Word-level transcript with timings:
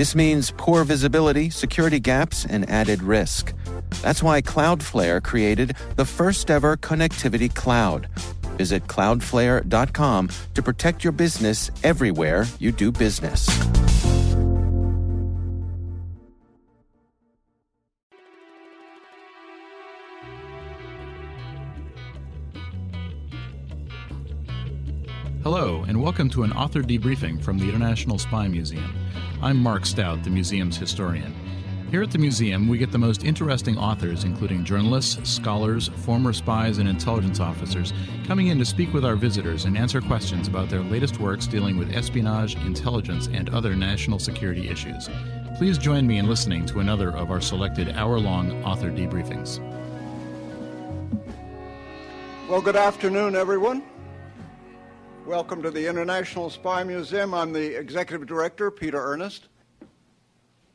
This 0.00 0.14
means 0.14 0.50
poor 0.56 0.82
visibility, 0.84 1.50
security 1.50 2.00
gaps, 2.00 2.46
and 2.46 2.66
added 2.70 3.02
risk. 3.02 3.52
That's 4.00 4.22
why 4.22 4.40
Cloudflare 4.40 5.22
created 5.22 5.76
the 5.96 6.06
first 6.06 6.50
ever 6.50 6.78
connectivity 6.78 7.54
cloud. 7.54 8.08
Visit 8.56 8.86
cloudflare.com 8.86 10.30
to 10.54 10.62
protect 10.62 11.04
your 11.04 11.12
business 11.12 11.70
everywhere 11.84 12.46
you 12.58 12.72
do 12.72 12.90
business. 12.90 13.46
Hello, 25.42 25.84
and 25.86 26.02
welcome 26.02 26.30
to 26.30 26.44
an 26.44 26.52
author 26.52 26.80
debriefing 26.80 27.42
from 27.44 27.58
the 27.58 27.68
International 27.68 28.18
Spy 28.18 28.48
Museum. 28.48 29.09
I'm 29.42 29.56
Mark 29.56 29.86
Stout, 29.86 30.22
the 30.22 30.28
museum's 30.28 30.76
historian. 30.76 31.34
Here 31.90 32.02
at 32.02 32.10
the 32.10 32.18
museum, 32.18 32.68
we 32.68 32.76
get 32.76 32.92
the 32.92 32.98
most 32.98 33.24
interesting 33.24 33.78
authors, 33.78 34.24
including 34.24 34.64
journalists, 34.64 35.30
scholars, 35.30 35.88
former 36.04 36.34
spies, 36.34 36.76
and 36.76 36.86
intelligence 36.86 37.40
officers, 37.40 37.94
coming 38.26 38.48
in 38.48 38.58
to 38.58 38.66
speak 38.66 38.92
with 38.92 39.02
our 39.02 39.16
visitors 39.16 39.64
and 39.64 39.78
answer 39.78 40.02
questions 40.02 40.46
about 40.46 40.68
their 40.68 40.82
latest 40.82 41.20
works 41.20 41.46
dealing 41.46 41.78
with 41.78 41.90
espionage, 41.94 42.54
intelligence, 42.66 43.30
and 43.32 43.48
other 43.48 43.74
national 43.74 44.18
security 44.18 44.68
issues. 44.68 45.08
Please 45.56 45.78
join 45.78 46.06
me 46.06 46.18
in 46.18 46.28
listening 46.28 46.66
to 46.66 46.80
another 46.80 47.10
of 47.16 47.30
our 47.30 47.40
selected 47.40 47.88
hour 47.96 48.20
long 48.20 48.62
author 48.62 48.90
debriefings. 48.90 49.58
Well, 52.46 52.60
good 52.60 52.76
afternoon, 52.76 53.34
everyone. 53.36 53.84
Welcome 55.26 55.62
to 55.62 55.70
the 55.70 55.86
International 55.86 56.50
Spy 56.50 56.82
Museum. 56.82 57.34
I'm 57.34 57.52
the 57.52 57.78
Executive 57.78 58.26
Director, 58.26 58.70
Peter 58.70 58.98
Earnest. 58.98 59.48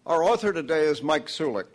Our 0.06 0.24
author 0.24 0.54
today 0.54 0.84
is 0.84 1.02
Mike 1.02 1.26
Sulick, 1.26 1.66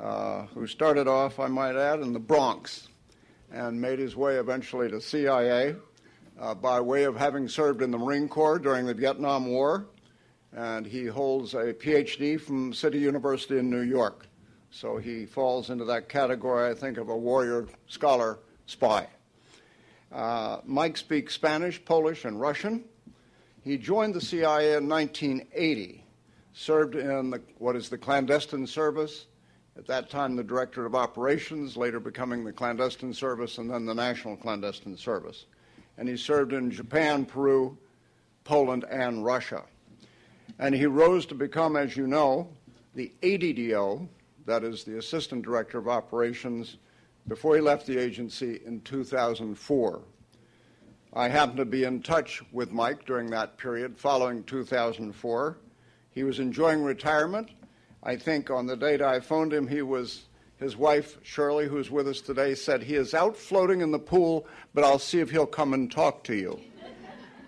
uh, 0.00 0.42
who 0.54 0.66
started 0.66 1.08
off, 1.08 1.40
I 1.40 1.48
might 1.48 1.76
add, 1.76 2.00
in 2.00 2.12
the 2.12 2.20
Bronx 2.20 2.88
and 3.52 3.78
made 3.78 3.98
his 3.98 4.16
way 4.16 4.36
eventually 4.36 4.88
to 4.88 5.00
CIA 5.00 5.74
uh, 6.40 6.54
by 6.54 6.80
way 6.80 7.04
of 7.04 7.16
having 7.16 7.48
served 7.48 7.82
in 7.82 7.90
the 7.90 7.98
Marine 7.98 8.28
Corps 8.28 8.58
during 8.58 8.86
the 8.86 8.94
Vietnam 8.94 9.46
War. 9.46 9.86
And 10.52 10.86
he 10.86 11.06
holds 11.06 11.54
a 11.54 11.74
PhD 11.74 12.40
from 12.40 12.72
City 12.72 12.98
University 12.98 13.58
in 13.58 13.68
New 13.68 13.82
York. 13.82 14.26
So 14.70 14.96
he 14.96 15.26
falls 15.26 15.70
into 15.70 15.84
that 15.86 16.08
category, 16.08 16.70
I 16.70 16.74
think, 16.74 16.98
of 16.98 17.08
a 17.08 17.16
warrior 17.16 17.66
scholar 17.88 18.38
spy. 18.66 19.08
Uh, 20.10 20.58
Mike 20.64 20.96
speaks 20.96 21.34
Spanish, 21.34 21.84
Polish, 21.84 22.24
and 22.24 22.40
Russian. 22.40 22.84
He 23.62 23.76
joined 23.76 24.14
the 24.14 24.20
CIA 24.20 24.76
in 24.76 24.88
1980, 24.88 26.04
served 26.54 26.94
in 26.94 27.30
the, 27.30 27.42
what 27.58 27.76
is 27.76 27.88
the 27.88 27.98
clandestine 27.98 28.66
service, 28.66 29.26
at 29.76 29.86
that 29.86 30.08
time 30.08 30.34
the 30.34 30.42
director 30.42 30.86
of 30.86 30.94
operations, 30.94 31.76
later 31.76 32.00
becoming 32.00 32.44
the 32.44 32.52
clandestine 32.52 33.12
service, 33.12 33.58
and 33.58 33.70
then 33.70 33.84
the 33.84 33.94
national 33.94 34.36
clandestine 34.36 34.96
service. 34.96 35.44
And 35.98 36.08
he 36.08 36.16
served 36.16 36.52
in 36.52 36.70
Japan, 36.70 37.26
Peru, 37.26 37.76
Poland, 38.44 38.84
and 38.90 39.24
Russia. 39.24 39.64
And 40.58 40.74
he 40.74 40.86
rose 40.86 41.26
to 41.26 41.34
become, 41.34 41.76
as 41.76 41.96
you 41.96 42.06
know, 42.06 42.48
the 42.94 43.12
ADDO, 43.22 44.08
that 44.46 44.64
is 44.64 44.84
the 44.84 44.98
assistant 44.98 45.44
director 45.44 45.78
of 45.78 45.86
operations 45.86 46.78
before 47.28 47.54
he 47.54 47.60
left 47.60 47.86
the 47.86 47.98
agency 47.98 48.60
in 48.64 48.80
2004. 48.80 50.02
I 51.12 51.28
happened 51.28 51.58
to 51.58 51.64
be 51.64 51.84
in 51.84 52.02
touch 52.02 52.42
with 52.52 52.72
Mike 52.72 53.04
during 53.04 53.30
that 53.30 53.58
period 53.58 53.98
following 53.98 54.42
2004. 54.44 55.58
He 56.10 56.24
was 56.24 56.38
enjoying 56.38 56.82
retirement. 56.82 57.50
I 58.02 58.16
think 58.16 58.50
on 58.50 58.66
the 58.66 58.76
date 58.76 59.02
I 59.02 59.20
phoned 59.20 59.52
him, 59.52 59.66
he 59.66 59.82
was 59.82 60.24
his 60.58 60.76
wife, 60.76 61.18
Shirley, 61.22 61.68
who's 61.68 61.90
with 61.90 62.08
us 62.08 62.20
today, 62.20 62.54
said 62.54 62.82
he 62.82 62.94
is 62.94 63.14
out 63.14 63.36
floating 63.36 63.80
in 63.80 63.90
the 63.90 63.98
pool, 63.98 64.46
but 64.74 64.82
I'll 64.82 64.98
see 64.98 65.20
if 65.20 65.30
he'll 65.30 65.46
come 65.46 65.72
and 65.72 65.90
talk 65.90 66.24
to 66.24 66.34
you. 66.34 66.60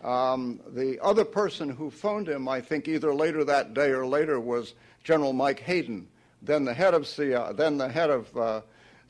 Um, 0.05 0.61
the 0.69 0.99
other 1.03 1.25
person 1.25 1.69
who 1.69 1.91
phoned 1.91 2.29
him, 2.29 2.49
I 2.49 2.61
think 2.61 2.89
either 2.89 3.13
later 3.13 3.45
that 3.45 3.75
day 3.75 3.91
or 3.91 4.07
later, 4.07 4.41
was 4.41 4.75
General 5.05 5.33
Mike 5.33 5.61
Hayden, 5.61 6.09
then 6.41 6.65
the 6.65 6.73
head 6.73 6.95
of 6.95 7.07
CIA, 7.07 7.53
then 7.53 7.77
the 7.77 7.89
head 7.89 8.11
of 8.11 8.37
uh, 8.37 8.61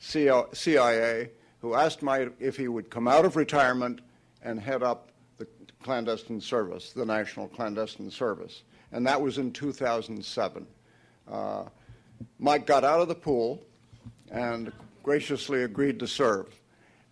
CIA, 0.01 1.29
who 1.59 1.75
asked 1.75 2.01
Mike 2.01 2.33
if 2.39 2.57
he 2.57 2.67
would 2.67 2.89
come 2.89 3.07
out 3.07 3.23
of 3.23 3.35
retirement 3.35 4.01
and 4.41 4.59
head 4.59 4.81
up 4.81 5.11
the 5.37 5.47
clandestine 5.83 6.41
service, 6.41 6.91
the 6.91 7.05
National 7.05 7.47
Clandestine 7.47 8.09
Service. 8.09 8.63
And 8.91 9.05
that 9.05 9.21
was 9.21 9.37
in 9.37 9.53
2007. 9.53 10.67
Uh, 11.31 11.65
Mike 12.39 12.65
got 12.65 12.83
out 12.83 12.99
of 12.99 13.07
the 13.07 13.15
pool 13.15 13.63
and 14.31 14.71
graciously 15.03 15.63
agreed 15.63 15.99
to 15.99 16.07
serve. 16.07 16.47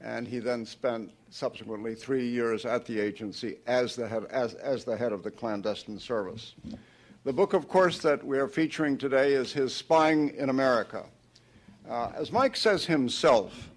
And 0.02 0.28
he 0.28 0.40
then 0.40 0.66
spent 0.66 1.12
subsequently 1.30 1.94
three 1.94 2.28
years 2.28 2.66
at 2.66 2.86
the 2.86 3.00
agency 3.00 3.58
as 3.68 3.96
the 3.96 4.08
head, 4.08 4.26
as, 4.32 4.56
as 4.56 4.84
the 4.84 4.98
head 4.98 5.12
of 5.12 5.24
the 5.24 5.32
clandestine 5.32 6.00
service. 6.00 6.56
The 7.24 7.34
book, 7.34 7.54
of 7.54 7.68
course, 7.68 8.00
that 8.00 8.24
we 8.26 8.40
are 8.40 8.48
featuring 8.48 8.98
today 8.98 9.34
is 9.34 9.52
his 9.52 9.76
Spying 9.76 10.30
in 10.36 10.50
America. 10.50 11.06
Uh, 11.90 12.12
as 12.14 12.32
Mike 12.32 12.56
says 12.56 12.86
himself 12.86 13.72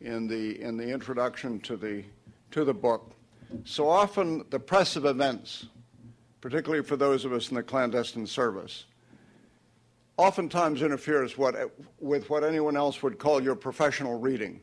in 0.00 0.26
the, 0.26 0.60
in 0.60 0.76
the 0.76 0.88
introduction 0.88 1.60
to 1.60 1.76
the, 1.76 2.02
to 2.50 2.64
the 2.64 2.74
book, 2.74 3.12
so 3.64 3.88
often 3.88 4.44
the 4.50 4.58
press 4.58 4.96
of 4.96 5.04
events, 5.04 5.66
particularly 6.40 6.82
for 6.82 6.96
those 6.96 7.24
of 7.24 7.32
us 7.32 7.50
in 7.50 7.54
the 7.54 7.62
clandestine 7.62 8.26
service, 8.26 8.86
oftentimes 10.16 10.82
interferes 10.82 11.38
what, 11.38 11.54
with 12.00 12.28
what 12.28 12.42
anyone 12.42 12.76
else 12.76 13.00
would 13.00 13.16
call 13.16 13.40
your 13.40 13.54
professional 13.54 14.18
reading. 14.18 14.60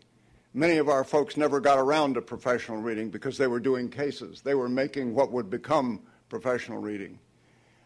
Many 0.54 0.76
of 0.76 0.90
our 0.90 1.06
folks 1.06 1.38
never 1.38 1.62
got 1.62 1.80
around 1.80 2.16
to 2.16 2.22
professional 2.22 2.82
reading 2.82 3.10
because 3.10 3.38
they 3.38 3.48
were 3.48 3.62
doing 3.62 3.88
cases. 3.88 4.42
They 4.42 4.56
were 4.56 4.68
making 4.68 5.16
what 5.16 5.32
would 5.32 5.50
become 5.50 6.02
professional 6.28 6.80
reading. 6.80 7.18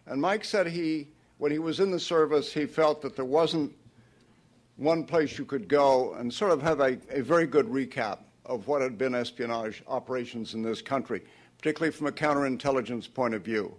And 0.08 0.19
Mike 0.19 0.44
said 0.44 0.66
he, 0.66 1.09
when 1.38 1.52
he 1.52 1.59
was 1.59 1.79
in 1.79 1.91
the 1.91 2.00
service, 2.00 2.52
he 2.52 2.66
felt 2.66 3.03
that 3.03 3.16
there 3.16 3.25
wasn't 3.25 3.75
one 4.77 5.03
place 5.03 5.38
you 5.38 5.45
could 5.45 5.67
go 5.67 6.13
and 6.13 6.31
sort 6.31 6.51
of 6.51 6.61
have 6.61 6.79
a, 6.79 6.97
a 7.09 7.21
very 7.21 7.47
good 7.47 7.65
recap 7.65 8.19
of 8.45 8.67
what 8.67 8.81
had 8.81 8.97
been 8.97 9.15
espionage 9.15 9.83
operations 9.88 10.53
in 10.53 10.61
this 10.61 10.81
country, 10.81 11.23
particularly 11.57 11.91
from 11.91 12.07
a 12.07 12.11
counterintelligence 12.11 13.11
point 13.11 13.33
of 13.33 13.43
view. 13.43 13.75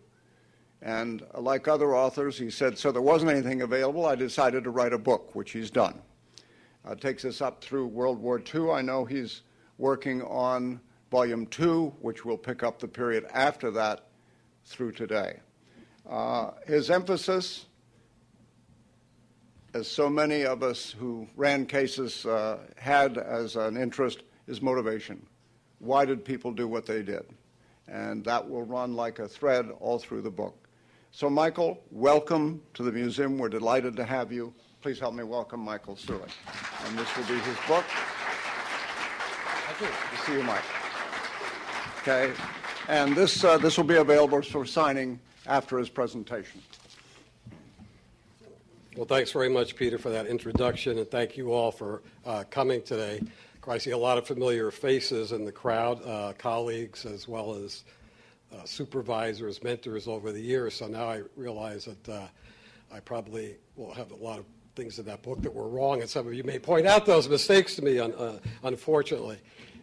And 0.82 1.24
like 1.36 1.66
other 1.66 1.96
authors, 1.96 2.36
he 2.36 2.50
said, 2.50 2.76
so 2.76 2.92
there 2.92 3.02
wasn't 3.02 3.30
anything 3.30 3.62
available. 3.62 4.06
I 4.06 4.14
decided 4.14 4.64
to 4.64 4.70
write 4.70 4.92
a 4.92 4.98
book, 4.98 5.34
which 5.34 5.52
he's 5.52 5.70
done. 5.70 6.00
Uh, 6.84 6.94
takes 6.94 7.24
us 7.24 7.40
up 7.40 7.62
through 7.62 7.86
World 7.86 8.20
War 8.20 8.40
II. 8.54 8.70
I 8.70 8.82
know 8.82 9.04
he's 9.04 9.42
working 9.78 10.22
on 10.22 10.80
Volume 11.10 11.46
2, 11.46 11.94
which 12.00 12.24
will 12.24 12.38
pick 12.38 12.62
up 12.62 12.78
the 12.78 12.88
period 12.88 13.26
after 13.32 13.70
that 13.70 14.08
through 14.64 14.92
today. 14.92 15.38
Uh, 16.08 16.52
his 16.66 16.90
emphasis 16.90 17.66
as 19.74 19.86
so 19.86 20.08
many 20.08 20.44
of 20.44 20.62
us 20.62 20.90
who 20.90 21.26
ran 21.36 21.66
cases 21.66 22.24
uh, 22.24 22.58
had 22.76 23.18
as 23.18 23.56
an 23.56 23.76
interest, 23.76 24.22
is 24.46 24.62
motivation. 24.62 25.24
Why 25.78 26.04
did 26.04 26.24
people 26.24 26.52
do 26.52 26.66
what 26.66 26.86
they 26.86 27.02
did? 27.02 27.24
And 27.86 28.24
that 28.24 28.48
will 28.48 28.62
run 28.62 28.94
like 28.94 29.18
a 29.18 29.28
thread 29.28 29.70
all 29.78 29.98
through 29.98 30.22
the 30.22 30.30
book. 30.30 30.68
So, 31.12 31.28
Michael, 31.28 31.82
welcome 31.90 32.62
to 32.74 32.82
the 32.82 32.92
museum. 32.92 33.38
We're 33.38 33.48
delighted 33.48 33.96
to 33.96 34.04
have 34.04 34.32
you. 34.32 34.52
Please 34.80 34.98
help 34.98 35.14
me 35.14 35.24
welcome 35.24 35.60
Michael 35.60 35.96
Sulick. 35.96 36.30
And 36.86 36.98
this 36.98 37.14
will 37.16 37.24
be 37.24 37.38
his 37.40 37.56
book. 37.66 37.84
Thank 39.66 39.80
you. 39.80 39.86
Good 39.86 40.18
to 40.18 40.24
see 40.24 40.32
you, 40.32 40.42
Mike. 40.42 40.64
Okay. 42.00 42.32
And 42.88 43.14
this, 43.14 43.44
uh, 43.44 43.58
this 43.58 43.76
will 43.76 43.84
be 43.84 43.96
available 43.96 44.40
for 44.42 44.64
signing 44.64 45.20
after 45.46 45.78
his 45.78 45.88
presentation. 45.88 46.62
Well, 48.98 49.06
thanks 49.06 49.30
very 49.30 49.48
much, 49.48 49.76
Peter, 49.76 49.96
for 49.96 50.10
that 50.10 50.26
introduction, 50.26 50.98
and 50.98 51.08
thank 51.08 51.36
you 51.36 51.52
all 51.52 51.70
for 51.70 52.02
uh, 52.26 52.42
coming 52.50 52.82
today. 52.82 53.20
I 53.68 53.78
see 53.78 53.92
a 53.92 53.96
lot 53.96 54.18
of 54.18 54.26
familiar 54.26 54.72
faces 54.72 55.30
in 55.30 55.44
the 55.44 55.52
crowd, 55.52 56.04
uh, 56.04 56.32
colleagues 56.36 57.06
as 57.06 57.28
well 57.28 57.54
as 57.54 57.84
uh, 58.52 58.64
supervisors, 58.64 59.62
mentors 59.62 60.08
over 60.08 60.32
the 60.32 60.40
years. 60.40 60.74
So 60.74 60.88
now 60.88 61.08
I 61.08 61.22
realize 61.36 61.84
that 61.84 62.08
uh, 62.08 62.26
I 62.92 62.98
probably 62.98 63.54
will 63.76 63.94
have 63.94 64.10
a 64.10 64.16
lot 64.16 64.40
of 64.40 64.46
things 64.74 64.98
in 64.98 65.04
that 65.04 65.22
book 65.22 65.42
that 65.42 65.54
were 65.54 65.68
wrong, 65.68 66.00
and 66.00 66.10
some 66.10 66.26
of 66.26 66.34
you 66.34 66.42
may 66.42 66.58
point 66.58 66.88
out 66.88 67.06
those 67.06 67.28
mistakes 67.28 67.76
to 67.76 67.82
me, 67.82 68.00
un, 68.00 68.12
uh, 68.14 68.40
unfortunately. 68.64 69.38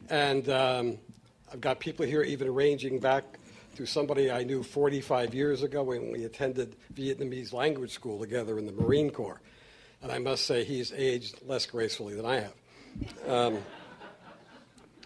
And 0.10 0.50
um, 0.50 0.98
I've 1.54 1.62
got 1.62 1.80
people 1.80 2.06
here 2.06 2.24
even 2.24 2.54
ranging 2.54 3.00
back 3.00 3.40
to 3.76 3.86
somebody 3.86 4.32
I 4.32 4.44
knew 4.44 4.64
45 4.64 5.34
years 5.34 5.64
ago 5.64 5.84
when 5.84 6.12
we 6.12 6.24
attended 6.24 6.76
Vietnamese 6.94 7.54
language 7.54 7.92
school 7.92 8.20
together 8.20 8.58
in 8.58 8.66
the 8.66 8.72
Marine 8.72 9.12
Corps. 9.12 9.42
And 10.02 10.12
I 10.12 10.20
must 10.20 10.46
say, 10.46 10.64
he's 10.64 10.94
aged 10.94 11.42
less 11.46 11.66
gracefully 11.66 12.16
than 12.16 12.26
I 12.26 12.36
have. 12.36 12.54
Um, 13.28 13.58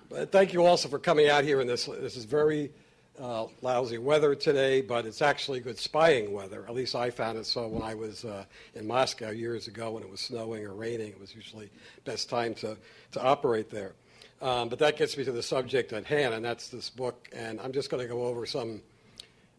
but 0.09 0.31
thank 0.31 0.53
you 0.53 0.65
also 0.65 0.87
for 0.87 0.99
coming 0.99 1.29
out 1.29 1.43
here 1.43 1.61
in 1.61 1.67
this. 1.67 1.85
This 1.85 2.15
is 2.15 2.25
very 2.25 2.71
uh, 3.19 3.47
lousy 3.61 3.97
weather 3.97 4.35
today, 4.35 4.81
but 4.81 5.05
it's 5.05 5.21
actually 5.21 5.59
good 5.59 5.77
spying 5.77 6.31
weather. 6.31 6.65
At 6.67 6.73
least 6.73 6.95
I 6.95 7.09
found 7.09 7.37
it 7.37 7.45
so 7.45 7.67
when 7.67 7.81
I 7.81 7.95
was 7.95 8.23
uh, 8.23 8.45
in 8.75 8.87
Moscow 8.87 9.31
years 9.31 9.67
ago 9.67 9.91
when 9.91 10.03
it 10.03 10.09
was 10.09 10.21
snowing 10.21 10.65
or 10.65 10.73
raining. 10.73 11.09
It 11.09 11.19
was 11.19 11.33
usually 11.35 11.69
best 12.05 12.29
time 12.29 12.53
to, 12.55 12.77
to 13.11 13.21
operate 13.21 13.69
there. 13.69 13.93
Um, 14.41 14.69
but 14.69 14.79
that 14.79 14.97
gets 14.97 15.17
me 15.17 15.25
to 15.25 15.31
the 15.31 15.43
subject 15.43 15.91
at 15.91 16.05
hand, 16.05 16.33
and 16.33 16.43
that's 16.43 16.69
this 16.69 16.89
book. 16.89 17.27
And 17.33 17.59
I'm 17.59 17.73
just 17.73 17.89
going 17.89 18.01
to 18.01 18.07
go 18.07 18.23
over 18.23 18.45
some 18.45 18.81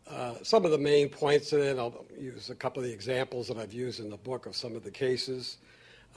uh, 0.09 0.35
some 0.43 0.65
of 0.65 0.71
the 0.73 0.79
main 0.79 1.09
points 1.09 1.53
in 1.53 1.61
it. 1.61 1.79
I'll 1.79 2.05
use 2.19 2.51
a 2.51 2.55
couple 2.55 2.83
of 2.83 2.89
the 2.89 2.93
examples 2.93 3.47
that 3.49 3.57
I've 3.57 3.73
used 3.73 4.01
in 4.01 4.11
the 4.11 4.17
book 4.17 4.47
of 4.47 4.57
some 4.57 4.75
of 4.75 4.83
the 4.83 4.91
cases. 4.91 5.59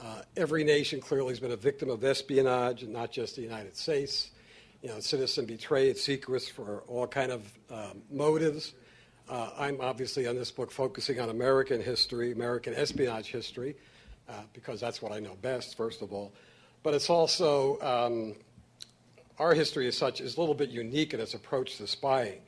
Uh, 0.02 0.22
every 0.36 0.64
nation 0.64 1.00
clearly 1.00 1.30
has 1.30 1.40
been 1.40 1.52
a 1.52 1.58
victim 1.58 1.90
of 1.90 2.04
espionage, 2.04 2.84
and 2.84 2.92
not 2.92 3.12
just 3.12 3.36
the 3.36 3.44
United 3.44 3.78
States. 3.78 4.32
You 4.82 4.90
know, 4.90 5.00
citizen 5.00 5.46
betrayed 5.46 5.98
secrets 5.98 6.50
for 6.50 6.84
all 6.88 7.08
kind 7.08 7.32
of 7.32 7.54
um, 7.70 8.02
motives. 8.12 8.74
Uh, 9.30 9.52
I'm 9.58 9.80
obviously 9.80 10.28
on 10.28 10.36
this 10.36 10.52
book 10.52 10.72
focusing 10.72 11.20
on 11.20 11.30
American 11.30 11.82
history, 11.82 12.32
American 12.32 12.74
espionage 12.74 13.28
history, 13.28 13.76
uh, 14.28 14.34
because 14.54 14.82
that's 14.82 15.02
what 15.02 15.12
I 15.12 15.20
know 15.20 15.36
best, 15.42 15.78
first 15.78 16.02
of 16.02 16.12
all. 16.12 16.34
But 16.82 16.94
it's 16.94 17.10
also 17.10 17.80
um, 17.82 18.36
our 19.40 19.54
history 19.54 19.88
as 19.88 19.98
such 19.98 20.22
is 20.22 20.38
a 20.38 20.40
little 20.40 20.56
bit 20.56 20.70
unique 20.70 21.14
in 21.14 21.20
its 21.20 21.34
approach 21.34 21.78
to 21.78 21.88
spying. 21.88 22.40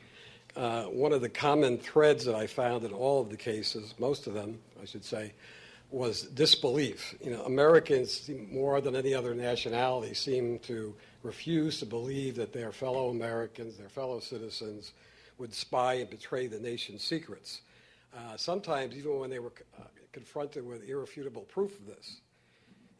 Uh, 0.55 0.83
one 0.83 1.11
of 1.11 1.21
the 1.21 1.29
common 1.29 1.77
threads 1.77 2.25
that 2.25 2.35
I 2.35 2.47
found 2.47 2.85
in 2.85 2.93
all 2.93 3.21
of 3.21 3.29
the 3.29 3.37
cases, 3.37 3.93
most 3.99 4.27
of 4.27 4.33
them, 4.33 4.59
I 4.81 4.85
should 4.85 5.03
say, 5.03 5.33
was 5.91 6.23
disbelief. 6.23 7.15
You 7.23 7.31
know, 7.31 7.43
Americans, 7.43 8.29
more 8.51 8.79
than 8.81 8.95
any 8.95 9.13
other 9.13 9.33
nationality, 9.33 10.13
seem 10.13 10.59
to 10.59 10.95
refuse 11.23 11.79
to 11.79 11.85
believe 11.85 12.35
that 12.35 12.53
their 12.53 12.71
fellow 12.71 13.09
Americans, 13.09 13.77
their 13.77 13.89
fellow 13.89 14.19
citizens, 14.19 14.93
would 15.37 15.53
spy 15.53 15.95
and 15.95 16.09
betray 16.09 16.47
the 16.47 16.59
nation's 16.59 17.03
secrets. 17.03 17.61
Uh, 18.15 18.37
sometimes, 18.37 18.95
even 18.95 19.19
when 19.19 19.29
they 19.29 19.39
were 19.39 19.51
uh, 19.77 19.83
confronted 20.13 20.65
with 20.65 20.87
irrefutable 20.87 21.41
proof 21.41 21.77
of 21.79 21.85
this. 21.85 22.21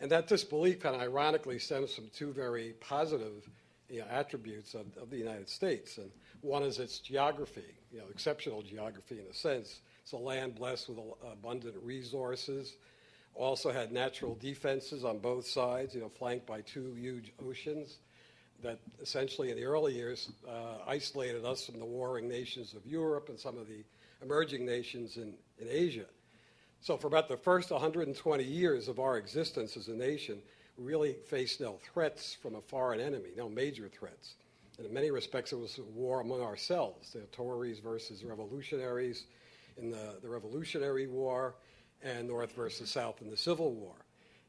And 0.01 0.11
that 0.11 0.27
disbelief 0.27 0.81
kind 0.81 0.95
of 0.95 1.01
ironically 1.01 1.59
stems 1.59 1.93
from 1.93 2.09
two 2.13 2.33
very 2.33 2.73
positive 2.81 3.49
you 3.89 3.99
know, 3.99 4.05
attributes 4.09 4.73
of, 4.73 4.85
of 4.97 5.09
the 5.09 5.17
United 5.17 5.49
States. 5.49 5.97
And 5.97 6.09
one 6.41 6.63
is 6.63 6.79
its 6.79 6.99
geography, 6.99 7.75
you 7.91 7.99
know, 7.99 8.05
exceptional 8.09 8.61
geography 8.61 9.19
in 9.19 9.25
a 9.29 9.33
sense. 9.33 9.81
It's 10.01 10.11
a 10.11 10.17
land 10.17 10.55
blessed 10.55 10.89
with 10.89 10.99
abundant 11.31 11.75
resources. 11.81 12.75
Also 13.33 13.71
had 13.71 13.91
natural 13.91 14.35
defenses 14.35 15.03
on 15.03 15.19
both 15.19 15.45
sides, 15.45 15.93
you 15.93 16.01
know, 16.01 16.09
flanked 16.09 16.45
by 16.45 16.61
two 16.61 16.93
huge 16.93 17.33
oceans 17.45 17.97
that 18.63 18.79
essentially 19.01 19.51
in 19.51 19.57
the 19.57 19.65
early 19.65 19.93
years 19.93 20.31
uh, 20.47 20.77
isolated 20.87 21.45
us 21.45 21.65
from 21.65 21.79
the 21.79 21.85
warring 21.85 22.27
nations 22.27 22.73
of 22.73 22.85
Europe 22.85 23.29
and 23.29 23.39
some 23.39 23.57
of 23.57 23.67
the 23.67 23.83
emerging 24.21 24.65
nations 24.65 25.17
in, 25.17 25.33
in 25.59 25.67
Asia. 25.69 26.05
So 26.81 26.97
for 26.97 27.07
about 27.07 27.27
the 27.27 27.37
first 27.37 27.71
120 27.71 28.43
years 28.43 28.87
of 28.87 28.99
our 28.99 29.17
existence 29.17 29.75
as 29.75 29.87
a 29.87 29.93
nation, 29.93 30.39
really 30.77 31.13
faced 31.27 31.61
no 31.61 31.77
threats 31.93 32.35
from 32.41 32.55
a 32.55 32.61
foreign 32.61 32.99
enemy, 32.99 33.29
no 33.35 33.49
major 33.49 33.87
threats. 33.87 34.35
And 34.77 34.85
in 34.85 34.93
many 34.93 35.09
respects, 35.11 35.53
it 35.53 35.59
was 35.59 35.77
a 35.77 35.83
war 35.83 36.21
among 36.21 36.41
ourselves, 36.41 37.13
the 37.13 37.21
Tories 37.31 37.79
versus 37.79 38.23
revolutionaries 38.23 39.25
in 39.77 39.89
the, 39.89 40.15
the 40.21 40.29
Revolutionary 40.29 41.07
War, 41.07 41.55
and 42.03 42.27
North 42.27 42.53
versus 42.53 42.89
South 42.89 43.21
in 43.21 43.29
the 43.29 43.37
Civil 43.37 43.71
War. 43.73 43.95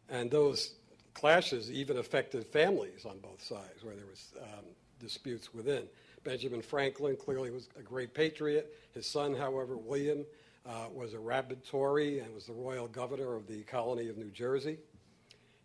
And 0.09 0.31
those 0.31 0.75
clashes 1.15 1.71
even 1.71 1.97
affected 1.99 2.47
families 2.47 3.05
on 3.05 3.19
both 3.19 3.43
sides, 3.43 3.83
where 3.83 3.95
there 3.95 4.07
was 4.07 4.33
um, 4.43 4.65
disputes 5.01 5.55
within. 5.55 5.85
Benjamin 6.25 6.61
Franklin 6.61 7.17
clearly 7.17 7.51
was 7.51 7.69
a 7.79 7.83
great 7.83 8.13
patriot. 8.13 8.75
His 8.95 9.07
son, 9.07 9.35
however, 9.35 9.77
William, 9.77 10.25
uh, 10.67 10.87
was 10.93 11.15
a 11.15 11.19
rabid 11.19 11.65
Tory 11.65 12.19
and 12.19 12.35
was 12.35 12.47
the 12.47 12.53
royal 12.53 12.89
governor 12.89 13.37
of 13.37 13.47
the 13.47 13.63
colony 13.63 14.09
of 14.09 14.17
New 14.17 14.31
Jersey. 14.31 14.79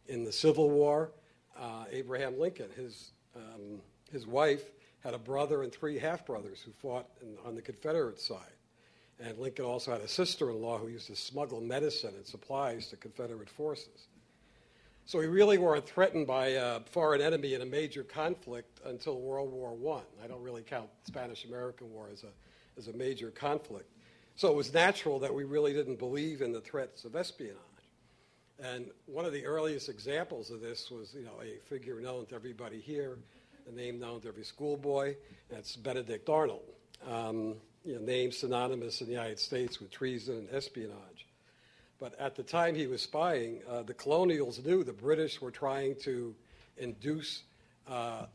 In 0.08 0.24
the 0.24 0.32
Civil 0.32 0.70
War, 0.70 1.12
uh, 1.58 1.86
Abraham 1.92 2.40
Lincoln, 2.40 2.70
his 2.76 3.12
um, 3.36 3.82
his 4.12 4.28
wife 4.28 4.72
had 5.04 5.14
a 5.14 5.18
brother 5.18 5.64
and 5.64 5.72
three 5.72 5.98
half 5.98 6.26
brothers 6.26 6.62
who 6.62 6.72
fought 6.72 7.08
in, 7.22 7.38
on 7.46 7.56
the 7.56 7.62
Confederate 7.62 8.20
side. 8.20 8.40
And 9.20 9.38
Lincoln 9.38 9.66
also 9.66 9.92
had 9.92 10.02
a 10.02 10.08
sister 10.08 10.50
in 10.50 10.62
law 10.62 10.78
who 10.78 10.88
used 10.88 11.08
to 11.08 11.16
smuggle 11.16 11.62
medicine 11.62 12.14
and 12.16 12.26
supplies 12.26 12.88
to 12.88 12.98
Confederate 12.98 13.50
forces. 13.50 14.08
So 15.06 15.20
we 15.20 15.28
really 15.28 15.58
weren't 15.58 15.86
threatened 15.86 16.28
by 16.28 16.48
a 16.48 16.80
foreign 16.80 17.22
enemy 17.22 17.54
in 17.54 17.62
a 17.62 17.66
major 17.66 18.04
conflict 18.04 18.80
until 18.86 19.20
World 19.20 19.52
War 19.52 19.76
I. 19.98 20.24
I 20.24 20.28
don't 20.28 20.42
really 20.42 20.62
count 20.62 20.90
Spanish 21.04 21.46
American 21.46 21.92
War 21.92 22.10
as 22.12 22.24
a, 22.24 22.30
as 22.78 22.88
a 22.88 22.94
major 22.94 23.32
conflict. 23.32 23.90
So 24.36 24.50
it 24.50 24.56
was 24.56 24.74
natural 24.74 25.20
that 25.20 25.34
we 25.34 25.44
really 25.44 25.74
didn't 25.74 26.00
believe 26.00 26.42
in 26.42 26.52
the 26.52 26.62
threats 26.62 27.04
of 27.04 27.16
espionage. 27.16 27.58
And 28.60 28.92
one 29.06 29.26
of 29.26 29.34
the 29.34 29.46
earliest 29.46 29.90
examples 29.90 30.52
of 30.52 30.62
this 30.62 30.92
was, 30.92 31.14
you 31.14 31.24
know, 31.26 31.42
a 31.42 31.58
figure 31.68 32.00
known 32.00 32.26
to 32.28 32.36
everybody 32.36 32.80
here, 32.80 33.18
a 33.68 33.72
name 33.72 34.00
known 34.00 34.22
to 34.22 34.28
every 34.28 34.44
schoolboy. 34.44 35.16
That's 35.50 35.76
Benedict 35.76 36.30
Arnold. 36.30 36.64
Um, 37.08 37.56
you 37.84 37.96
know, 37.96 38.02
name 38.02 38.32
synonymous 38.32 39.02
in 39.02 39.08
the 39.08 39.14
United 39.14 39.40
States 39.40 39.80
with 39.80 39.90
treason 39.90 40.38
and 40.38 40.50
espionage. 40.52 41.28
But 42.00 42.20
at 42.20 42.36
the 42.36 42.44
time 42.44 42.76
he 42.76 42.88
was 42.88 43.02
spying, 43.02 43.62
uh, 43.70 43.84
the 43.84 43.94
colonials 43.94 44.64
knew 44.64 44.84
the 44.84 44.94
British 44.94 45.42
were 45.42 45.52
trying 45.52 45.96
to 46.02 46.36
induce 46.78 47.44
uh, 47.88 48.26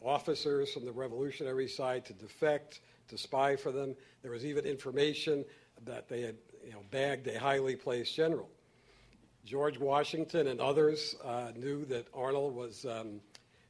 officers 0.00 0.72
from 0.72 0.84
the 0.84 0.92
revolutionary 0.92 1.68
side 1.68 2.04
to 2.06 2.12
defect, 2.12 2.80
to 3.08 3.18
spy 3.18 3.56
for 3.56 3.72
them. 3.72 3.94
There 4.22 4.30
was 4.30 4.44
even 4.44 4.64
information 4.64 5.44
that 5.84 6.08
they 6.08 6.22
had 6.22 6.36
you 6.64 6.72
know, 6.72 6.82
bagged 6.90 7.26
a 7.28 7.38
highly 7.38 7.76
placed 7.76 8.14
general. 8.14 8.48
George 9.44 9.78
Washington 9.78 10.46
and 10.46 10.60
others 10.60 11.16
uh, 11.24 11.50
knew 11.56 11.84
that 11.86 12.06
Arnold 12.14 12.54
was 12.54 12.84
um, 12.84 13.20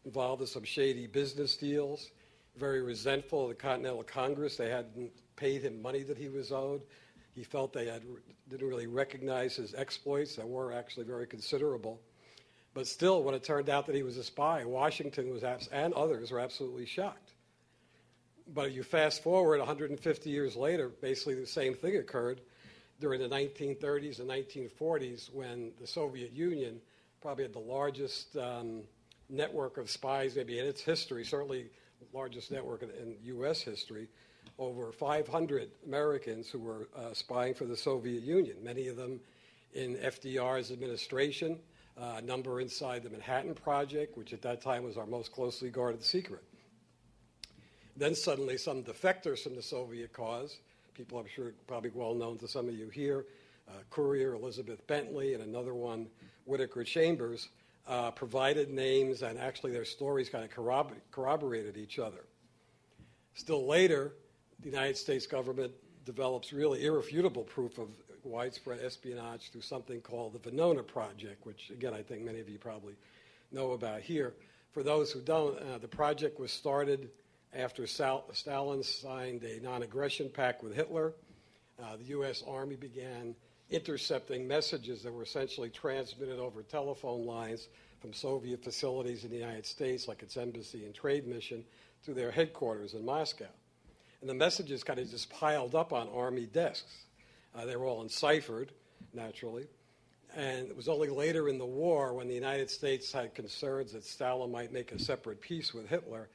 involved 0.05 0.43
in 0.43 0.47
some 0.47 0.65
shady 0.65 1.07
business 1.07 1.57
deals, 1.57 2.11
very 2.57 2.83
resentful 2.83 3.45
of 3.45 3.49
the 3.49 3.55
Continental 3.55 4.03
Congress. 4.03 4.57
They 4.57 4.69
hadn't 4.69 5.13
paid 5.37 5.63
him 5.63 5.81
money 5.81 6.03
that 6.03 6.19
he 6.19 6.29
was 6.29 6.53
owed. 6.53 6.83
He 7.35 7.43
felt 7.43 7.73
they 7.73 7.87
had, 7.87 8.03
didn't 8.51 8.69
really 8.69 8.87
recognize 8.87 9.57
his 9.57 9.75
exploits 9.75 10.37
that 10.37 10.47
were 10.47 10.73
actually 10.73 11.07
very 11.07 11.27
considerable. 11.27 12.01
But 12.75 12.87
still, 12.87 13.23
when 13.23 13.35
it 13.35 13.43
turned 13.43 13.71
out 13.71 13.87
that 13.87 13.95
he 13.95 14.03
was 14.03 14.19
a 14.19 14.25
spy, 14.25 14.65
Washington 14.67 15.31
was 15.31 15.43
abs- 15.43 15.69
and 15.69 15.95
others 15.95 16.31
were 16.31 16.41
absolutely 16.41 16.85
shocked. 16.85 17.33
But 18.53 18.73
you 18.73 18.83
fast 18.83 19.23
forward 19.23 19.59
150 19.59 20.29
years 20.29 20.55
later, 20.55 20.91
basically 20.91 21.35
the 21.35 21.47
same 21.47 21.75
thing 21.75 21.97
occurred 21.97 22.43
during 23.03 23.21
the 23.21 23.29
1930s 23.29 24.21
and 24.21 24.31
1940s 24.31 25.35
when 25.35 25.73
the 25.81 25.87
Soviet 25.87 26.33
Union 26.33 26.81
probably 27.21 27.43
had 27.43 27.53
the 27.53 27.59
largest 27.59 28.37
um, 28.37 28.83
network 29.29 29.77
of 29.77 29.91
spies, 29.91 30.37
maybe 30.37 30.61
in 30.61 30.67
its 30.67 30.81
history, 30.81 31.25
certainly 31.25 31.67
largest 32.13 32.53
network 32.53 32.85
in, 32.85 32.91
in 32.91 33.17
U.S. 33.25 33.61
history, 33.61 34.09
over 34.57 34.93
500 34.93 35.71
Americans 35.85 36.49
who 36.49 36.61
were 36.61 36.89
uh, 36.97 37.13
spying 37.13 37.55
for 37.55 37.65
the 37.65 37.77
Soviet 37.77 38.23
Union, 38.23 38.57
many 38.63 38.87
of 38.87 38.97
them 38.97 39.19
in 39.75 39.97
FDR's 39.97 40.71
administration, 40.71 41.59
uh, 42.01 42.15
a 42.19 42.23
number 42.23 42.61
inside 42.61 43.03
the 43.03 43.11
Manhattan 43.11 43.55
Project, 43.55 44.17
which 44.17 44.33
at 44.33 44.43
that 44.43 44.63
time 44.63 44.85
was 44.85 44.97
our 44.97 45.07
most 45.07 45.33
closely 45.33 45.71
guarded 45.71 46.05
secret. 46.05 46.45
Then 47.97 48.15
suddenly, 48.15 48.59
some 48.59 48.85
defectors 48.85 49.41
from 49.41 49.57
the 49.57 49.63
Soviet 49.63 50.13
cause, 50.13 50.59
people 50.95 51.19
I'm 51.19 51.27
sure 51.27 51.53
probably 51.67 51.91
well 51.95 52.15
known 52.15 52.39
to 52.39 52.49
some 52.49 52.69
of 52.69 52.75
you 52.75 52.89
here, 52.89 53.27
uh, 53.69 53.73
Courier 53.91 54.35
Elizabeth 54.35 54.87
Bentley, 54.87 55.35
and 55.35 55.43
another 55.43 55.75
one, 55.75 56.09
Whittaker 56.45 56.85
Chambers, 56.85 57.49
uh, 57.87 58.11
provided 58.11 58.71
names, 58.71 59.23
and 59.23 59.39
actually 59.39 59.73
their 59.73 59.85
stories 59.85 60.29
kind 60.29 60.45
of 60.45 60.51
corrobor- 60.51 61.01
corroborated 61.11 61.77
each 61.77 61.99
other. 61.99 62.25
Still 63.35 63.67
later, 63.67 64.13
the 64.61 64.69
United 64.69 64.97
States 64.97 65.27
government 65.27 65.73
develops 66.05 66.53
really 66.53 66.85
irrefutable 66.85 67.45
proof 67.45 67.79
of 67.79 67.89
widespread 68.25 68.81
espionage 68.81 69.51
through 69.51 69.63
something 69.63 70.01
called 70.01 70.33
the 70.33 70.51
Venona 70.51 70.87
Project, 70.87 71.45
which, 71.45 71.71
again, 71.71 71.95
I 71.95 72.03
think 72.03 72.23
many 72.23 72.41
of 72.41 72.49
you 72.49 72.59
probably 72.59 72.95
know 73.51 73.73
about 73.73 74.01
here. 74.01 74.35
For 74.73 74.83
those 74.83 75.11
who 75.11 75.21
don't, 75.21 75.59
uh, 75.59 75.79
the 75.79 75.89
project 75.89 76.39
was 76.39 76.53
started 76.53 77.11
after 77.55 77.87
Stalin 77.87 78.83
signed 78.83 79.45
a 79.45 79.61
non 79.61 79.83
aggression 79.83 80.31
pact 80.33 80.63
with 80.63 80.75
Hitler. 80.75 81.13
Uh, 81.83 81.97
the 81.97 82.05
U.S. 82.05 82.43
Army 82.47 82.77
began 82.77 83.35
intercepting 83.71 84.47
messages 84.47 85.03
that 85.03 85.13
were 85.13 85.23
essentially 85.23 85.71
transmitted 85.71 86.39
over 86.39 86.63
telephone 86.63 87.25
lines 87.25 87.69
from 88.01 88.13
Soviet 88.13 88.63
facilities 88.63 89.25
in 89.25 89.31
the 89.31 89.37
United 89.37 89.67
States, 89.67 90.09
like 90.09 90.23
its 90.23 90.37
embassy 90.37 90.85
and 90.85 90.95
trade 90.95 91.27
mission, 91.27 91.65
to 92.05 92.13
their 92.13 92.31
headquarters 92.31 92.95
in 92.95 93.05
Moscow. 93.05 93.47
And 94.21 94.29
the 94.29 94.35
messages 94.35 94.85
kind 94.85 94.99
of 94.99 95.11
just 95.11 95.31
piled 95.31 95.75
up 95.75 95.93
on 95.93 96.09
Army 96.09 96.47
desks. 96.47 97.07
Uh, 97.55 97.65
they 97.65 97.77
were 97.77 97.87
all 97.87 98.03
enciphered, 98.03 98.73
naturally. 99.13 99.67
And 100.35 100.69
it 100.69 100.77
was 100.77 100.89
only 100.89 101.09
later 101.09 101.49
in 101.49 101.59
the 101.59 101.67
war, 101.67 102.15
when 102.15 102.29
the 102.29 102.35
United 102.35 102.71
States 102.71 103.13
had 103.13 103.35
concerns 103.35 103.93
that 103.93 104.05
Stalin 104.05 104.51
might 104.51 104.73
make 104.73 104.93
a 104.93 104.99
separate 104.99 105.41
peace 105.41 105.75
with 105.75 105.89
Hitler, 105.89 106.29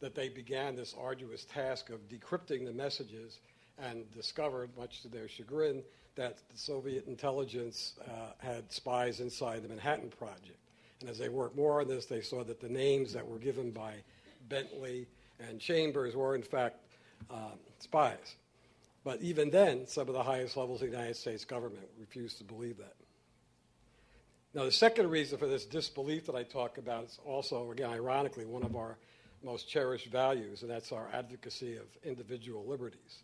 that 0.00 0.14
they 0.14 0.28
began 0.28 0.74
this 0.74 0.94
arduous 0.98 1.44
task 1.44 1.90
of 1.90 2.08
decrypting 2.08 2.64
the 2.64 2.72
messages 2.72 3.40
and 3.78 4.10
discovered, 4.12 4.70
much 4.76 5.02
to 5.02 5.08
their 5.08 5.28
chagrin, 5.28 5.82
that 6.16 6.38
the 6.50 6.58
Soviet 6.58 7.06
intelligence 7.06 7.94
uh, 8.06 8.32
had 8.38 8.70
spies 8.72 9.20
inside 9.20 9.62
the 9.62 9.68
Manhattan 9.68 10.10
Project. 10.10 10.58
And 11.00 11.08
as 11.08 11.18
they 11.18 11.28
worked 11.28 11.56
more 11.56 11.80
on 11.80 11.88
this, 11.88 12.06
they 12.06 12.20
saw 12.20 12.44
that 12.44 12.60
the 12.60 12.68
names 12.68 13.12
that 13.12 13.26
were 13.26 13.38
given 13.38 13.70
by 13.70 13.94
Bentley 14.48 15.06
and 15.38 15.60
Chambers 15.60 16.14
were, 16.14 16.34
in 16.34 16.42
fact, 16.42 16.76
um, 17.30 17.58
spies. 17.78 18.36
But 19.02 19.22
even 19.22 19.50
then, 19.50 19.86
some 19.86 20.08
of 20.08 20.14
the 20.14 20.22
highest 20.22 20.56
levels 20.56 20.82
of 20.82 20.90
the 20.90 20.96
United 20.96 21.16
States 21.16 21.44
government 21.44 21.86
refused 21.98 22.38
to 22.38 22.44
believe 22.44 22.76
that. 22.78 22.94
Now, 24.52 24.64
the 24.64 24.72
second 24.72 25.08
reason 25.08 25.38
for 25.38 25.46
this 25.46 25.64
disbelief 25.64 26.26
that 26.26 26.34
I 26.34 26.42
talk 26.42 26.76
about 26.76 27.04
is 27.04 27.18
also, 27.24 27.70
again, 27.70 27.90
ironically, 27.90 28.44
one 28.44 28.64
of 28.64 28.76
our 28.76 28.98
most 29.42 29.68
cherished 29.68 30.06
values, 30.06 30.62
and 30.62 30.70
that's 30.70 30.92
our 30.92 31.08
advocacy 31.12 31.76
of 31.76 31.86
individual 32.04 32.64
liberties. 32.66 33.22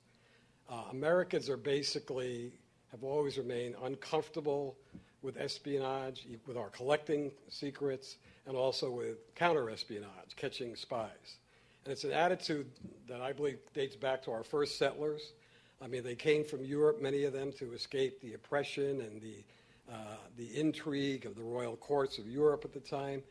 Uh, 0.69 0.85
Americans 0.91 1.49
are 1.49 1.57
basically, 1.57 2.53
have 2.91 3.05
always 3.05 3.39
remained 3.39 3.75
uncomfortable 3.85 4.77
with 5.23 5.37
espionage, 5.37 6.27
with 6.47 6.57
our 6.57 6.71
collecting 6.71 7.31
secrets, 7.49 8.17
and 8.47 8.57
also 8.57 8.91
with 8.91 9.35
counter-espionage, 9.35 10.37
catching 10.37 10.77
spies. 10.77 11.39
And 11.85 11.93
it's 11.93 12.05
an 12.05 12.13
attitude 12.13 12.67
that 13.09 13.21
I 13.21 13.33
believe 13.33 13.59
dates 13.75 13.97
back 13.97 14.23
to 14.25 14.33
our 14.33 14.45
first 14.45 14.79
settlers. 14.79 15.33
I 15.83 15.87
mean, 15.87 16.03
they 16.03 16.15
came 16.15 16.45
from 16.45 16.65
Europe, 16.65 17.03
many 17.03 17.25
of 17.25 17.33
them, 17.33 17.53
to 17.59 17.73
escape 17.73 18.21
the 18.21 18.35
oppression 18.35 19.01
and 19.01 19.21
the 19.21 19.45
uh, 19.89 20.17
the 20.37 20.49
intrigue 20.59 21.27
of 21.27 21.37
the 21.37 21.43
royal 21.43 21.77
courts 21.77 22.19
of 22.19 22.27
Europe 22.27 22.65
at 22.65 22.73
the 22.73 22.81
time. 22.81 23.23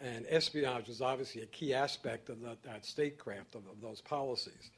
And 0.00 0.26
espionage 0.28 0.86
was 0.86 1.00
obviously 1.02 1.42
a 1.42 1.46
key 1.46 1.74
aspect 1.74 2.28
of 2.28 2.40
that, 2.42 2.62
that 2.62 2.86
statecraft, 2.86 3.54
of, 3.54 3.62
of, 3.66 3.80
those 3.80 4.00
policies. 4.00 4.70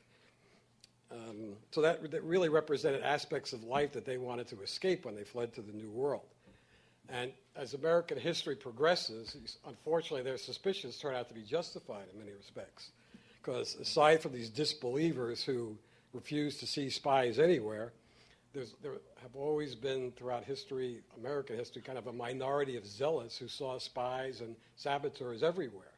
Um, 1.12 1.56
so 1.72 1.82
that, 1.82 2.10
that, 2.10 2.22
really 2.24 2.48
represented 2.48 3.02
aspects 3.02 3.52
of 3.52 3.64
life 3.64 3.92
that 3.92 4.06
they 4.06 4.16
wanted 4.16 4.48
to 4.48 4.62
escape 4.62 5.04
when 5.04 5.14
they 5.14 5.24
fled 5.24 5.52
to 5.54 5.62
the 5.62 5.72
New 5.72 5.90
World. 5.90 6.24
And 7.10 7.32
as 7.56 7.74
American 7.74 8.18
history 8.18 8.56
progresses, 8.56 9.36
unfortunately, 9.66 10.22
their 10.22 10.38
suspicions 10.38 10.96
turn 10.96 11.14
out 11.14 11.28
to 11.28 11.34
be 11.34 11.42
justified 11.42 12.04
in 12.12 12.18
many 12.18 12.32
respects. 12.32 12.90
Because 13.42 13.74
aside 13.74 14.22
from 14.22 14.32
these 14.32 14.48
disbelievers 14.48 15.42
who 15.42 15.76
refuse 16.12 16.58
to 16.58 16.66
see 16.66 16.88
spies 16.88 17.38
anywhere, 17.38 17.92
there's, 18.52 18.74
there 18.82 18.94
have 19.22 19.36
always 19.36 19.74
been 19.74 20.12
throughout 20.12 20.44
history, 20.44 21.00
American 21.18 21.56
history, 21.56 21.82
kind 21.82 21.98
of 21.98 22.06
a 22.06 22.12
minority 22.12 22.76
of 22.76 22.86
zealots 22.86 23.36
who 23.36 23.48
saw 23.48 23.78
spies 23.78 24.40
and 24.40 24.56
saboteurs 24.76 25.42
everywhere 25.42 25.92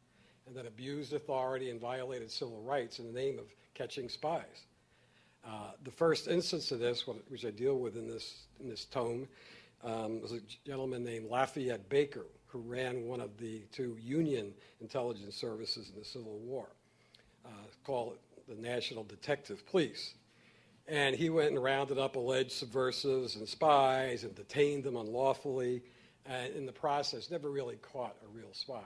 and 0.47 0.57
that 0.57 0.67
abused 0.67 1.13
authority 1.13 1.71
and 1.71 1.81
violated 1.81 2.31
civil 2.31 2.61
rights 2.63 2.99
in 2.99 3.07
the 3.07 3.13
name 3.13 3.39
of 3.39 3.45
catching 3.75 4.09
spies. 4.09 4.67
Uh, 5.47 5.73
the 5.85 5.91
first 5.91 6.29
instance 6.29 6.71
of 6.73 6.79
this, 6.79 7.07
which 7.29 7.45
I 7.45 7.51
deal 7.51 7.79
with 7.79 7.97
in 7.97 8.07
this, 8.07 8.47
in 8.61 8.69
this 8.69 8.85
tome, 8.85 9.29
um, 9.83 10.21
was 10.21 10.33
a 10.33 10.41
gentleman 10.65 11.05
named 11.05 11.29
Lafayette 11.29 11.89
Baker, 11.89 12.27
who 12.47 12.61
ran 12.61 13.07
one 13.07 13.21
of 13.21 13.37
the 13.39 13.63
two 13.73 13.97
Union 14.01 14.53
intelligence 14.81 15.35
services 15.35 15.91
in 15.93 15.99
the 15.99 16.05
Civil 16.05 16.39
War, 16.39 16.69
uh, 17.45 17.49
called 17.85 18.19
the 18.49 18.55
National 18.55 19.03
Detective 19.05 19.67
Police. 19.67 20.15
And 20.89 21.15
he 21.15 21.31
went 21.31 21.51
and 21.51 21.63
rounded 21.63 21.99
up 21.99 22.17
alleged 22.17 22.53
subversives 22.53 23.37
and 23.37 23.49
spies 23.49 24.25
and 24.25 24.35
detained 24.35 24.85
them 24.85 24.97
unlawfully, 24.97 25.83
and 26.27 26.53
in 26.55 26.67
the 26.67 26.73
process, 26.73 27.31
never 27.31 27.51
really 27.51 27.77
caught 27.77 28.17
a 28.25 28.29
real 28.29 28.53
spy. 28.53 28.83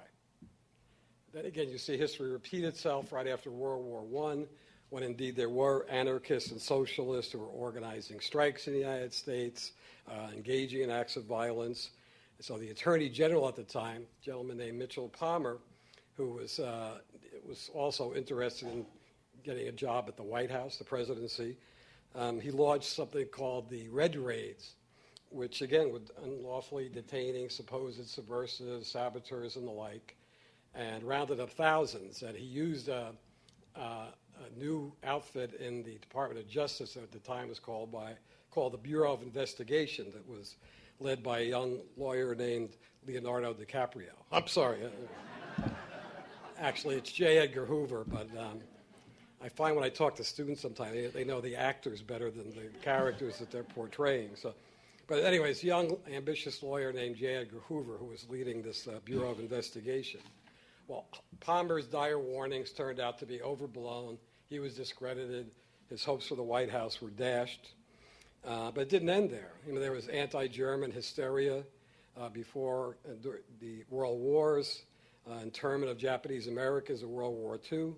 Then 1.32 1.46
again, 1.46 1.68
you 1.68 1.78
see 1.78 1.96
history 1.96 2.30
repeat 2.30 2.64
itself 2.64 3.12
right 3.12 3.26
after 3.26 3.50
World 3.50 3.84
War 3.84 4.30
I, 4.30 4.46
when 4.90 5.02
indeed 5.02 5.36
there 5.36 5.50
were 5.50 5.86
anarchists 5.90 6.50
and 6.50 6.60
socialists 6.60 7.32
who 7.32 7.38
were 7.38 7.46
organizing 7.46 8.20
strikes 8.20 8.68
in 8.68 8.72
the 8.72 8.78
United 8.78 9.12
States, 9.12 9.72
uh, 10.08 10.28
engaging 10.34 10.82
in 10.82 10.90
acts 10.90 11.16
of 11.16 11.24
violence. 11.24 11.90
so 12.40 12.56
the 12.56 12.70
Attorney 12.70 13.08
General 13.08 13.48
at 13.48 13.56
the 13.56 13.64
time, 13.64 14.02
a 14.02 14.24
gentleman 14.24 14.56
named 14.56 14.78
Mitchell 14.78 15.08
Palmer, 15.08 15.58
who 16.16 16.30
was, 16.30 16.58
uh, 16.58 16.98
was 17.46 17.70
also 17.74 18.14
interested 18.14 18.68
in 18.68 18.86
getting 19.44 19.68
a 19.68 19.72
job 19.72 20.06
at 20.08 20.16
the 20.16 20.22
White 20.22 20.50
House, 20.50 20.76
the 20.76 20.84
presidency, 20.84 21.56
um, 22.16 22.40
he 22.40 22.50
launched 22.50 22.88
something 22.88 23.26
called 23.26 23.68
the 23.68 23.88
Red 23.88 24.16
Raids, 24.16 24.74
which 25.30 25.60
again 25.60 25.92
would 25.92 26.10
unlawfully 26.24 26.88
detaining 26.88 27.50
supposed 27.50 28.08
subversives, 28.08 28.90
saboteurs, 28.90 29.56
and 29.56 29.66
the 29.66 29.72
like, 29.72 30.16
and 30.74 31.04
rounded 31.04 31.40
up 31.40 31.50
thousands. 31.50 32.22
And 32.22 32.34
he 32.36 32.44
used 32.44 32.88
a, 32.88 33.12
a, 33.74 33.80
a 33.80 34.58
new 34.58 34.92
outfit 35.04 35.54
in 35.60 35.82
the 35.82 35.98
Department 35.98 36.40
of 36.40 36.48
Justice 36.48 36.96
at 36.96 37.12
the 37.12 37.18
time 37.18 37.48
was 37.48 37.58
called 37.58 37.92
by 37.92 38.14
called 38.50 38.72
the 38.72 38.78
Bureau 38.78 39.12
of 39.12 39.22
Investigation 39.22 40.06
that 40.14 40.26
was 40.26 40.56
led 40.98 41.22
by 41.22 41.40
a 41.40 41.44
young 41.44 41.78
lawyer 41.98 42.34
named 42.34 42.70
Leonardo 43.06 43.52
DiCaprio. 43.52 44.14
I'm 44.32 44.46
sorry. 44.46 44.78
Uh, 44.84 45.68
actually, 46.58 46.96
it's 46.96 47.12
J. 47.12 47.36
Edgar 47.36 47.66
Hoover, 47.66 48.04
but 48.06 48.28
um, 48.38 48.60
I 49.46 49.48
find 49.48 49.76
when 49.76 49.84
I 49.84 49.90
talk 49.90 50.16
to 50.16 50.24
students 50.24 50.60
sometimes, 50.60 50.92
they, 50.92 51.06
they, 51.06 51.22
know 51.22 51.40
the 51.40 51.54
actors 51.54 52.02
better 52.02 52.32
than 52.32 52.50
the 52.50 52.66
characters 52.82 53.38
that 53.38 53.48
they're 53.48 53.62
portraying. 53.62 54.30
So, 54.34 54.52
but 55.06 55.22
anyways, 55.22 55.62
young, 55.62 55.96
ambitious 56.12 56.64
lawyer 56.64 56.92
named 56.92 57.14
J. 57.14 57.36
Edgar 57.36 57.60
Hoover, 57.68 57.92
who 57.96 58.06
was 58.06 58.26
leading 58.28 58.60
this 58.60 58.88
uh, 58.88 58.98
Bureau 59.04 59.30
of 59.30 59.38
Investigation. 59.38 60.18
Well, 60.88 61.06
Palmer's 61.38 61.86
dire 61.86 62.18
warnings 62.18 62.72
turned 62.72 62.98
out 62.98 63.20
to 63.20 63.26
be 63.26 63.40
overblown. 63.40 64.18
He 64.50 64.58
was 64.58 64.74
discredited. 64.74 65.52
His 65.88 66.02
hopes 66.02 66.26
for 66.26 66.34
the 66.34 66.42
White 66.42 66.70
House 66.70 67.00
were 67.00 67.10
dashed. 67.10 67.68
Uh, 68.44 68.72
but 68.72 68.80
it 68.80 68.88
didn't 68.88 69.10
end 69.10 69.30
there. 69.30 69.52
You 69.64 69.74
know, 69.74 69.80
there 69.80 69.92
was 69.92 70.08
anti-German 70.08 70.90
hysteria 70.90 71.62
uh, 72.20 72.30
before 72.30 72.96
uh, 73.08 73.12
the 73.60 73.84
World 73.90 74.18
Wars, 74.18 74.82
uh, 75.30 75.34
internment 75.34 75.88
of 75.88 75.98
Japanese 75.98 76.48
Americans 76.48 77.04
in 77.04 77.12
World 77.12 77.36
War 77.36 77.60
II. 77.70 77.94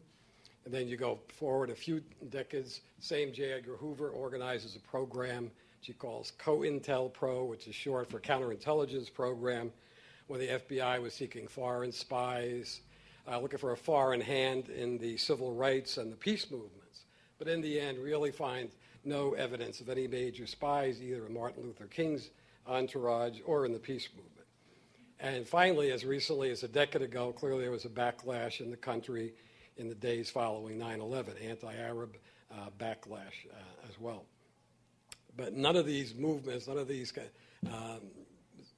And 0.68 0.74
then 0.74 0.86
you 0.86 0.98
go 0.98 1.18
forward 1.28 1.70
a 1.70 1.74
few 1.74 2.02
decades, 2.28 2.82
same 3.00 3.32
J. 3.32 3.52
Edgar 3.52 3.76
Hoover 3.76 4.10
organizes 4.10 4.76
a 4.76 4.80
program 4.80 5.50
she 5.80 5.94
calls 5.94 6.34
COINTELPRO, 6.38 7.48
which 7.48 7.66
is 7.68 7.74
short 7.74 8.10
for 8.10 8.20
Counterintelligence 8.20 9.14
Program, 9.14 9.72
when 10.26 10.40
the 10.40 10.48
FBI 10.48 11.00
was 11.00 11.14
seeking 11.14 11.48
foreign 11.48 11.90
spies, 11.90 12.82
uh, 13.26 13.40
looking 13.40 13.58
for 13.58 13.72
a 13.72 13.78
foreign 13.78 14.20
hand 14.20 14.68
in 14.68 14.98
the 14.98 15.16
civil 15.16 15.54
rights 15.54 15.96
and 15.96 16.12
the 16.12 16.16
peace 16.16 16.50
movements. 16.50 17.04
But 17.38 17.48
in 17.48 17.62
the 17.62 17.80
end, 17.80 17.96
really 17.96 18.30
find 18.30 18.68
no 19.06 19.32
evidence 19.32 19.80
of 19.80 19.88
any 19.88 20.06
major 20.06 20.46
spies, 20.46 21.00
either 21.00 21.24
in 21.24 21.32
Martin 21.32 21.62
Luther 21.62 21.86
King's 21.86 22.28
entourage 22.66 23.38
or 23.46 23.64
in 23.64 23.72
the 23.72 23.78
peace 23.78 24.10
movement. 24.14 24.46
And 25.18 25.48
finally, 25.48 25.92
as 25.92 26.04
recently 26.04 26.50
as 26.50 26.62
a 26.62 26.68
decade 26.68 27.00
ago, 27.00 27.32
clearly 27.32 27.62
there 27.62 27.70
was 27.70 27.86
a 27.86 27.88
backlash 27.88 28.60
in 28.60 28.70
the 28.70 28.76
country 28.76 29.32
in 29.78 29.88
the 29.88 29.94
days 29.94 30.30
following 30.30 30.78
9 30.78 31.00
11, 31.00 31.34
anti 31.42 31.74
Arab 31.74 32.16
uh, 32.52 32.68
backlash 32.78 33.46
uh, 33.50 33.88
as 33.88 33.98
well. 33.98 34.24
But 35.36 35.54
none 35.54 35.76
of 35.76 35.86
these 35.86 36.14
movements, 36.14 36.66
none 36.66 36.78
of 36.78 36.88
these 36.88 37.12
um, 37.72 38.00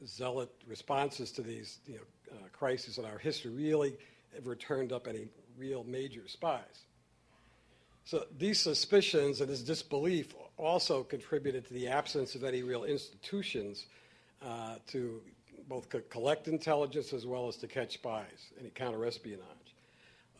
zealot 0.07 0.51
responses 0.67 1.33
to 1.33 1.43
these 1.43 1.79
you 1.87 1.95
know, 1.95 2.01
uh, 2.33 2.49
crises 2.53 2.99
in 2.99 3.05
our 3.05 3.19
history 3.19 3.51
really 3.51 3.97
ever 4.37 4.55
turned 4.55 4.93
up 4.93 5.07
any 5.09 5.29
real 5.57 5.85
major 5.85 6.29
spies. 6.29 6.85
So 8.05 8.25
these 8.39 8.59
suspicions 8.59 9.41
and 9.41 9.49
this 9.49 9.63
disbelief 9.63 10.35
also 10.57 11.03
contributed 11.03 11.67
to 11.67 11.75
the 11.75 11.89
absence 11.89 12.35
of 12.35 12.45
any 12.45 12.63
real 12.63 12.85
institutions 12.85 13.87
uh, 14.43 14.77
to 14.89 15.21
both 15.69 15.89
collect 16.09 16.49
intelligence 16.49 17.13
as 17.13 17.27
well 17.27 17.47
as 17.47 17.57
to 17.59 17.69
catch 17.69 17.95
spies, 17.95 18.51
any 18.59 18.71
counterespionage. 18.71 19.60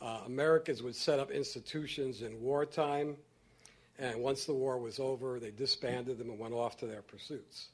Uh, 0.01 0.21
Americans 0.27 0.83
would 0.83 0.97
set 0.97 1.19
up 1.19 1.31
institutions 1.31 2.23
in 2.23 2.41
wartime, 2.41 3.17
and 3.99 4.21
once 4.21 4.47
the 4.47 4.55
war 4.55 4.79
was 4.79 4.99
over, 4.99 5.39
they 5.39 5.51
disbanded 5.51 6.19
them 6.19 6.31
and 6.31 6.39
went 6.39 6.55
off 6.55 6.77
to 6.79 6.87
their 6.87 7.03
pursuits. 7.03 7.69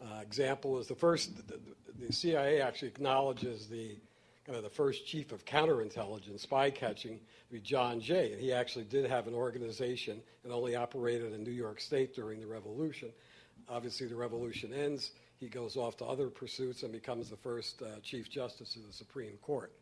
Uh, 0.00 0.20
example 0.20 0.78
is 0.78 0.86
the 0.86 0.94
first, 0.94 1.36
the, 1.48 1.58
the, 1.98 2.12
CIA 2.12 2.60
actually 2.60 2.88
acknowledges 2.88 3.66
the 3.66 3.96
kind 4.44 4.56
of 4.56 4.62
the 4.62 4.70
first 4.70 5.06
chief 5.06 5.32
of 5.32 5.44
counterintelligence, 5.44 6.40
spy 6.40 6.70
catching, 6.70 7.18
to 7.18 7.52
be 7.52 7.60
John 7.60 8.00
Jay, 8.00 8.32
and 8.32 8.40
he 8.40 8.52
actually 8.52 8.84
did 8.84 9.08
have 9.08 9.26
an 9.26 9.34
organization 9.34 10.20
and 10.44 10.52
only 10.52 10.76
operated 10.76 11.32
in 11.32 11.42
New 11.42 11.50
York 11.50 11.80
State 11.80 12.14
during 12.14 12.40
the 12.40 12.46
Revolution. 12.46 13.10
Obviously, 13.68 14.06
the 14.06 14.16
revolution 14.16 14.74
ends. 14.74 15.12
He 15.40 15.48
goes 15.48 15.76
off 15.76 15.96
to 15.98 16.04
other 16.04 16.28
pursuits 16.28 16.82
and 16.82 16.92
becomes 16.92 17.30
the 17.30 17.36
first 17.36 17.80
uh, 17.82 18.00
Chief 18.02 18.30
Justice 18.30 18.76
of 18.76 18.86
the 18.86 18.92
Supreme 18.92 19.38
Court, 19.40 19.72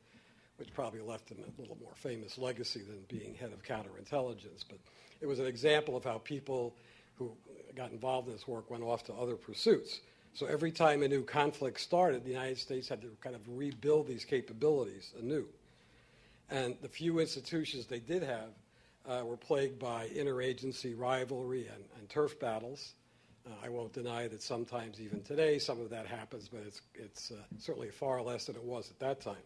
which 0.57 0.73
probably 0.75 1.01
left 1.01 1.29
him 1.31 1.39
a 1.39 1.61
little 1.61 1.77
more 1.81 1.95
famous 1.95 2.39
legacy 2.39 2.83
than 2.83 3.05
being 3.09 3.35
head 3.35 3.53
of 3.53 3.63
counterintelligence. 3.63 4.65
But 4.69 4.79
it 5.21 5.27
was 5.27 5.39
an 5.39 5.47
example 5.47 5.97
of 5.97 6.05
how 6.05 6.19
people 6.19 6.75
who 7.17 7.33
got 7.75 7.91
involved 7.91 8.29
in 8.29 8.35
this 8.35 8.47
work 8.47 8.71
went 8.71 8.83
off 8.83 9.05
to 9.05 9.15
other 9.15 9.37
pursuits. 9.37 10.01
So 10.35 10.47
every 10.47 10.73
time 10.73 11.03
a 11.03 11.09
new 11.09 11.23
conflict 11.23 11.81
started, 11.81 12.25
the 12.25 12.31
United 12.31 12.59
States 12.59 12.89
had 12.89 13.03
to 13.03 13.09
kind 13.21 13.37
of 13.37 13.43
rebuild 13.49 14.07
these 14.07 14.25
capabilities 14.25 15.13
anew. 15.21 15.47
And 16.51 16.77
the 16.81 16.89
few 16.89 17.19
institutions 17.19 17.87
they 17.87 17.99
did 17.99 18.23
have 18.23 18.51
uh, 19.07 19.25
were 19.25 19.37
plagued 19.37 19.79
by 19.79 20.09
interagency 20.09 20.99
rivalry 20.99 21.67
and, 21.67 21.85
and 21.99 22.09
turf 22.09 22.39
battles. 22.39 22.93
Uh, 23.47 23.51
I 23.65 23.69
won't 23.69 23.93
deny 23.93 24.29
that 24.29 24.43
sometimes, 24.43 25.01
even 25.01 25.23
today, 25.23 25.59
some 25.59 25.81
of 25.81 25.91
that 25.91 26.07
happens, 26.07 26.49
but 26.49 26.63
it's, 26.67 26.83
it's 26.95 27.31
uh, 27.31 27.37
certainly 27.59 27.91
far 27.91 28.23
less 28.23 28.47
than 28.47 28.57
it 28.57 28.63
was 28.63 28.91
at 28.91 28.99
that 29.01 29.21
time. 29.21 29.43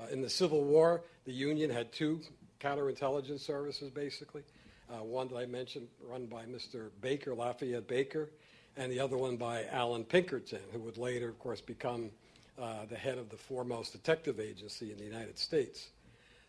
Uh, 0.00 0.06
in 0.12 0.22
the 0.22 0.30
Civil 0.30 0.64
War, 0.64 1.02
the 1.24 1.32
Union 1.32 1.70
had 1.70 1.92
two 1.92 2.20
counterintelligence 2.60 3.40
services, 3.40 3.90
basically. 3.90 4.42
Uh, 4.90 5.02
one 5.02 5.28
that 5.28 5.36
I 5.36 5.46
mentioned, 5.46 5.88
run 6.08 6.26
by 6.26 6.44
Mr. 6.44 6.90
Baker, 7.00 7.34
Lafayette 7.34 7.86
Baker, 7.86 8.30
and 8.76 8.90
the 8.90 9.00
other 9.00 9.16
one 9.16 9.36
by 9.36 9.64
Allan 9.66 10.04
Pinkerton, 10.04 10.60
who 10.72 10.80
would 10.80 10.96
later, 10.96 11.28
of 11.28 11.38
course, 11.38 11.60
become 11.60 12.10
uh, 12.58 12.86
the 12.88 12.96
head 12.96 13.18
of 13.18 13.30
the 13.30 13.36
foremost 13.36 13.92
detective 13.92 14.40
agency 14.40 14.90
in 14.90 14.98
the 14.98 15.04
United 15.04 15.38
States. 15.38 15.88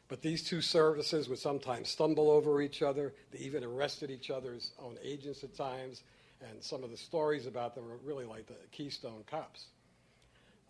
But 0.07 0.21
these 0.21 0.43
two 0.43 0.61
services 0.61 1.29
would 1.29 1.39
sometimes 1.39 1.89
stumble 1.89 2.29
over 2.29 2.61
each 2.61 2.81
other. 2.81 3.13
They 3.31 3.39
even 3.39 3.63
arrested 3.63 4.11
each 4.11 4.29
other's 4.29 4.71
own 4.83 4.97
agents 5.01 5.43
at 5.43 5.55
times. 5.55 6.03
And 6.49 6.61
some 6.61 6.83
of 6.83 6.89
the 6.89 6.97
stories 6.97 7.45
about 7.45 7.75
them 7.75 7.85
are 7.85 7.97
really 8.03 8.25
like 8.25 8.47
the 8.47 8.55
Keystone 8.71 9.23
Cops. 9.29 9.67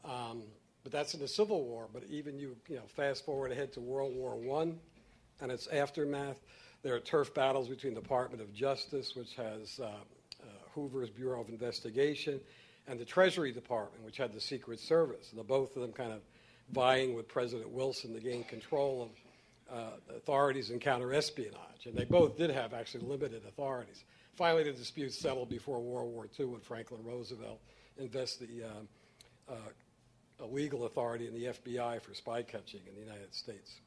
Um, 0.04 0.44
but 0.84 0.92
that's 0.92 1.14
in 1.14 1.20
the 1.20 1.28
Civil 1.28 1.64
War. 1.64 1.88
But 1.92 2.04
even 2.10 2.40
you, 2.40 2.56
you 2.68 2.78
know, 2.78 2.84
fast 2.88 3.26
forward 3.26 3.52
ahead 3.52 3.74
to 3.74 3.82
World 3.82 4.16
War 4.16 4.40
I 4.62 4.74
and 5.42 5.52
its 5.52 5.68
aftermath, 5.68 6.40
there 6.84 6.96
are 6.96 7.00
turf 7.00 7.34
battles 7.34 7.68
between 7.68 7.94
the 7.94 8.02
Department 8.02 8.42
of 8.42 8.54
Justice, 8.54 9.16
which 9.16 9.36
has 9.36 9.80
uh, 9.80 9.86
uh, 9.86 10.46
Hoover's 10.74 11.10
Bureau 11.10 11.42
of 11.42 11.50
Investigation, 11.50 12.40
and 12.88 13.00
the 13.00 13.06
Treasury 13.06 13.52
Department, 13.52 14.04
which 14.04 14.18
had 14.18 14.34
the 14.34 14.42
Secret 14.42 14.80
Service. 14.80 15.30
And 15.32 15.40
the, 15.40 15.44
both 15.44 15.76
of 15.76 15.82
them 15.82 15.92
kind 15.92 16.12
of 16.12 16.22
vying 16.72 17.14
with 17.14 17.28
President 17.28 17.70
Wilson 17.70 18.14
to 18.14 18.20
gain 18.20 18.44
control 18.44 19.04
of 19.04 19.10
uh, 19.72 20.16
authorities 20.16 20.70
in 20.70 20.80
counterespionage, 20.80 21.86
and 21.86 21.96
they 21.96 22.04
both 22.04 22.38
did 22.38 22.50
have 22.50 22.74
actually 22.74 23.06
limited 23.06 23.44
authorities. 23.48 24.04
Finally, 24.36 24.64
the 24.64 24.72
dispute 24.72 25.14
settled 25.14 25.50
before 25.50 25.80
World 25.80 26.12
War 26.12 26.28
II 26.40 26.48
when 26.48 26.62
Franklin 26.62 27.02
Roosevelt 27.04 27.60
invested 27.98 28.50
the 28.50 28.64
uh, 28.66 29.54
uh, 29.54 29.56
legal 30.46 30.86
authority 30.86 31.28
in 31.28 31.34
the 31.34 31.46
FBI 31.46 32.02
for 32.02 32.14
spy 32.14 32.42
catching 32.42 32.82
in 32.88 32.96
the 32.96 33.02
United 33.02 33.34
States. 33.34 33.80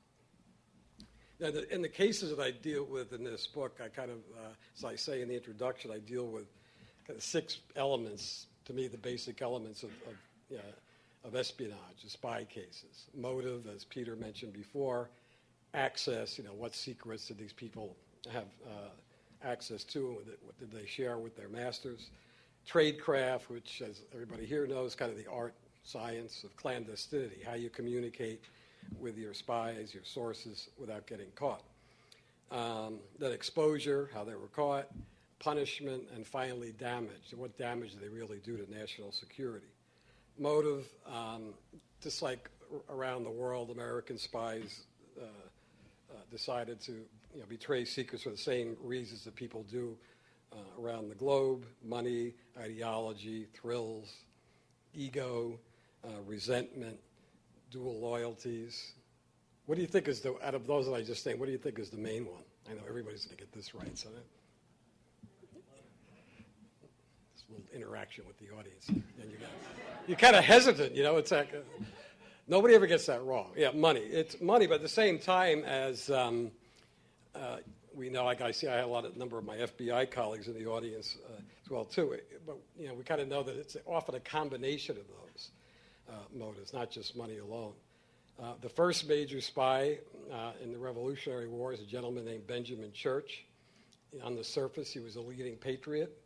Now, 1.40 1.50
the, 1.50 1.72
in 1.74 1.82
the 1.82 1.88
cases 1.88 2.30
that 2.30 2.40
I 2.40 2.52
deal 2.52 2.84
with 2.84 3.12
in 3.12 3.24
this 3.24 3.46
book, 3.46 3.80
I 3.84 3.88
kind 3.88 4.10
of, 4.10 4.18
uh, 4.38 4.50
as 4.76 4.84
I 4.84 4.94
say 4.94 5.20
in 5.20 5.28
the 5.28 5.34
introduction, 5.34 5.90
I 5.90 5.98
deal 5.98 6.26
with 6.26 6.46
kind 7.06 7.16
of 7.16 7.22
six 7.22 7.58
elements, 7.76 8.46
to 8.66 8.72
me, 8.72 8.86
the 8.86 8.98
basic 8.98 9.42
elements 9.42 9.82
of, 9.82 9.90
of, 10.06 10.58
of 11.24 11.34
espionage, 11.34 12.02
the 12.02 12.10
spy 12.10 12.44
cases. 12.44 13.06
Motive, 13.14 13.66
as 13.74 13.84
Peter 13.84 14.14
mentioned 14.14 14.52
before, 14.52 15.10
access, 15.74 16.38
you 16.38 16.44
know, 16.44 16.52
what 16.52 16.74
secrets 16.74 17.26
did 17.26 17.38
these 17.38 17.52
people 17.52 17.96
have 18.32 18.46
uh, 18.66 18.88
access 19.42 19.84
to, 19.84 20.18
and 20.20 20.36
what 20.42 20.58
did 20.58 20.70
they 20.70 20.86
share 20.86 21.18
with 21.18 21.36
their 21.36 21.48
masters? 21.48 22.10
Tradecraft, 22.66 23.48
which, 23.48 23.82
as 23.86 24.02
everybody 24.14 24.46
here 24.46 24.66
knows, 24.66 24.94
kind 24.94 25.10
of 25.10 25.18
the 25.18 25.30
art 25.30 25.54
science 25.84 26.44
of 26.44 26.56
clandestinity, 26.56 27.44
how 27.46 27.54
you 27.54 27.70
communicate 27.70 28.42
with 28.98 29.16
your 29.16 29.34
spies, 29.34 29.94
your 29.94 30.04
sources, 30.04 30.68
without 30.78 31.06
getting 31.06 31.30
caught. 31.34 31.62
Um, 32.50 32.98
then 33.18 33.32
exposure, 33.32 34.10
how 34.12 34.24
they 34.24 34.34
were 34.34 34.48
caught, 34.48 34.88
punishment, 35.38 36.04
and 36.14 36.26
finally 36.26 36.72
damage. 36.72 37.34
What 37.36 37.56
damage 37.58 37.92
do 37.92 37.98
they 38.00 38.08
really 38.08 38.38
do 38.38 38.56
to 38.56 38.70
national 38.72 39.12
security? 39.12 39.66
Motive, 40.38 40.86
um, 41.06 41.54
just 42.02 42.22
like 42.22 42.50
around 42.88 43.24
the 43.24 43.30
world, 43.30 43.70
American 43.70 44.18
spies 44.18 44.80
uh, 45.20 45.24
uh, 45.24 46.16
decided 46.30 46.80
to 46.82 46.92
you 46.92 47.40
know, 47.40 47.46
betray 47.48 47.84
secrets 47.84 48.24
for 48.24 48.30
the 48.30 48.36
same 48.36 48.76
reasons 48.82 49.24
that 49.24 49.34
people 49.34 49.64
do 49.70 49.96
uh, 50.52 50.56
around 50.80 51.08
the 51.08 51.14
globe 51.14 51.66
money, 51.84 52.32
ideology, 52.58 53.46
thrills, 53.54 54.12
ego, 54.94 55.58
uh, 56.04 56.22
resentment, 56.26 56.98
dual 57.70 58.00
loyalties. 58.00 58.92
What 59.66 59.76
do 59.76 59.80
you 59.80 59.86
think 59.86 60.08
is 60.08 60.20
the, 60.20 60.34
out 60.44 60.54
of 60.54 60.66
those 60.66 60.86
that 60.86 60.92
I 60.92 61.02
just 61.02 61.24
named, 61.26 61.40
what 61.40 61.46
do 61.46 61.52
you 61.52 61.58
think 61.58 61.78
is 61.78 61.90
the 61.90 61.98
main 61.98 62.26
one? 62.26 62.42
I 62.70 62.74
know 62.74 62.82
everybody's 62.88 63.24
going 63.24 63.36
to 63.36 63.42
get 63.42 63.52
this 63.52 63.74
right, 63.74 63.96
so 63.96 64.08
that. 64.10 64.24
This 67.34 67.44
little 67.48 67.64
interaction 67.74 68.24
with 68.26 68.38
the 68.38 68.54
audience. 68.56 68.88
And 68.88 69.02
you 69.30 69.36
you're 70.06 70.18
kind 70.18 70.36
of 70.36 70.44
hesitant, 70.44 70.94
you 70.94 71.02
know, 71.02 71.16
it's 71.16 71.30
like. 71.30 71.54
Uh, 71.54 71.84
Nobody 72.46 72.74
ever 72.74 72.86
gets 72.86 73.06
that 73.06 73.24
wrong. 73.24 73.52
Yeah, 73.56 73.70
money. 73.70 74.00
It's 74.00 74.38
money, 74.38 74.66
but 74.66 74.74
at 74.74 74.82
the 74.82 74.88
same 74.88 75.18
time 75.18 75.64
as 75.64 76.10
um, 76.10 76.50
uh, 77.34 77.56
we 77.94 78.10
know, 78.10 78.24
like 78.24 78.42
I 78.42 78.50
see, 78.50 78.68
I 78.68 78.76
have 78.76 78.84
a 78.84 78.92
lot 78.92 79.06
of 79.06 79.16
number 79.16 79.38
of 79.38 79.44
my 79.44 79.56
FBI 79.56 80.10
colleagues 80.10 80.46
in 80.46 80.54
the 80.54 80.66
audience 80.66 81.16
uh, 81.26 81.40
as 81.64 81.70
well 81.70 81.86
too. 81.86 82.18
But 82.46 82.58
you 82.78 82.88
know, 82.88 82.94
we 82.94 83.02
kind 83.02 83.22
of 83.22 83.28
know 83.28 83.42
that 83.42 83.56
it's 83.56 83.78
often 83.86 84.14
a 84.14 84.20
combination 84.20 84.98
of 84.98 85.04
those 85.08 85.50
motives, 86.34 86.72
not 86.72 86.90
just 86.90 87.16
money 87.16 87.38
alone. 87.38 87.72
Uh, 88.42 88.54
the 88.60 88.68
first 88.68 89.08
major 89.08 89.40
spy 89.40 89.98
uh, 90.32 90.52
in 90.62 90.72
the 90.72 90.78
Revolutionary 90.78 91.46
War 91.46 91.72
is 91.72 91.80
a 91.80 91.86
gentleman 91.86 92.24
named 92.24 92.46
Benjamin 92.46 92.92
Church. 92.92 93.44
On 94.22 94.34
the 94.34 94.42
surface, 94.42 94.92
he 94.92 94.98
was 94.98 95.16
a 95.16 95.20
leading 95.20 95.56
patriot. 95.56 96.16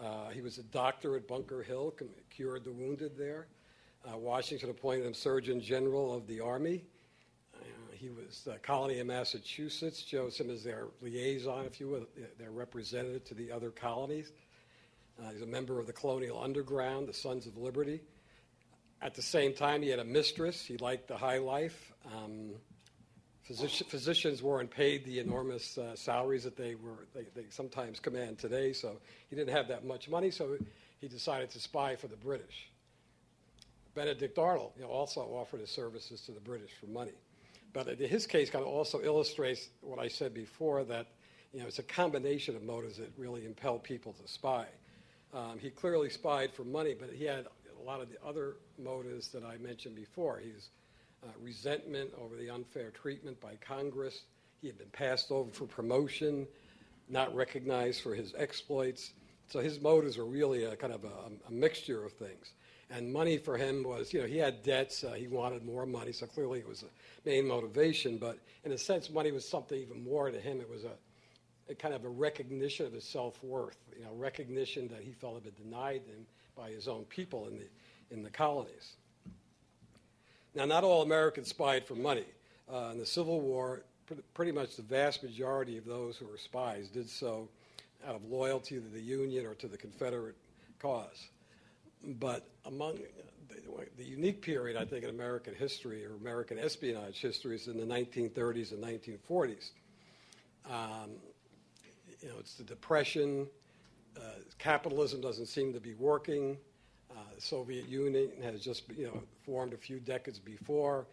Uh, 0.00 0.28
he 0.28 0.40
was 0.40 0.58
a 0.58 0.62
doctor 0.64 1.16
at 1.16 1.26
Bunker 1.26 1.62
Hill, 1.62 1.94
cured 2.30 2.64
the 2.64 2.72
wounded 2.72 3.16
there. 3.16 3.46
Uh, 4.06 4.16
Washington 4.16 4.70
appointed 4.70 5.06
him 5.06 5.14
Surgeon 5.14 5.60
General 5.60 6.14
of 6.14 6.26
the 6.26 6.40
Army. 6.40 6.84
Uh, 7.54 7.64
he 7.92 8.10
was 8.10 8.42
the 8.44 8.58
colony 8.58 9.00
of 9.00 9.06
Massachusetts, 9.06 10.02
chose 10.02 10.38
him 10.38 10.50
as 10.50 10.62
their 10.62 10.86
liaison, 11.00 11.64
if 11.64 11.80
you 11.80 11.88
will, 11.88 12.06
their 12.38 12.50
representative 12.50 13.24
to 13.24 13.34
the 13.34 13.50
other 13.50 13.70
colonies. 13.70 14.32
Uh, 15.18 15.30
he's 15.30 15.42
a 15.42 15.46
member 15.46 15.80
of 15.80 15.86
the 15.86 15.92
Colonial 15.92 16.40
Underground, 16.40 17.08
the 17.08 17.12
Sons 17.12 17.46
of 17.46 17.56
Liberty. 17.56 18.00
At 19.00 19.14
the 19.14 19.22
same 19.22 19.54
time, 19.54 19.82
he 19.82 19.88
had 19.88 20.00
a 20.00 20.04
mistress. 20.04 20.64
He 20.64 20.76
liked 20.78 21.08
the 21.08 21.16
high 21.16 21.38
life. 21.38 21.92
Um, 22.06 22.50
physician, 23.42 23.86
physicians 23.88 24.42
weren't 24.42 24.70
paid 24.70 25.04
the 25.04 25.20
enormous 25.20 25.78
uh, 25.78 25.94
salaries 25.94 26.44
that 26.44 26.56
they 26.56 26.74
were 26.74 27.06
they, 27.14 27.26
they, 27.34 27.46
sometimes 27.48 28.00
command 28.00 28.38
today, 28.38 28.72
so 28.72 28.98
he 29.30 29.36
didn't 29.36 29.54
have 29.54 29.68
that 29.68 29.84
much 29.84 30.08
money. 30.08 30.30
So 30.30 30.58
he 31.00 31.08
decided 31.08 31.50
to 31.50 31.60
spy 31.60 31.94
for 31.94 32.08
the 32.08 32.16
British. 32.16 32.70
Benedict 33.94 34.38
Arnold 34.38 34.72
you 34.76 34.82
know, 34.82 34.88
also 34.88 35.20
offered 35.20 35.60
his 35.60 35.70
services 35.70 36.20
to 36.22 36.32
the 36.32 36.40
British 36.40 36.70
for 36.80 36.86
money. 36.86 37.14
But 37.72 37.98
his 37.98 38.26
case 38.26 38.50
kind 38.50 38.64
of 38.64 38.70
also 38.70 39.00
illustrates 39.02 39.68
what 39.80 39.98
I 39.98 40.08
said 40.08 40.34
before 40.34 40.84
that 40.84 41.06
you 41.52 41.60
know, 41.60 41.66
it's 41.66 41.78
a 41.78 41.84
combination 41.84 42.56
of 42.56 42.62
motives 42.62 42.98
that 42.98 43.10
really 43.16 43.46
impel 43.46 43.78
people 43.78 44.12
to 44.12 44.28
spy. 44.28 44.66
Um, 45.34 45.58
he 45.58 45.70
clearly 45.70 46.10
spied 46.10 46.52
for 46.52 46.64
money, 46.64 46.94
but 46.98 47.10
he 47.10 47.24
had 47.24 47.46
lot 47.88 48.02
of 48.02 48.10
the 48.10 48.22
other 48.22 48.56
motives 48.78 49.28
that 49.28 49.42
I 49.42 49.56
mentioned 49.56 49.96
before. 49.96 50.38
He's 50.44 50.68
uh, 51.24 51.28
resentment 51.40 52.10
over 52.22 52.36
the 52.36 52.50
unfair 52.50 52.90
treatment 52.90 53.40
by 53.40 53.54
Congress. 53.66 54.24
He 54.60 54.66
had 54.66 54.76
been 54.76 54.90
passed 54.90 55.30
over 55.30 55.50
for 55.50 55.64
promotion, 55.64 56.46
not 57.08 57.34
recognized 57.34 58.02
for 58.02 58.14
his 58.14 58.34
exploits. 58.36 59.12
So 59.48 59.60
his 59.60 59.80
motives 59.80 60.18
were 60.18 60.26
really 60.26 60.64
a 60.64 60.76
kind 60.76 60.92
of 60.92 61.04
a, 61.04 61.30
a 61.48 61.50
mixture 61.50 62.04
of 62.04 62.12
things. 62.12 62.52
And 62.90 63.10
money 63.10 63.38
for 63.38 63.56
him 63.56 63.82
was, 63.82 64.12
you 64.12 64.20
know, 64.20 64.26
he 64.26 64.36
had 64.36 64.62
debts, 64.62 65.02
uh, 65.02 65.12
he 65.12 65.26
wanted 65.26 65.64
more 65.64 65.86
money, 65.86 66.12
so 66.12 66.26
clearly 66.26 66.58
it 66.58 66.68
was 66.68 66.82
a 66.82 67.28
main 67.28 67.48
motivation. 67.48 68.18
But 68.18 68.38
in 68.64 68.72
a 68.72 68.78
sense, 68.78 69.08
money 69.08 69.32
was 69.32 69.48
something 69.48 69.78
even 69.78 70.04
more 70.04 70.30
to 70.30 70.38
him. 70.38 70.60
It 70.60 70.68
was 70.68 70.84
a, 70.84 70.92
a 71.70 71.74
kind 71.74 71.94
of 71.94 72.04
a 72.04 72.10
recognition 72.10 72.84
of 72.84 72.92
his 72.92 73.04
self 73.04 73.42
worth, 73.42 73.78
you 73.96 74.04
know, 74.04 74.12
recognition 74.12 74.88
that 74.88 75.00
he 75.00 75.12
felt 75.12 75.42
had 75.42 75.44
been 75.44 75.64
denied 75.64 76.02
him 76.06 76.26
by 76.58 76.70
his 76.70 76.88
own 76.88 77.04
people 77.04 77.46
in 77.46 77.58
the, 77.58 77.68
in 78.10 78.22
the 78.22 78.30
colonies. 78.30 78.96
Now, 80.54 80.64
not 80.64 80.82
all 80.82 81.02
Americans 81.02 81.48
spied 81.48 81.86
for 81.86 81.94
money. 81.94 82.24
Uh, 82.70 82.90
in 82.92 82.98
the 82.98 83.06
Civil 83.06 83.40
War, 83.40 83.82
pretty 84.34 84.52
much 84.52 84.76
the 84.76 84.82
vast 84.82 85.22
majority 85.22 85.78
of 85.78 85.84
those 85.84 86.16
who 86.16 86.26
were 86.26 86.36
spies 86.36 86.88
did 86.88 87.08
so 87.08 87.48
out 88.06 88.14
of 88.14 88.24
loyalty 88.24 88.76
to 88.76 88.88
the 88.88 89.00
Union 89.00 89.46
or 89.46 89.54
to 89.54 89.68
the 89.68 89.76
Confederate 89.76 90.36
cause. 90.78 91.28
But 92.18 92.46
among 92.64 92.98
the, 93.48 93.56
the, 93.96 94.04
unique 94.04 94.42
period, 94.42 94.76
I 94.76 94.84
think, 94.84 95.04
in 95.04 95.10
American 95.10 95.54
history 95.54 96.04
or 96.04 96.14
American 96.16 96.58
espionage 96.58 97.20
history 97.20 97.56
is 97.56 97.66
in 97.68 97.76
the 97.76 97.86
1930s 97.86 98.72
and 98.72 98.82
1940s. 98.82 99.70
Um, 100.66 101.10
you 102.20 102.28
know, 102.28 102.34
it's 102.38 102.54
the 102.54 102.64
Depression. 102.64 103.46
Uh, 104.18 104.22
capitalism 104.58 105.20
doesn't 105.20 105.46
seem 105.46 105.72
to 105.72 105.80
be 105.80 105.94
working. 105.94 106.56
Uh, 107.10 107.14
Soviet 107.38 107.88
Union 107.88 108.30
has 108.42 108.60
just 108.60 108.84
you 108.96 109.06
know 109.06 109.22
formed 109.44 109.72
a 109.72 109.76
few 109.76 110.00
decades 110.00 110.38
before. 110.38 111.06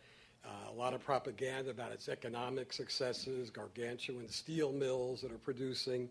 Uh, 0.45 0.71
a 0.71 0.73
lot 0.73 0.93
of 0.93 1.03
propaganda 1.03 1.71
about 1.71 1.91
its 1.91 2.07
economic 2.07 2.71
successes, 2.71 3.49
gargantuan 3.49 4.29
steel 4.29 4.71
mills 4.71 5.21
that 5.21 5.31
are 5.31 5.39
producing. 5.39 6.07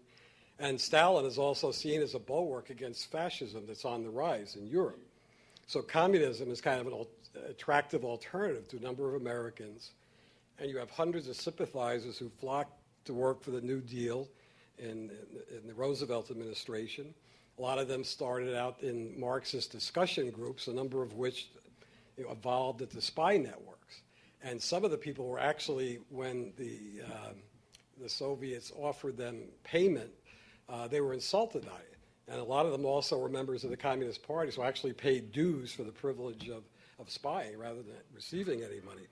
And 0.59 0.81
Stalin 0.81 1.25
is 1.25 1.39
also 1.39 1.71
seen 1.71 2.01
as 2.01 2.15
a 2.15 2.19
bulwark 2.19 2.71
against 2.71 3.11
fascism 3.11 3.65
that's 3.67 3.85
on 3.85 4.03
the 4.03 4.11
rise 4.11 4.57
in 4.57 4.67
Europe. 4.67 5.01
So 5.67 5.83
communism 5.83 6.51
is 6.51 6.61
kind 6.61 6.81
of 6.81 6.87
an 6.87 7.07
attractive 7.49 8.05
alternative 8.05 8.69
to 8.69 8.77
a 8.77 8.81
number 8.81 9.09
of 9.09 9.21
Americans. 9.21 9.93
And 10.59 10.71
you 10.71 10.79
have 10.79 10.91
hundreds 10.91 11.29
of 11.29 11.37
sympathizers 11.37 12.19
who 12.19 12.29
flock 12.41 12.71
to 13.05 13.15
work 13.15 13.43
for 13.43 13.51
the 13.51 13.61
New 13.61 13.81
Deal 13.81 14.29
in, 14.79 15.11
in 15.51 15.67
the 15.67 15.75
Roosevelt 15.75 16.31
administration. 16.31 17.15
A 17.59 17.63
lot 17.63 17.79
of 17.79 17.87
them 17.87 18.03
started 18.03 18.57
out 18.57 18.83
in 18.83 19.19
Marxist 19.19 19.71
discussion 19.71 20.31
groups, 20.31 20.67
a 20.67 20.73
number 20.73 21.03
of 21.03 21.15
which 21.15 21.49
evolved 22.17 22.83
into 22.83 23.01
spy 23.01 23.37
networks. 23.37 24.03
And 24.43 24.61
some 24.61 24.85
of 24.85 24.91
the 24.91 24.99
people 24.99 25.27
were 25.27 25.39
actually, 25.39 26.01
when 26.11 26.53
the, 26.57 27.03
um, 27.07 27.37
the 28.01 28.09
Soviets 28.09 28.73
offered 28.77 29.17
them 29.17 29.43
payment, 29.63 30.11
uh, 30.69 30.89
they 30.89 31.01
were 31.01 31.15
insulted 31.15 31.65
by 31.65 31.77
it. 31.77 31.99
And 32.29 32.41
a 32.41 32.45
lot 32.45 32.67
of 32.67 32.73
them 32.73 32.85
also 32.85 33.19
were 33.19 33.29
members 33.29 33.65
of 33.65 33.71
the 33.71 33.77
Communist 33.77 34.23
Party, 34.27 34.51
so 34.51 34.63
actually 34.63 34.93
paid 34.93 35.33
dues 35.33 35.73
for 35.73 35.85
the 35.85 35.93
privilege 35.93 36.49
of, 36.49 36.65
of 36.99 37.11
spying 37.11 37.59
rather 37.59 37.83
than 37.83 37.97
receiving 38.15 38.63
any 38.63 38.81
money. 38.81 39.07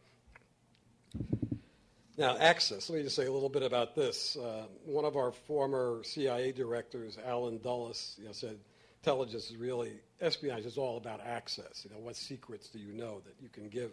Now, 2.22 2.37
access. 2.38 2.88
Let 2.88 2.98
me 2.98 3.02
just 3.02 3.16
say 3.16 3.26
a 3.26 3.32
little 3.32 3.48
bit 3.48 3.64
about 3.64 3.96
this. 3.96 4.37
Uh, 4.37 4.66
one 4.85 5.04
of 5.04 5.16
our 5.16 5.32
former 5.32 6.02
CIA 6.04 6.52
directors, 6.52 7.18
Allen 7.26 7.58
Dulles, 7.61 8.14
you 8.16 8.26
know, 8.26 8.32
said 8.32 8.61
intelligence 9.02 9.50
is 9.50 9.56
really 9.56 9.94
espionage 10.20 10.64
is 10.64 10.78
all 10.78 10.98
about 10.98 11.20
access. 11.26 11.85
You 11.85 11.90
know, 11.90 12.00
what 12.00 12.14
secrets 12.14 12.68
do 12.68 12.78
you 12.78 12.92
know 12.92 13.18
that 13.24 13.35
you 13.42 13.48
can 13.48 13.68
give 13.68 13.90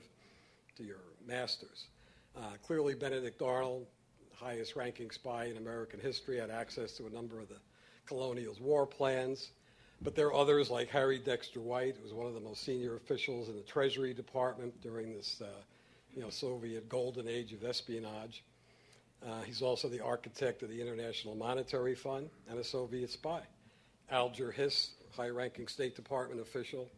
to 0.78 0.84
your 0.84 1.00
masters? 1.26 1.88
Uh, 2.38 2.52
clearly, 2.62 2.94
Benedict 2.94 3.42
Arnold, 3.42 3.88
highest-ranking 4.36 5.10
spy 5.10 5.46
in 5.46 5.58
American 5.58 6.00
history, 6.00 6.38
had 6.38 6.52
access 6.52 6.92
to 6.98 7.08
a 7.08 7.10
number 7.10 7.40
of 7.40 7.50
the 7.50 7.58
colonial's 8.06 8.62
war 8.62 8.86
plans. 8.86 9.50
But 10.04 10.14
there 10.14 10.28
are 10.28 10.36
others 10.36 10.70
like 10.70 10.90
Harry 10.90 11.18
Dexter 11.18 11.62
White, 11.62 11.96
who 11.98 12.04
was 12.04 12.14
one 12.14 12.28
of 12.28 12.36
the 12.36 12.42
most 12.42 12.62
senior 12.64 12.96
officials 12.96 13.50
in 13.50 13.56
the 13.56 13.64
Treasury 13.64 14.14
Department 14.14 14.80
during 14.82 15.16
this. 15.16 15.42
Uh, 15.42 15.48
you 16.20 16.26
know, 16.26 16.30
Soviet 16.30 16.90
golden 16.90 17.30
age 17.30 17.54
of 17.54 17.64
espionage. 17.64 18.44
Uh, 19.26 19.42
he's 19.44 19.62
also 19.62 19.88
the 19.88 20.02
architect 20.02 20.62
of 20.64 20.70
the 20.70 20.82
International 20.82 21.34
Monetary 21.34 21.96
Fund 21.96 22.30
and 22.50 22.60
a 22.60 22.64
Soviet 22.64 23.10
spy. 23.10 23.40
Alger 24.12 24.52
Hiss, 24.52 24.90
high-ranking 25.16 25.70
State 25.70 25.96
Department 25.96 26.42
official, 26.42 26.90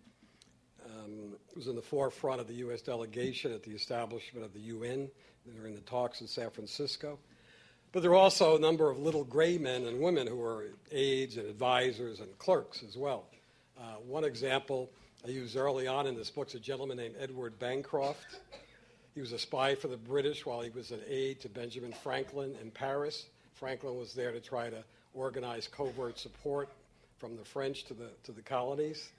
um, 0.88 1.36
was 1.56 1.68
in 1.68 1.76
the 1.76 1.84
forefront 1.84 2.42
of 2.42 2.48
the 2.48 2.56
U.S. 2.56 2.82
delegation 2.82 3.54
at 3.54 3.62
the 3.62 3.70
establishment 3.70 4.44
of 4.44 4.54
the 4.54 4.60
UN 4.60 5.08
during 5.56 5.76
the 5.76 5.82
talks 5.82 6.22
in 6.22 6.28
San 6.28 6.50
Francisco. 6.50 7.20
But 7.92 8.02
there 8.02 8.10
are 8.10 8.16
also 8.16 8.58
a 8.58 8.60
number 8.60 8.90
of 8.90 8.98
little 8.98 9.24
gray 9.24 9.60
men 9.60 9.86
and 9.86 10.02
women 10.02 10.26
who 10.26 10.42
are 10.42 10.66
aides 10.92 11.38
and 11.38 11.48
advisors 11.48 12.22
and 12.22 12.38
clerks 12.40 12.82
as 12.82 12.98
well. 12.98 13.28
Uh, 13.80 13.98
one 14.04 14.24
example 14.24 14.90
I 15.24 15.30
used 15.30 15.56
early 15.56 15.86
on 15.86 16.08
in 16.08 16.16
this 16.16 16.32
book 16.32 16.48
is 16.48 16.56
a 16.56 16.60
gentleman 16.60 16.98
named 16.98 17.14
Edward 17.20 17.60
Bancroft. 17.60 18.26
He 19.14 19.20
was 19.20 19.34
a 19.34 19.40
spy 19.40 19.76
for 19.76 19.90
the 19.90 19.98
British 19.98 20.46
while 20.46 20.62
he 20.62 20.70
was 20.70 20.92
an 20.92 21.02
aide 21.08 21.42
to 21.42 21.50
Benjamin 21.50 21.92
Franklin 21.92 22.56
in 22.62 22.72
Paris. 22.72 23.26
Franklin 23.56 23.98
was 23.98 24.14
there 24.14 24.32
to 24.32 24.40
try 24.40 24.70
to 24.70 24.84
organize 25.14 25.68
covert 25.68 26.18
support 26.18 26.70
from 27.18 27.36
the 27.36 27.44
French 27.44 27.84
to 27.86 27.94
the, 27.94 28.10
to 28.24 28.32
the 28.32 28.42
colonies. 28.42 29.10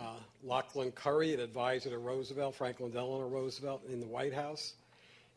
Uh, 0.00 0.16
Lauchlin 0.44 0.92
Currie, 0.92 1.34
an 1.34 1.40
advisor 1.40 1.90
to 1.90 1.98
Roosevelt, 1.98 2.56
Franklin 2.56 2.90
Delano 2.90 3.28
Roosevelt, 3.28 3.82
in 3.88 4.00
the 4.00 4.06
White 4.06 4.34
House. 4.34 4.74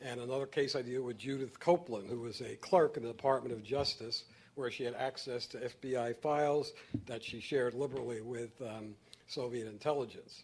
And 0.02 0.20
another 0.20 0.48
case 0.48 0.76
I 0.76 0.82
deal 0.82 1.04
with 1.04 1.18
Judith 1.18 1.60
Coplon, 1.60 2.08
who 2.08 2.22
was 2.22 2.42
a 2.42 2.56
clerk 2.56 2.98
in 2.98 3.04
the 3.04 3.10
Department 3.10 3.54
of 3.54 3.64
Justice, 3.64 4.24
where 4.56 4.72
she 4.72 4.84
had 4.84 4.96
access 4.96 5.46
to 5.48 5.58
FBI 5.58 6.16
files 6.18 6.74
that 7.06 7.24
she 7.24 7.40
shared 7.40 7.74
liberally 7.74 8.22
with 8.22 8.50
um, 8.62 8.96
Soviet 9.28 9.68
intelligence. 9.68 10.44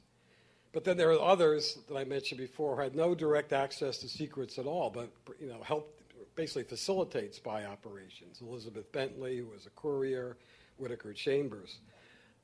But 0.73 0.85
then 0.85 0.95
there 0.95 1.11
are 1.11 1.21
others 1.21 1.79
that 1.89 1.97
I 1.97 2.05
mentioned 2.05 2.39
before 2.39 2.75
who 2.75 2.81
had 2.81 2.95
no 2.95 3.13
direct 3.13 3.51
access 3.51 3.97
to 3.99 4.07
secrets 4.07 4.57
at 4.57 4.65
all, 4.65 4.89
but 4.89 5.09
you 5.39 5.47
know 5.47 5.61
helped 5.63 6.01
basically 6.35 6.63
facilitate 6.63 7.35
spy 7.35 7.65
operations. 7.65 8.41
Elizabeth 8.41 8.89
Bentley, 8.91 9.37
who 9.37 9.47
was 9.47 9.65
a 9.65 9.69
courier, 9.71 10.37
Whittaker 10.77 11.13
Chambers. 11.13 11.79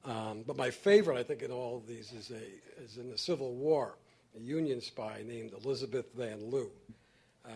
Um, 0.04 0.44
but 0.46 0.58
my 0.58 0.70
favorite, 0.70 1.18
I 1.18 1.24
think, 1.24 1.42
in 1.42 1.52
all 1.52 1.78
of 1.78 1.88
these 1.88 2.12
is, 2.12 2.32
a, 2.32 2.82
is 2.84 2.98
in 2.98 3.10
the 3.10 3.18
Civil 3.18 3.54
War, 3.54 3.98
a 4.38 4.40
Union 4.40 4.82
spy 4.82 5.24
named 5.26 5.54
Elizabeth 5.64 6.14
Van 6.16 6.50
Lew. 6.50 6.70
Uh, 7.46 7.50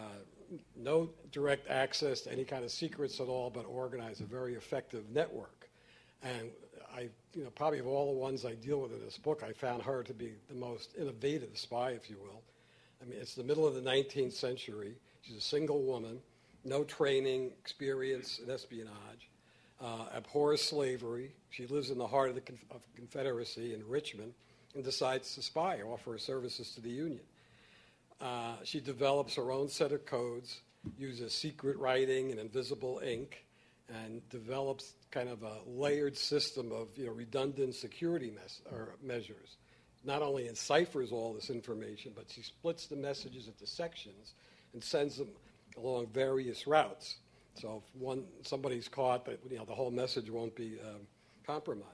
no 0.75 1.09
direct 1.31 1.69
access 1.69 2.21
to 2.21 2.31
any 2.31 2.43
kind 2.43 2.63
of 2.63 2.71
secrets 2.71 3.19
at 3.19 3.27
all, 3.27 3.49
but 3.49 3.65
organized 3.65 4.21
a 4.21 4.25
very 4.25 4.55
effective 4.55 5.09
network. 5.09 5.69
And 6.23 6.49
I, 6.95 7.09
you 7.33 7.43
know, 7.43 7.49
probably 7.51 7.79
of 7.79 7.87
all 7.87 8.13
the 8.13 8.19
ones 8.19 8.45
I 8.45 8.53
deal 8.55 8.81
with 8.81 8.93
in 8.93 8.99
this 9.03 9.17
book, 9.17 9.43
I 9.43 9.53
found 9.53 9.83
her 9.83 10.03
to 10.03 10.13
be 10.13 10.33
the 10.49 10.55
most 10.55 10.95
innovative 10.99 11.57
spy, 11.57 11.91
if 11.91 12.09
you 12.09 12.17
will. 12.21 12.41
I 13.01 13.05
mean, 13.05 13.19
it's 13.19 13.35
the 13.35 13.43
middle 13.43 13.65
of 13.65 13.75
the 13.75 13.81
19th 13.81 14.33
century. 14.33 14.95
She's 15.21 15.37
a 15.37 15.41
single 15.41 15.81
woman, 15.83 16.19
no 16.63 16.83
training, 16.83 17.51
experience 17.59 18.39
in 18.39 18.49
espionage, 18.49 19.29
uh, 19.79 20.07
abhors 20.13 20.61
slavery. 20.61 21.31
She 21.49 21.65
lives 21.67 21.89
in 21.89 21.97
the 21.97 22.07
heart 22.07 22.29
of 22.29 22.35
the 22.35 22.41
Conf- 22.41 22.65
of 22.71 22.81
Confederacy 22.95 23.73
in 23.73 23.87
Richmond 23.87 24.33
and 24.75 24.83
decides 24.83 25.35
to 25.35 25.41
spy 25.41 25.81
offer 25.81 26.13
her 26.13 26.17
services 26.17 26.73
to 26.75 26.81
the 26.81 26.89
Union. 26.89 27.21
Uh, 28.19 28.55
she 28.63 28.79
develops 28.79 29.35
her 29.35 29.51
own 29.51 29.67
set 29.67 29.91
of 29.91 30.05
codes, 30.05 30.61
uses 30.97 31.33
secret 31.33 31.77
writing 31.77 32.31
and 32.31 32.39
invisible 32.39 33.01
ink, 33.03 33.43
and 33.89 34.27
develops 34.29 34.93
kind 35.11 35.29
of 35.29 35.43
a 35.43 35.57
layered 35.67 36.17
system 36.17 36.71
of 36.71 36.87
you 36.97 37.05
know, 37.05 37.11
redundant 37.11 37.75
security 37.75 38.31
mes- 38.31 38.61
measures. 39.03 39.57
Not 40.03 40.21
only 40.21 40.47
enciphers 40.47 41.11
all 41.11 41.33
this 41.33 41.49
information, 41.49 42.13
but 42.15 42.25
she 42.29 42.41
splits 42.41 42.87
the 42.87 42.95
messages 42.95 43.47
into 43.47 43.67
sections 43.67 44.33
and 44.73 44.83
sends 44.83 45.17
them 45.17 45.29
along 45.77 46.07
various 46.07 46.65
routes. 46.65 47.17
So 47.55 47.83
if 47.85 48.01
one 48.01 48.23
somebody's 48.43 48.87
caught, 48.87 49.27
you 49.49 49.57
know 49.57 49.65
the 49.65 49.75
whole 49.75 49.91
message 49.91 50.29
won't 50.29 50.55
be 50.55 50.77
um, 50.81 51.01
compromised. 51.45 51.87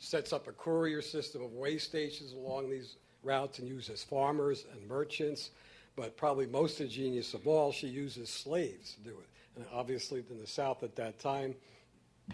Sets 0.00 0.32
up 0.32 0.48
a 0.48 0.52
courier 0.52 1.02
system 1.02 1.42
of 1.42 1.52
way 1.52 1.78
stations 1.78 2.32
along 2.32 2.70
these 2.70 2.96
routes 3.22 3.58
and 3.58 3.68
uses 3.68 4.02
farmers 4.04 4.64
and 4.72 4.86
merchants. 4.88 5.50
But 5.96 6.16
probably 6.16 6.46
most 6.46 6.80
ingenious 6.80 7.34
of 7.34 7.48
all, 7.48 7.72
she 7.72 7.88
uses 7.88 8.28
slaves 8.28 8.94
to 8.94 9.00
do 9.00 9.10
it. 9.10 9.26
And 9.56 9.64
obviously, 9.72 10.22
in 10.30 10.38
the 10.38 10.46
South 10.46 10.84
at 10.84 10.94
that 10.96 11.18
time, 11.18 11.56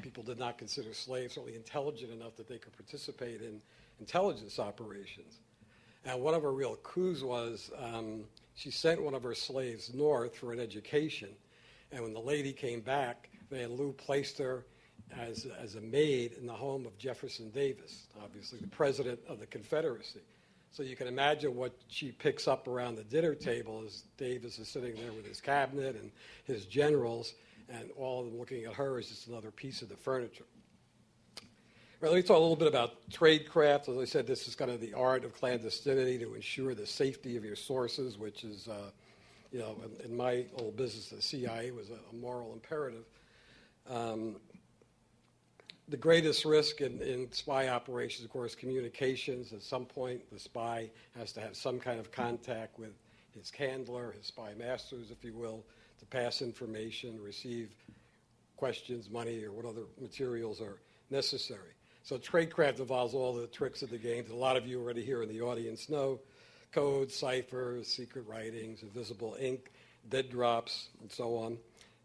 people 0.02 0.22
did 0.22 0.38
not 0.38 0.59
consider 0.59 0.92
slaves 0.94 1.37
really 1.37 1.57
intelligent 1.57 2.12
enough 2.12 2.37
that 2.37 2.48
they 2.48 2.59
could 2.59 2.76
participate 2.76 3.40
in 3.40 3.61
intelligence 4.00 4.59
operations. 4.59 5.38
And 6.04 6.20
one 6.20 6.35
of 6.35 6.42
her 6.42 6.52
real 6.52 6.76
coups 6.76 7.22
was 7.22 7.70
um, 7.78 8.24
she 8.54 8.70
sent 8.70 9.02
one 9.02 9.14
of 9.14 9.22
her 9.22 9.35
slaves 9.35 9.92
north 9.94 10.37
for 10.37 10.52
an 10.52 10.61
education. 10.61 11.30
And 11.92 12.02
when 12.02 12.12
the 12.12 12.20
lady 12.20 12.52
came 12.52 12.80
back, 12.80 13.30
Van 13.50 13.76
Lew 13.76 13.92
placed 13.92 14.38
her 14.38 14.66
as, 15.18 15.46
as 15.61 15.76
a 15.76 15.80
maid 15.80 16.33
in 16.33 16.46
the 16.46 16.52
home 16.52 16.87
of 16.87 16.96
Jefferson 16.98 17.50
Davis, 17.50 18.07
obviously 18.22 18.59
the 18.59 18.68
president 18.68 19.20
of 19.28 19.38
the 19.38 19.46
Confederacy. 19.46 20.20
So 20.72 20.83
you 20.83 20.96
can 20.96 21.07
imagine 21.07 21.54
what 21.54 21.72
she 21.88 22.11
picks 22.11 22.48
up 22.48 22.66
around 22.66 22.96
the 22.96 23.04
dinner 23.04 23.35
table 23.35 23.85
as 23.87 24.02
Davis 24.16 24.59
is 24.59 24.68
sitting 24.68 24.96
there 24.96 25.12
with 25.12 25.24
his 25.24 25.40
cabinet 25.40 25.94
and 25.94 26.11
his 26.44 26.66
generals 26.66 27.35
and 27.68 27.90
all 27.96 28.20
of 28.20 28.27
them 28.27 28.38
looking 28.38 28.64
at 28.64 28.74
her 28.74 28.98
as 28.98 29.09
just 29.09 29.29
another 29.29 29.50
piece 29.50 29.83
of 29.83 29.88
the 29.88 29.96
furniture. 29.96 30.44
Right, 32.00 32.11
let 32.11 32.16
me 32.16 32.22
talk 32.22 32.37
a 32.37 32.40
little 32.40 32.57
bit 32.57 32.68
about 32.68 33.09
tradecraft. 33.11 33.88
As 33.88 33.96
I 33.96 34.05
said, 34.05 34.27
this 34.27 34.46
is 34.46 34.55
kind 34.55 34.70
of 34.70 34.81
the 34.81 34.92
art 34.92 35.24
of 35.24 35.35
clandestinity 35.35 36.18
to 36.20 36.35
ensure 36.35 36.74
the 36.74 36.87
safety 36.87 37.37
of 37.37 37.44
your 37.44 37.57
sources, 37.57 38.18
which 38.18 38.44
is, 38.44 38.68
uh, 38.68 38.90
you 39.50 39.59
know, 39.61 39.81
in, 39.85 40.11
in, 40.11 40.16
my 40.16 40.44
old 40.59 40.77
business, 40.77 41.09
the 41.09 41.22
CIA 41.22 41.70
was 41.70 41.88
a, 41.88 41.94
a 42.12 42.14
moral 42.14 42.53
imperative. 42.53 43.05
Um, 43.88 44.37
the 45.88 45.96
greatest 45.96 46.44
risk 46.44 46.81
in, 46.81 47.00
in, 47.00 47.31
spy 47.33 47.68
operations, 47.68 48.24
of 48.24 48.31
course, 48.31 48.55
communications. 48.55 49.53
At 49.53 49.62
some 49.62 49.85
point, 49.85 50.20
the 50.33 50.38
spy 50.38 50.90
has 51.16 51.33
to 51.33 51.40
have 51.40 51.57
some 51.57 51.79
kind 51.79 52.00
of 52.00 52.11
contact 52.11 52.79
with 52.79 52.92
his 53.35 53.50
handler, 53.50 54.12
his 54.12 54.27
spy 54.27 54.53
masters, 54.59 55.11
if 55.11 55.24
you 55.24 55.35
will, 55.35 55.64
to 56.04 56.16
pass 56.16 56.42
information, 56.42 57.20
receive 57.22 57.70
questions, 58.56 59.10
money, 59.10 59.42
or 59.44 59.52
what 59.52 59.64
other 59.64 59.82
materials 60.00 60.60
are 60.60 60.78
necessary. 61.10 61.72
So 62.02 62.18
tradecraft 62.18 62.80
involves 62.80 63.14
all 63.14 63.34
the 63.34 63.46
tricks 63.46 63.82
of 63.82 63.90
the 63.90 63.98
game 63.98 64.24
that 64.24 64.32
a 64.32 64.36
lot 64.36 64.56
of 64.56 64.66
you 64.66 64.80
already 64.80 65.04
here 65.04 65.22
in 65.22 65.28
the 65.28 65.40
audience 65.40 65.88
know. 65.88 66.20
Codes, 66.72 67.14
ciphers, 67.14 67.88
secret 67.88 68.26
writings, 68.26 68.82
invisible 68.82 69.36
ink, 69.40 69.70
dead 70.08 70.28
drops, 70.28 70.88
and 71.00 71.10
so 71.10 71.36
on. 71.36 71.58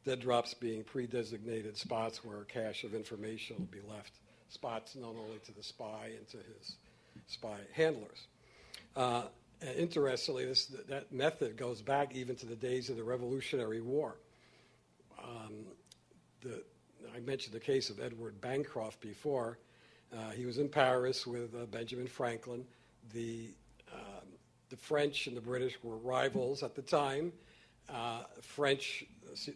dead 0.05 0.19
drops 0.21 0.53
being 0.53 0.83
pre-designated 0.83 1.75
spots 1.75 2.23
where 2.23 2.41
a 2.41 2.45
cache 2.45 2.83
of 2.83 2.93
information 2.93 3.57
will 3.57 3.65
be 3.65 3.81
left, 3.89 4.13
spots 4.49 4.95
known 4.95 5.15
only 5.17 5.39
to 5.45 5.53
the 5.53 5.63
spy 5.63 6.11
and 6.17 6.27
to 6.29 6.37
his 6.37 6.75
spy 7.27 7.57
handlers. 7.73 8.27
Uh, 8.95 9.23
interestingly, 9.61 10.45
this, 10.45 10.65
that 10.87 11.11
method 11.11 11.57
goes 11.57 11.81
back 11.81 12.15
even 12.15 12.35
to 12.37 12.45
the 12.45 12.55
days 12.55 12.89
of 12.89 12.97
the 12.97 13.03
Revolutionary 13.03 13.81
War. 13.81 14.15
Um, 15.21 15.65
the, 16.41 16.63
I 17.15 17.19
mentioned 17.19 17.53
the 17.53 17.59
case 17.59 17.89
of 17.89 17.99
Edward 17.99 18.39
Bancroft 18.41 19.01
before. 19.01 19.59
Uh, 20.15 20.31
he 20.31 20.45
was 20.45 20.57
in 20.57 20.69
Paris 20.69 21.27
with 21.27 21.53
uh, 21.55 21.65
Benjamin 21.65 22.07
Franklin. 22.07 22.65
The, 23.13 23.49
um, 23.93 24.27
the 24.69 24.77
French 24.77 25.27
and 25.27 25.35
the 25.35 25.41
British 25.41 25.77
were 25.83 25.97
rivals 25.97 26.63
at 26.63 26.75
the 26.75 26.81
time. 26.81 27.31
Uh, 27.89 28.23
French, 28.41 29.05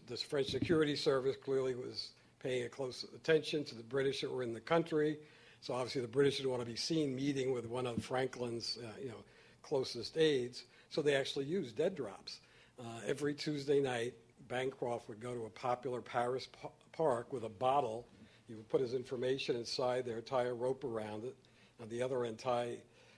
the 0.08 0.18
French 0.18 0.50
Security 0.50 0.96
Service 0.96 1.36
clearly 1.44 1.76
was 1.76 2.10
paying 2.42 2.68
close 2.70 3.06
attention 3.16 3.64
to 3.64 3.76
the 3.76 3.84
British 3.84 4.22
that 4.22 4.32
were 4.32 4.44
in 4.44 4.54
the 4.54 4.60
country. 4.60 5.18
So 5.62 5.74
obviously 5.74 6.02
the 6.02 6.08
British 6.08 6.38
didn't 6.38 6.52
want 6.52 6.62
to 6.62 6.70
be 6.70 6.76
seen 6.76 7.16
meeting 7.16 7.54
with 7.54 7.66
one 7.68 7.88
of 7.88 8.04
Franklin's, 8.04 8.78
uh, 8.84 8.88
you 9.02 9.10
know, 9.10 9.24
closest 9.64 10.18
aides. 10.18 10.64
So 10.90 11.02
they 11.02 11.16
actually 11.16 11.46
used 11.46 11.76
dead 11.76 11.96
drops. 11.96 12.40
Uh, 12.80 12.84
every 13.08 13.34
Tuesday 13.34 13.82
night, 13.82 14.14
Bancroft 14.48 15.10
would 15.10 15.20
go 15.20 15.34
to 15.34 15.46
a 15.46 15.50
popular 15.50 16.02
Paris 16.02 16.48
park 16.92 17.34
with 17.34 17.44
a 17.44 17.50
bottle. 17.50 18.06
He 18.48 18.54
would 18.54 18.70
put 18.70 18.82
his 18.82 18.94
information 18.94 19.56
inside 19.56 20.06
there, 20.06 20.22
tie 20.22 20.44
a 20.44 20.54
rope 20.54 20.84
around 20.84 21.24
it. 21.24 21.36
On 21.82 21.90
the 21.90 22.02
other 22.02 22.26
end, 22.26 22.38
tie, 22.38 22.78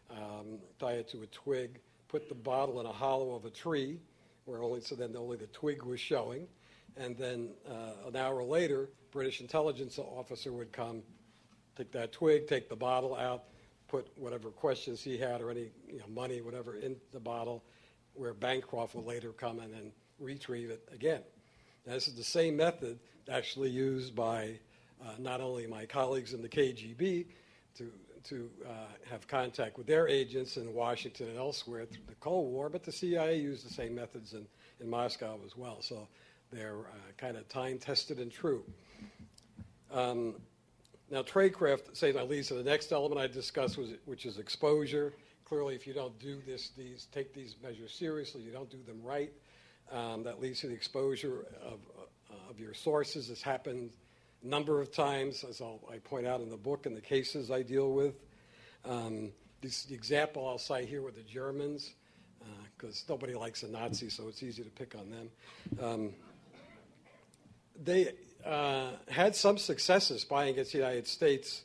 um, 0.09 0.59
tie 0.79 0.93
it 0.93 1.09
to 1.09 1.23
a 1.23 1.27
twig, 1.27 1.79
put 2.07 2.29
the 2.29 2.35
bottle 2.35 2.79
in 2.79 2.85
a 2.85 2.91
hollow 2.91 3.35
of 3.35 3.45
a 3.45 3.49
tree, 3.49 3.99
where 4.45 4.61
only 4.61 4.81
so 4.81 4.95
then 4.95 5.15
only 5.17 5.37
the 5.37 5.47
twig 5.47 5.83
was 5.83 5.99
showing. 5.99 6.47
And 6.95 7.17
then 7.17 7.49
uh, 7.69 8.07
an 8.07 8.15
hour 8.15 8.43
later, 8.43 8.89
British 9.11 9.41
intelligence 9.41 9.99
officer 9.99 10.53
would 10.53 10.71
come, 10.71 11.01
take 11.75 11.91
that 11.91 12.11
twig, 12.11 12.47
take 12.47 12.69
the 12.69 12.75
bottle 12.75 13.15
out, 13.15 13.45
put 13.95 14.07
whatever 14.17 14.49
questions 14.49 15.01
he 15.01 15.17
had 15.17 15.41
or 15.41 15.49
any 15.49 15.69
you 15.87 15.99
know, 15.99 16.07
money, 16.09 16.41
whatever, 16.41 16.75
in 16.75 16.97
the 17.13 17.19
bottle, 17.19 17.63
where 18.13 18.33
Bancroft 18.33 18.93
would 18.93 19.05
later 19.05 19.31
come 19.31 19.59
in 19.59 19.73
and 19.73 19.91
retrieve 20.19 20.69
it 20.69 20.87
again. 20.91 21.21
Now, 21.85 21.93
this 21.93 22.09
is 22.09 22.15
the 22.15 22.23
same 22.23 22.57
method 22.57 22.99
actually 23.31 23.69
used 23.69 24.13
by 24.13 24.59
uh, 25.01 25.11
not 25.17 25.39
only 25.39 25.65
my 25.65 25.85
colleagues 25.85 26.33
in 26.33 26.41
the 26.41 26.49
KGB 26.49 27.27
to, 27.77 27.91
to 28.25 28.49
uh, 28.67 28.71
have 29.09 29.27
contact 29.29 29.77
with 29.77 29.87
their 29.87 30.09
agents 30.09 30.57
in 30.57 30.73
Washington 30.73 31.29
and 31.29 31.37
elsewhere 31.37 31.85
through 31.85 32.03
the 32.07 32.15
Cold 32.15 32.51
War, 32.51 32.69
but 32.69 32.83
the 32.83 32.91
CIA 32.91 33.39
used 33.39 33.65
the 33.65 33.73
same 33.73 33.95
methods 33.95 34.33
in, 34.33 34.45
in 34.81 34.89
Moscow 34.89 35.39
as 35.45 35.55
well. 35.55 35.81
So 35.81 36.07
they're 36.51 36.79
uh, 36.79 37.11
kind 37.17 37.37
of 37.37 37.47
time 37.47 37.77
tested 37.77 38.19
and 38.19 38.31
true. 38.31 38.65
Um, 39.89 40.35
now, 41.09 41.21
tradecraft, 41.21 41.95
say 41.95 42.11
that 42.11 42.29
leads 42.29 42.47
to 42.47 42.55
the 42.55 42.63
next 42.63 42.91
element 42.91 43.21
I 43.21 43.27
discussed, 43.27 43.77
was, 43.77 43.91
which 44.05 44.25
is 44.25 44.39
exposure. 44.39 45.13
Clearly, 45.45 45.75
if 45.75 45.85
you 45.85 45.93
don't 45.93 46.17
do 46.19 46.41
this, 46.47 46.71
these 46.75 47.07
take 47.11 47.33
these 47.33 47.55
measures 47.61 47.93
seriously, 47.93 48.41
you 48.41 48.51
don't 48.51 48.69
do 48.71 48.81
them 48.87 49.01
right, 49.03 49.31
um, 49.91 50.23
that 50.23 50.41
leads 50.41 50.61
to 50.61 50.67
the 50.67 50.73
exposure 50.73 51.45
of, 51.63 51.79
uh, 52.31 52.49
of 52.49 52.59
your 52.59 52.73
sources. 52.73 53.27
This 53.27 53.43
happened 53.43 53.91
a 54.43 54.47
number 54.47 54.81
of 54.81 54.91
times, 54.91 55.43
as 55.47 55.61
I'll, 55.61 55.79
i 55.91 55.97
point 55.99 56.25
out 56.25 56.41
in 56.41 56.49
the 56.49 56.57
book 56.57 56.87
and 56.87 56.97
the 56.97 57.01
cases 57.01 57.51
I 57.51 57.61
deal 57.61 57.91
with. 57.91 58.15
Um, 58.83 59.31
this, 59.61 59.83
the 59.83 59.93
example 59.93 60.47
I'll 60.47 60.57
cite 60.57 60.87
here 60.87 61.03
with 61.03 61.15
the 61.15 61.23
Germans, 61.23 61.93
because 62.75 63.03
uh, 63.07 63.13
nobody 63.13 63.35
likes 63.35 63.61
a 63.61 63.67
Nazi, 63.67 64.09
so 64.09 64.27
it's 64.27 64.41
easy 64.41 64.63
to 64.63 64.71
pick 64.71 64.95
on 64.95 65.11
them. 65.11 65.29
Um, 65.79 66.13
they 67.83 68.13
uh, 68.45 68.91
had 69.09 69.35
some 69.35 69.57
successes 69.57 70.21
spying 70.21 70.49
against 70.49 70.71
the 70.71 70.77
United 70.77 71.07
States 71.07 71.63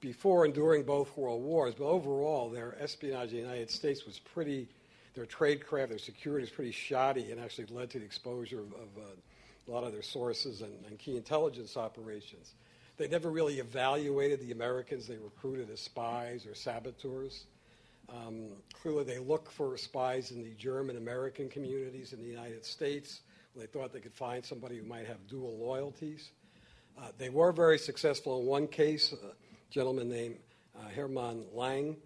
before 0.00 0.44
and 0.44 0.52
during 0.52 0.82
both 0.82 1.16
world 1.16 1.42
wars, 1.42 1.74
but 1.78 1.84
overall, 1.84 2.50
their 2.50 2.76
espionage 2.80 3.30
in 3.30 3.36
the 3.36 3.42
United 3.42 3.70
States 3.70 4.04
was 4.04 4.18
pretty, 4.18 4.68
their 5.14 5.26
tradecraft, 5.26 5.88
their 5.88 5.98
security 5.98 6.42
was 6.42 6.50
pretty 6.50 6.72
shoddy 6.72 7.30
and 7.30 7.40
actually 7.40 7.66
led 7.66 7.90
to 7.90 7.98
the 7.98 8.04
exposure 8.04 8.60
of, 8.60 8.72
of 8.72 8.88
uh, 8.98 9.68
a 9.68 9.70
lot 9.70 9.84
of 9.84 9.92
their 9.92 10.02
sources 10.02 10.60
and, 10.60 10.72
and, 10.86 10.98
key 10.98 11.16
intelligence 11.16 11.76
operations. 11.76 12.52
They 12.98 13.08
never 13.08 13.30
really 13.30 13.58
evaluated 13.58 14.40
the 14.40 14.52
Americans 14.52 15.06
they 15.06 15.16
recruited 15.16 15.70
as 15.70 15.80
spies 15.80 16.46
or 16.46 16.54
saboteurs. 16.54 17.44
Um, 18.08 18.48
clearly, 18.72 19.04
they 19.04 19.18
look 19.18 19.50
for 19.50 19.76
spies 19.76 20.30
in 20.30 20.42
the 20.42 20.54
German 20.54 20.96
American 20.96 21.48
communities 21.48 22.12
in 22.12 22.20
the 22.20 22.28
United 22.28 22.64
States 22.64 23.20
they 23.56 23.66
thought 23.66 23.92
they 23.92 24.00
could 24.00 24.14
find 24.14 24.44
somebody 24.44 24.78
who 24.78 24.84
might 24.84 25.06
have 25.06 25.26
dual 25.26 25.56
loyalties. 25.58 26.30
Uh, 26.98 27.08
they 27.18 27.30
were 27.30 27.52
very 27.52 27.78
successful 27.78 28.40
in 28.40 28.46
one 28.46 28.66
case, 28.66 29.12
a 29.12 29.72
gentleman 29.72 30.08
named 30.08 30.36
uh, 30.78 30.88
Hermann 30.88 31.44
Lang, 31.52 31.96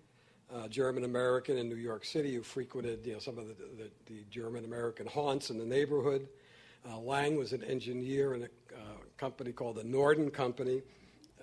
uh, 0.52 0.68
German 0.68 1.04
American 1.04 1.58
in 1.58 1.68
New 1.68 1.76
York 1.76 2.04
City, 2.04 2.34
who 2.34 2.42
frequented 2.42 3.04
you 3.04 3.14
know, 3.14 3.18
some 3.18 3.38
of 3.38 3.48
the, 3.48 3.54
the, 3.54 3.90
the 4.06 4.24
German 4.30 4.64
American 4.64 5.06
haunts 5.06 5.50
in 5.50 5.58
the 5.58 5.64
neighborhood. 5.64 6.28
Uh, 6.88 6.98
Lang 6.98 7.36
was 7.36 7.52
an 7.52 7.62
engineer 7.64 8.34
in 8.34 8.42
a 8.42 8.46
uh, 8.74 8.78
company 9.16 9.52
called 9.52 9.76
the 9.76 9.84
Norden 9.84 10.30
Company 10.30 10.82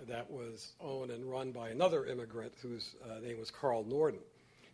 that 0.08 0.30
was 0.30 0.74
owned 0.80 1.12
and 1.12 1.30
run 1.30 1.52
by 1.52 1.70
another 1.70 2.06
immigrant 2.06 2.54
whose 2.62 2.96
name 3.22 3.40
was 3.40 3.52
Carl 3.52 3.84
Norden. 3.84 4.20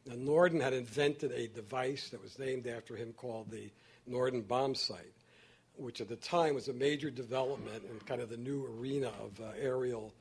Now, 0.06 0.16
Norden 0.18 0.60
had 0.60 0.74
invented 0.74 1.32
a 1.32 1.48
device 1.48 2.10
that 2.10 2.22
was 2.22 2.38
named 2.38 2.68
after 2.68 2.96
him 2.96 3.14
called 3.14 3.50
the 3.50 3.70
Norden 4.06 4.42
bomb 4.42 4.76
sight 4.76 5.14
which 5.76 6.02
at 6.02 6.08
the 6.08 6.16
time 6.16 6.56
was 6.56 6.68
a 6.68 6.74
major 6.74 7.10
development 7.10 7.84
in 7.90 8.00
kind 8.02 8.22
of 8.22 8.30
the 8.30 8.38
new 8.38 8.66
arena 8.78 9.12
of 9.22 9.40
uh, 9.40 9.52
aerial 9.60 10.14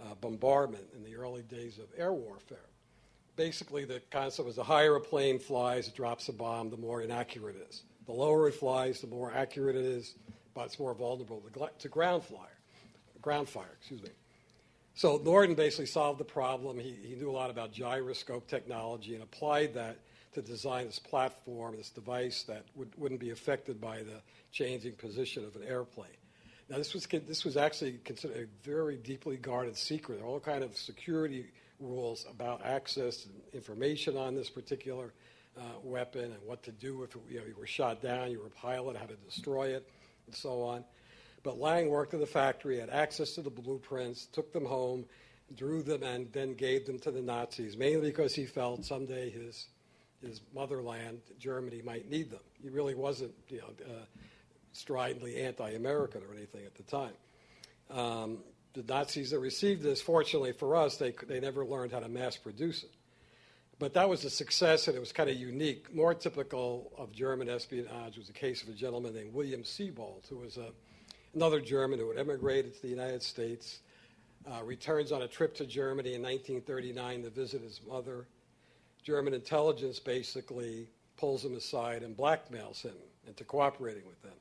uh, 0.00 0.14
bombardment 0.20 0.84
in 0.94 1.02
the 1.02 1.16
early 1.16 1.42
days 1.42 1.78
of 1.78 1.86
air 1.96 2.12
warfare. 2.12 2.58
Basically, 3.36 3.84
the 3.84 4.00
concept 4.10 4.46
was 4.46 4.56
the 4.56 4.64
higher 4.64 4.96
a 4.96 5.00
plane 5.00 5.38
flies, 5.38 5.88
it 5.88 5.94
drops 5.94 6.28
a 6.28 6.32
bomb, 6.32 6.70
the 6.70 6.76
more 6.76 7.02
inaccurate 7.02 7.56
it 7.56 7.66
is. 7.70 7.82
The 8.06 8.12
lower 8.12 8.48
it 8.48 8.54
flies, 8.54 9.00
the 9.00 9.06
more 9.06 9.32
accurate 9.32 9.76
it 9.76 9.84
is, 9.84 10.14
but 10.54 10.66
it's 10.66 10.78
more 10.78 10.94
vulnerable 10.94 11.42
to, 11.54 11.70
to 11.78 11.88
ground 11.88 12.24
fire, 12.24 12.58
ground 13.22 13.48
fire, 13.48 13.76
excuse 13.78 14.02
me. 14.02 14.10
So 14.94 15.20
Norden 15.24 15.54
basically 15.54 15.86
solved 15.86 16.20
the 16.20 16.24
problem. 16.24 16.78
He, 16.78 16.94
he 17.02 17.14
knew 17.14 17.30
a 17.30 17.32
lot 17.32 17.50
about 17.50 17.72
gyroscope 17.72 18.48
technology 18.48 19.14
and 19.14 19.22
applied 19.22 19.74
that 19.74 19.98
to 20.32 20.42
design 20.42 20.86
this 20.86 20.98
platform, 20.98 21.76
this 21.76 21.90
device 21.90 22.44
that 22.44 22.64
would, 22.74 22.90
wouldn't 22.96 23.20
be 23.20 23.30
affected 23.30 23.80
by 23.80 23.98
the 23.98 24.20
changing 24.52 24.92
position 24.92 25.44
of 25.44 25.56
an 25.56 25.62
airplane. 25.66 26.08
Now, 26.68 26.76
this 26.76 26.94
was, 26.94 27.06
this 27.06 27.44
was 27.44 27.56
actually 27.56 27.98
considered 28.04 28.48
a 28.48 28.68
very 28.68 28.96
deeply 28.96 29.36
guarded 29.36 29.76
secret. 29.76 30.18
There 30.18 30.26
are 30.26 30.28
all 30.28 30.40
kind 30.40 30.62
of 30.62 30.76
security 30.76 31.46
rules 31.80 32.26
about 32.30 32.64
access 32.64 33.26
and 33.26 33.34
information 33.52 34.16
on 34.16 34.34
this 34.34 34.48
particular 34.48 35.12
uh, 35.58 35.62
weapon 35.82 36.24
and 36.24 36.38
what 36.44 36.62
to 36.62 36.72
do 36.72 37.02
if 37.02 37.16
you, 37.28 37.40
know, 37.40 37.46
you 37.46 37.56
were 37.58 37.66
shot 37.66 38.00
down, 38.00 38.30
you 38.30 38.38
were 38.38 38.46
a 38.46 38.50
pilot, 38.50 38.96
how 38.96 39.06
to 39.06 39.16
destroy 39.16 39.68
it, 39.68 39.88
and 40.26 40.34
so 40.34 40.62
on. 40.62 40.84
But 41.42 41.58
Lang 41.58 41.88
worked 41.88 42.14
at 42.14 42.20
the 42.20 42.26
factory, 42.26 42.78
had 42.78 42.90
access 42.90 43.32
to 43.32 43.42
the 43.42 43.50
blueprints, 43.50 44.26
took 44.26 44.52
them 44.52 44.64
home, 44.64 45.06
drew 45.56 45.82
them, 45.82 46.02
and 46.02 46.32
then 46.32 46.54
gave 46.54 46.86
them 46.86 46.98
to 47.00 47.10
the 47.10 47.22
Nazis, 47.22 47.76
mainly 47.76 48.10
because 48.10 48.34
he 48.34 48.44
felt 48.44 48.84
someday 48.84 49.30
his 49.30 49.66
his 50.22 50.40
motherland, 50.54 51.20
Germany, 51.38 51.82
might 51.82 52.10
need 52.10 52.30
them. 52.30 52.40
He 52.62 52.68
really 52.68 52.94
wasn't, 52.94 53.32
you 53.48 53.58
know, 53.58 53.70
uh, 53.84 54.04
stridently 54.72 55.36
anti-American 55.36 56.22
or 56.22 56.34
anything 56.34 56.64
at 56.64 56.74
the 56.74 56.82
time. 56.84 57.12
Um, 57.90 58.38
the 58.74 58.82
Nazis 58.82 59.30
that 59.30 59.40
received 59.40 59.82
this, 59.82 60.00
fortunately 60.00 60.52
for 60.52 60.76
us, 60.76 60.96
they, 60.96 61.12
they 61.26 61.40
never 61.40 61.64
learned 61.64 61.92
how 61.92 62.00
to 62.00 62.08
mass 62.08 62.36
produce 62.36 62.84
it. 62.84 62.90
But 63.78 63.94
that 63.94 64.08
was 64.08 64.24
a 64.24 64.30
success, 64.30 64.88
and 64.88 64.96
it 64.96 65.00
was 65.00 65.10
kind 65.10 65.30
of 65.30 65.36
unique. 65.36 65.92
More 65.94 66.12
typical 66.12 66.92
of 66.98 67.12
German 67.12 67.48
espionage 67.48 68.18
was 68.18 68.26
the 68.26 68.32
case 68.34 68.62
of 68.62 68.68
a 68.68 68.72
gentleman 68.72 69.14
named 69.14 69.32
William 69.32 69.62
Sebold, 69.62 70.28
who 70.28 70.36
was 70.36 70.58
a, 70.58 70.68
another 71.34 71.60
German 71.60 71.98
who 71.98 72.08
had 72.10 72.18
emigrated 72.18 72.74
to 72.74 72.82
the 72.82 72.88
United 72.88 73.22
States, 73.22 73.80
uh, 74.46 74.62
returns 74.62 75.12
on 75.12 75.22
a 75.22 75.28
trip 75.28 75.54
to 75.56 75.66
Germany 75.66 76.14
in 76.14 76.22
1939 76.22 77.22
to 77.22 77.30
visit 77.30 77.62
his 77.62 77.80
mother 77.88 78.26
German 79.02 79.34
intelligence 79.34 79.98
basically 79.98 80.88
pulls 81.16 81.44
him 81.44 81.54
aside 81.54 82.02
and 82.02 82.16
blackmails 82.16 82.82
him 82.82 82.94
into 83.26 83.44
cooperating 83.44 84.06
with 84.06 84.20
them. 84.22 84.32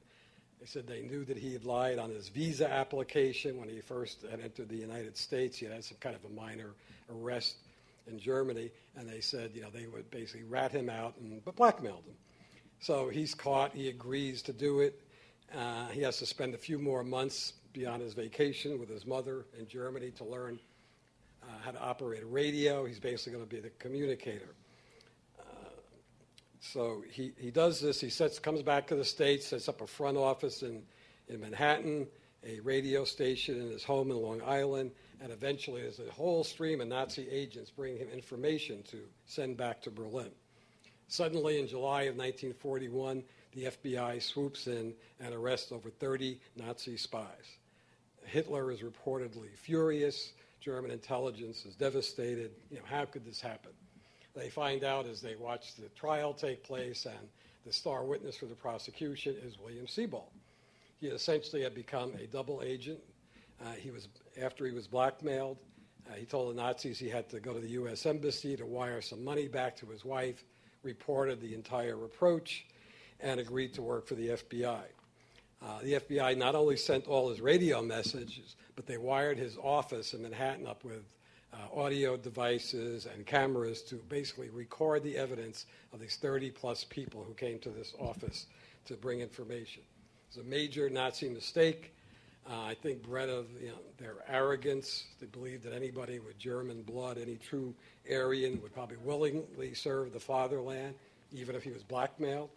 They 0.59 0.65
said 0.65 0.87
they 0.87 1.01
knew 1.01 1.23
that 1.25 1.37
he 1.37 1.53
had 1.53 1.63
lied 1.63 1.99
on 1.99 2.09
his 2.09 2.27
visa 2.27 2.69
application 2.69 3.57
when 3.57 3.69
he 3.69 3.79
first 3.79 4.25
had 4.29 4.41
entered 4.41 4.67
the 4.67 4.75
United 4.75 5.17
States. 5.17 5.57
He 5.57 5.65
had 5.65 5.83
some 5.83 5.97
kind 5.99 6.15
of 6.15 6.25
a 6.25 6.33
minor 6.33 6.71
arrest 7.09 7.57
in 8.07 8.19
Germany, 8.19 8.71
and 8.97 9.07
they 9.07 9.21
said, 9.21 9.51
you 9.53 9.61
know, 9.61 9.69
they 9.69 9.87
would 9.87 10.09
basically 10.11 10.43
rat 10.43 10.71
him 10.71 10.89
out 10.89 11.15
and 11.21 11.43
but 11.45 11.55
blackmailed 11.55 12.03
him. 12.05 12.15
So 12.79 13.09
he's 13.09 13.33
caught. 13.33 13.73
He 13.73 13.89
agrees 13.89 14.41
to 14.43 14.53
do 14.53 14.81
it. 14.81 15.01
Uh, 15.55 15.87
he 15.87 16.01
has 16.01 16.17
to 16.19 16.25
spend 16.25 16.53
a 16.53 16.57
few 16.57 16.77
more 16.77 17.03
months 17.03 17.53
beyond 17.73 18.01
his 18.01 18.13
vacation 18.13 18.79
with 18.79 18.89
his 18.89 19.05
mother 19.05 19.45
in 19.57 19.67
Germany 19.67 20.11
to 20.11 20.23
learn 20.23 20.59
uh, 21.43 21.47
how 21.63 21.71
to 21.71 21.81
operate 21.81 22.23
a 22.23 22.25
radio. 22.25 22.85
He's 22.85 22.99
basically 22.99 23.33
going 23.33 23.47
to 23.47 23.55
be 23.55 23.61
the 23.61 23.71
communicator. 23.79 24.55
Uh, 25.39 25.43
so 26.59 27.03
he, 27.09 27.31
he 27.37 27.51
does 27.51 27.79
this. 27.79 27.99
He 27.99 28.09
sets, 28.09 28.39
comes 28.39 28.61
back 28.61 28.87
to 28.87 28.95
the 28.95 29.05
States, 29.05 29.47
sets 29.47 29.69
up 29.69 29.81
a 29.81 29.87
front 29.87 30.17
office 30.17 30.63
in, 30.63 30.81
in 31.27 31.41
Manhattan, 31.41 32.07
a 32.45 32.59
radio 32.61 33.03
station 33.03 33.59
in 33.59 33.69
his 33.69 33.83
home 33.83 34.11
in 34.11 34.17
Long 34.17 34.41
Island, 34.45 34.91
and 35.21 35.31
eventually 35.31 35.81
there's 35.81 35.99
a 35.99 36.11
whole 36.11 36.43
stream 36.43 36.81
of 36.81 36.87
Nazi 36.87 37.27
agents 37.29 37.69
bringing 37.69 37.99
him 37.99 38.09
information 38.09 38.83
to 38.83 38.99
send 39.25 39.57
back 39.57 39.81
to 39.81 39.91
Berlin. 39.91 40.31
Suddenly, 41.07 41.59
in 41.59 41.67
July 41.67 42.03
of 42.03 42.15
1941, 42.15 43.23
the 43.53 43.63
FBI 43.63 44.21
swoops 44.21 44.67
in 44.67 44.93
and 45.19 45.33
arrests 45.33 45.71
over 45.71 45.89
30 45.89 46.39
Nazi 46.55 46.97
spies. 46.97 47.57
Hitler 48.25 48.71
is 48.71 48.81
reportedly 48.81 49.49
furious. 49.55 50.33
German 50.59 50.91
intelligence 50.91 51.65
is 51.65 51.75
devastated. 51.75 52.51
You 52.69 52.77
know, 52.77 52.83
how 52.85 53.05
could 53.05 53.25
this 53.25 53.39
happen? 53.39 53.71
They 54.35 54.49
find 54.49 54.83
out 54.83 55.05
as 55.05 55.21
they 55.21 55.35
watch 55.35 55.75
the 55.75 55.89
trial 55.89 56.33
take 56.33 56.63
place, 56.63 57.05
and 57.05 57.27
the 57.65 57.73
star 57.73 58.03
witness 58.03 58.37
for 58.37 58.45
the 58.45 58.55
prosecution 58.55 59.35
is 59.43 59.57
William 59.59 59.85
Sebold. 59.85 60.31
He 60.99 61.07
essentially 61.07 61.61
had 61.61 61.73
become 61.73 62.13
a 62.21 62.27
double 62.27 62.61
agent. 62.63 62.99
Uh, 63.61 63.71
he 63.71 63.91
was 63.91 64.07
after 64.41 64.65
he 64.65 64.71
was 64.71 64.87
blackmailed. 64.87 65.57
Uh, 66.09 66.15
he 66.15 66.25
told 66.25 66.51
the 66.55 66.61
Nazis 66.61 66.99
he 66.99 67.09
had 67.09 67.29
to 67.29 67.39
go 67.39 67.53
to 67.53 67.59
the 67.59 67.69
U.S. 67.69 68.05
embassy 68.05 68.55
to 68.57 68.65
wire 68.65 69.01
some 69.01 69.23
money 69.23 69.47
back 69.47 69.75
to 69.77 69.85
his 69.85 70.03
wife. 70.03 70.43
Reported 70.83 71.41
the 71.41 71.53
entire 71.53 72.05
approach, 72.05 72.65
and 73.19 73.39
agreed 73.39 73.73
to 73.73 73.81
work 73.81 74.07
for 74.07 74.15
the 74.15 74.29
FBI. 74.29 74.83
Uh, 75.61 75.79
the 75.83 75.93
FBI 75.93 76.37
not 76.37 76.55
only 76.55 76.77
sent 76.77 77.05
all 77.07 77.29
his 77.29 77.41
radio 77.41 77.81
messages, 77.81 78.55
but 78.79 78.85
they 78.85 78.95
wired 78.95 79.37
his 79.37 79.57
office 79.61 80.13
in 80.13 80.21
Manhattan 80.21 80.65
up 80.65 80.85
with 80.85 81.03
uh, 81.51 81.57
audio 81.77 82.15
devices 82.15 83.07
and 83.13 83.25
cameras 83.25 83.81
to 83.81 83.95
basically 84.07 84.47
record 84.47 85.03
the 85.03 85.17
evidence 85.17 85.65
of 85.91 85.99
these 85.99 86.15
30 86.15 86.51
plus 86.51 86.85
people 86.85 87.21
who 87.21 87.33
came 87.33 87.59
to 87.59 87.71
this 87.71 87.93
office 87.99 88.45
to 88.85 88.93
bring 88.93 89.19
information. 89.19 89.81
It 89.83 90.37
was 90.37 90.45
a 90.45 90.49
major 90.49 90.89
Nazi 90.89 91.27
mistake. 91.27 91.93
Uh, 92.49 92.61
I 92.67 92.73
think 92.73 93.03
bred 93.03 93.27
of 93.27 93.47
you 93.61 93.67
know, 93.67 93.79
their 93.97 94.15
arrogance. 94.29 95.07
They 95.19 95.25
believed 95.25 95.65
that 95.65 95.73
anybody 95.73 96.19
with 96.19 96.39
German 96.39 96.83
blood, 96.83 97.17
any 97.21 97.35
true 97.35 97.73
Aryan, 98.09 98.61
would 98.61 98.73
probably 98.73 98.95
willingly 99.03 99.73
serve 99.73 100.13
the 100.13 100.21
fatherland, 100.21 100.95
even 101.33 101.53
if 101.53 101.63
he 101.63 101.71
was 101.71 101.83
blackmailed. 101.83 102.49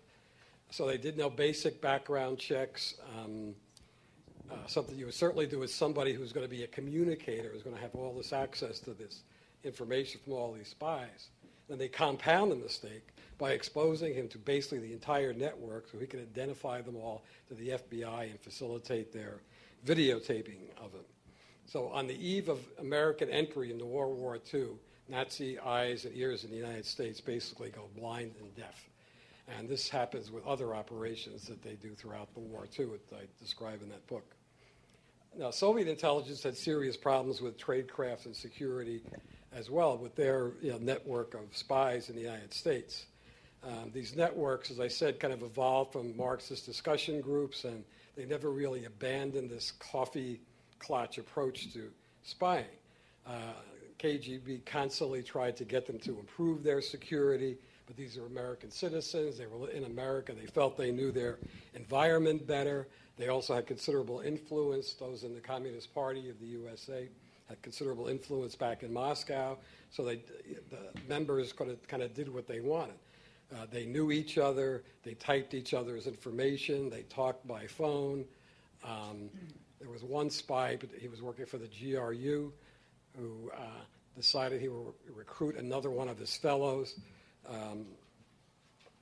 So 0.70 0.87
they 0.87 0.98
did 0.98 1.18
no 1.18 1.28
basic 1.28 1.80
background 1.80 2.38
checks. 2.38 2.94
Um, 3.18 3.56
uh, 4.50 4.66
something 4.66 4.96
you 4.96 5.07
would 5.07 5.14
certainly 5.14 5.46
do 5.46 5.59
with 5.59 5.72
somebody 5.72 6.12
who's 6.12 6.33
going 6.33 6.46
to 6.46 6.50
be 6.50 6.64
a 6.64 6.68
communicator, 6.68 7.50
who's 7.52 7.62
going 7.62 7.76
to 7.76 7.83
have 7.83 7.94
all 7.94 8.12
this 8.14 8.33
access 8.33 8.78
to 8.81 8.94
this 8.94 9.22
information 9.64 10.20
from 10.24 10.35
all 10.35 10.52
these 10.52 10.68
spies. 10.68 11.28
And 11.68 11.81
they 11.81 11.88
compound 11.88 12.50
the 12.50 12.57
mistake 12.57 13.09
by 13.38 13.52
exposing 13.52 14.14
him 14.14 14.28
to 14.28 14.38
basically 14.38 14.78
the 14.78 14.92
entire 14.92 15.33
network 15.33 15.88
so 15.90 15.98
he 15.98 16.07
can 16.07 16.20
identify 16.20 16.81
them 16.81 16.96
all 16.96 17.24
to 17.48 17.55
the 17.55 17.70
FBI 17.70 18.31
and 18.31 18.40
facilitate 18.40 19.12
their 19.12 19.40
videotaping 19.87 20.59
of 20.78 20.92
him. 20.92 21.05
So 21.66 21.88
on 21.88 22.07
the 22.07 22.14
eve 22.14 22.48
of 22.48 22.61
American 22.78 23.31
entry 23.31 23.72
into 23.72 23.85
World 23.85 24.18
War 24.18 24.38
II, 24.52 24.66
Nazi 25.09 25.59
eyes 25.59 26.05
and 26.05 26.16
ears 26.16 26.44
in 26.44 26.50
the 26.50 26.57
United 26.57 26.87
States 26.87 27.20
basically 27.20 27.70
go 27.70 27.88
blind 27.96 28.33
and 28.40 28.55
deaf. 28.55 28.88
And 29.48 29.68
this 29.68 29.88
happens 29.88 30.31
with 30.31 30.46
other 30.46 30.74
operations 30.74 31.46
that 31.48 31.62
they 31.62 31.74
do 31.74 31.94
throughout 31.94 32.33
the 32.35 32.40
war, 32.40 32.66
too, 32.66 32.98
that 33.11 33.16
I 33.16 33.22
describe 33.40 33.83
in 33.83 33.88
that 33.88 34.07
book. 34.07 34.35
Now, 35.37 35.50
Soviet 35.50 35.88
intelligence 35.88 36.42
had 36.42 36.57
serious 36.57 36.96
problems 36.96 37.40
with 37.40 37.59
tradecraft 37.59 38.26
and 38.26 38.37
security 38.37 39.02
as 39.52 39.70
well 39.70 39.96
with 39.96 40.14
their 40.14 40.52
you 40.61 40.72
know, 40.72 40.78
network 40.78 41.35
of 41.35 41.42
spies 41.52 42.09
in 42.09 42.16
the 42.16 42.22
United 42.22 42.52
States. 42.52 43.07
Um, 43.64 43.90
these 43.92 44.16
networks, 44.16 44.70
as 44.70 44.81
I 44.81 44.88
said, 44.88 45.20
kind 45.20 45.33
of 45.33 45.42
evolved 45.42 45.92
from 45.92 46.16
Marxist 46.16 46.66
discussion 46.66 47.20
groups, 47.20 47.64
and 47.64 47.85
they 48.16 48.24
never 48.24 48.50
really 48.50 48.85
abandoned 48.85 49.50
this 49.50 49.72
coffee 49.72 50.40
clutch 50.78 51.18
approach 51.18 51.72
to 51.72 51.90
spying. 52.24 52.64
Uh, 53.26 53.52
KGB 53.98 54.64
constantly 54.66 55.22
tried 55.22 55.57
to 55.59 55.64
get 55.64 55.87
them 55.87 55.98
to 56.00 56.18
improve 56.18 56.64
their 56.64 56.81
security, 56.81 57.57
but 57.92 57.98
these 57.98 58.16
are 58.16 58.24
American 58.24 58.70
citizens. 58.70 59.37
They 59.37 59.44
were 59.44 59.68
in 59.68 59.85
America. 59.85 60.33
They 60.33 60.46
felt 60.46 60.78
they 60.78 60.92
knew 60.92 61.12
their 61.12 61.38
environment 61.74 62.46
better. 62.46 62.88
They 63.18 63.28
also 63.28 63.55
had 63.55 63.66
considerable 63.66 64.20
influence. 64.20 64.94
Those 64.94 65.24
in 65.24 65.35
the 65.35 65.42
Communist 65.42 65.92
Party 65.92 66.31
of 66.31 66.40
the 66.40 66.46
USA 66.46 67.07
had 67.50 67.61
considerable 67.61 68.09
influence 68.09 68.55
back 68.55 68.83
in 68.83 68.94
Moscow. 68.94 69.59
So 69.90 70.05
they, 70.05 70.22
the 70.70 70.78
members 71.07 71.52
kind 71.52 71.70
of, 71.70 71.87
kind 71.87 72.02
of 72.02 72.14
did 72.14 72.33
what 72.33 72.48
they 72.48 72.61
wanted. 72.61 72.94
Uh, 73.55 73.66
they 73.70 73.85
knew 73.85 74.11
each 74.11 74.38
other. 74.38 74.85
They 75.05 75.12
typed 75.12 75.52
each 75.52 75.74
other's 75.74 76.07
information. 76.07 76.88
They 76.88 77.02
talked 77.02 77.46
by 77.46 77.66
phone. 77.66 78.24
Um, 78.83 79.28
there 79.81 79.90
was 79.90 80.02
one 80.02 80.31
spy, 80.31 80.78
but 80.81 80.88
he 80.98 81.09
was 81.09 81.20
working 81.20 81.44
for 81.44 81.59
the 81.59 81.68
GRU, 81.68 82.55
who 83.18 83.50
uh, 83.55 83.83
decided 84.16 84.62
he 84.62 84.68
would 84.68 84.94
recruit 85.14 85.57
another 85.57 85.90
one 85.90 86.09
of 86.09 86.16
his 86.16 86.35
fellows 86.35 86.94
um, 87.48 87.87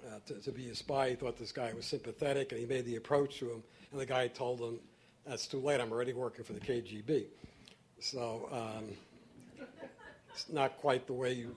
uh, 0.07 0.18
to, 0.26 0.35
to, 0.35 0.53
be 0.53 0.68
a 0.70 0.74
spy. 0.74 1.11
He 1.11 1.14
thought 1.14 1.37
this 1.37 1.53
guy 1.53 1.72
was 1.74 1.87
sympathetic, 1.87 2.53
and 2.53 2.61
he 2.61 2.66
made 2.66 2.87
the 2.87 2.96
approach 2.96 3.38
to 3.38 3.50
him. 3.50 3.62
And 3.92 4.00
the 4.00 4.07
guy 4.07 4.29
told 4.29 4.61
him, 4.61 4.79
"That's 5.26 5.46
too 5.46 5.61
late. 5.61 5.81
I'm 5.81 5.92
already 5.92 6.12
working 6.12 6.44
for 6.44 6.53
the 6.53 6.61
KGB." 6.61 7.26
So 8.00 8.48
um, 8.50 9.66
it's 10.33 10.48
not 10.50 10.79
quite 10.79 11.07
the 11.07 11.12
way 11.12 11.35
you 11.35 11.55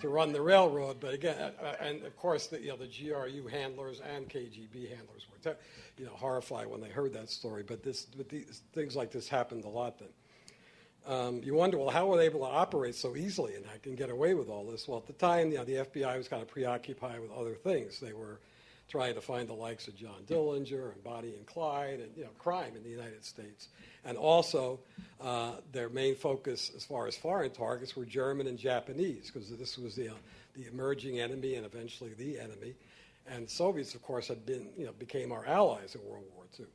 to 0.00 0.08
run 0.08 0.32
the 0.32 0.40
railroad. 0.40 0.98
But 1.00 1.14
again, 1.14 1.36
uh, 1.38 1.50
uh 1.62 1.76
and 1.80 2.04
of 2.04 2.16
course, 2.16 2.46
the, 2.46 2.60
you 2.60 2.68
know, 2.68 2.76
the 2.76 2.86
GRU 2.86 3.46
handlers 3.48 4.00
and 4.00 4.28
KGB 4.28 4.88
handlers 4.88 5.26
were, 5.30 5.52
te- 5.52 5.58
you 5.98 6.06
know, 6.06 6.12
horrified 6.12 6.66
when 6.66 6.80
they 6.80 6.88
heard 6.88 7.12
that 7.14 7.30
story. 7.30 7.62
But 7.62 7.82
this, 7.82 8.04
but 8.04 8.28
these, 8.28 8.62
things 8.72 8.96
like 8.96 9.10
this 9.10 9.28
happened 9.28 9.64
a 9.64 9.68
lot 9.68 9.98
then. 9.98 10.08
Um, 11.06 11.40
you 11.44 11.54
wonder, 11.54 11.78
well, 11.78 11.90
how 11.90 12.06
were 12.06 12.16
they 12.16 12.24
able 12.24 12.40
to 12.40 12.46
operate 12.46 12.96
so 12.96 13.14
easily 13.14 13.54
and 13.54 13.64
I 13.72 13.78
can 13.78 13.94
get 13.94 14.10
away 14.10 14.34
with 14.34 14.48
all 14.48 14.64
this? 14.64 14.88
Well, 14.88 14.98
at 14.98 15.06
the 15.06 15.12
time, 15.12 15.52
you 15.52 15.58
know, 15.58 15.64
the 15.64 15.74
FBI 15.74 16.16
was 16.16 16.26
kind 16.26 16.42
of 16.42 16.48
preoccupied 16.48 17.20
with 17.20 17.30
other 17.30 17.54
things. 17.54 18.00
They 18.00 18.12
were 18.12 18.40
trying 18.88 19.14
to 19.14 19.20
find 19.20 19.48
the 19.48 19.54
likes 19.54 19.88
of 19.88 19.96
John 19.96 20.22
Dillinger 20.26 20.92
and 20.92 21.02
Bonnie 21.02 21.34
and 21.34 21.46
Clyde 21.46 22.00
and 22.00 22.16
you 22.16 22.24
know 22.24 22.30
crime 22.38 22.76
in 22.76 22.82
the 22.82 22.88
United 22.88 23.24
States, 23.24 23.68
and 24.04 24.16
also 24.16 24.80
uh, 25.20 25.52
their 25.72 25.88
main 25.88 26.14
focus 26.14 26.70
as 26.76 26.84
far 26.84 27.06
as 27.06 27.16
foreign 27.16 27.50
targets 27.50 27.96
were 27.96 28.04
German 28.04 28.46
and 28.46 28.58
Japanese 28.58 29.30
because 29.32 29.50
this 29.50 29.76
was 29.76 29.96
the 29.96 30.08
uh, 30.08 30.14
the 30.54 30.66
emerging 30.68 31.20
enemy 31.20 31.56
and 31.56 31.66
eventually 31.66 32.14
the 32.14 32.38
enemy, 32.38 32.74
and 33.28 33.48
Soviets, 33.48 33.94
of 33.94 34.02
course, 34.02 34.28
had 34.28 34.46
been 34.46 34.68
you 34.76 34.86
know 34.86 34.92
became 34.92 35.32
our 35.32 35.44
allies 35.46 35.94
in 35.94 36.08
World 36.08 36.24
War 36.34 36.44
II. 36.58 36.66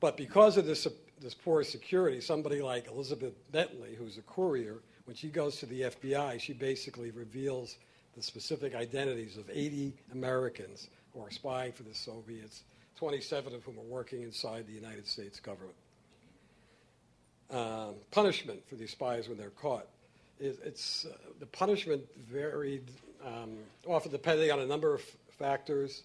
But 0.00 0.16
because 0.16 0.56
of 0.56 0.66
this 0.66 0.86
this 1.20 1.34
poor 1.34 1.62
security, 1.64 2.20
somebody 2.20 2.60
like 2.62 2.88
Elizabeth 2.88 3.34
Bentley, 3.52 3.94
who's 3.94 4.18
a 4.18 4.22
courier, 4.22 4.78
when 5.04 5.16
she 5.16 5.28
goes 5.28 5.56
to 5.56 5.66
the 5.66 5.82
FBI, 5.82 6.40
she 6.40 6.52
basically 6.52 7.10
reveals 7.10 7.76
the 8.16 8.22
specific 8.22 8.74
identities 8.74 9.36
of 9.36 9.50
80 9.52 9.94
Americans 10.12 10.88
who 11.12 11.22
are 11.22 11.30
spying 11.30 11.72
for 11.72 11.82
the 11.82 11.94
Soviets, 11.94 12.62
27 12.96 13.54
of 13.54 13.62
whom 13.64 13.78
are 13.78 13.82
working 13.82 14.22
inside 14.22 14.66
the 14.66 14.72
United 14.72 15.06
States 15.06 15.40
government. 15.40 15.76
Um, 17.50 17.94
punishment 18.10 18.66
for 18.66 18.76
these 18.76 18.90
spies 18.90 19.28
when 19.28 19.36
they're 19.36 19.50
caught. 19.50 19.86
It, 20.40 20.58
it's, 20.64 21.04
uh, 21.04 21.16
the 21.38 21.46
punishment 21.46 22.02
varied, 22.16 22.90
um, 23.24 23.58
often 23.86 24.10
depending 24.10 24.50
on 24.50 24.60
a 24.60 24.66
number 24.66 24.94
of 24.94 25.02
factors 25.38 26.02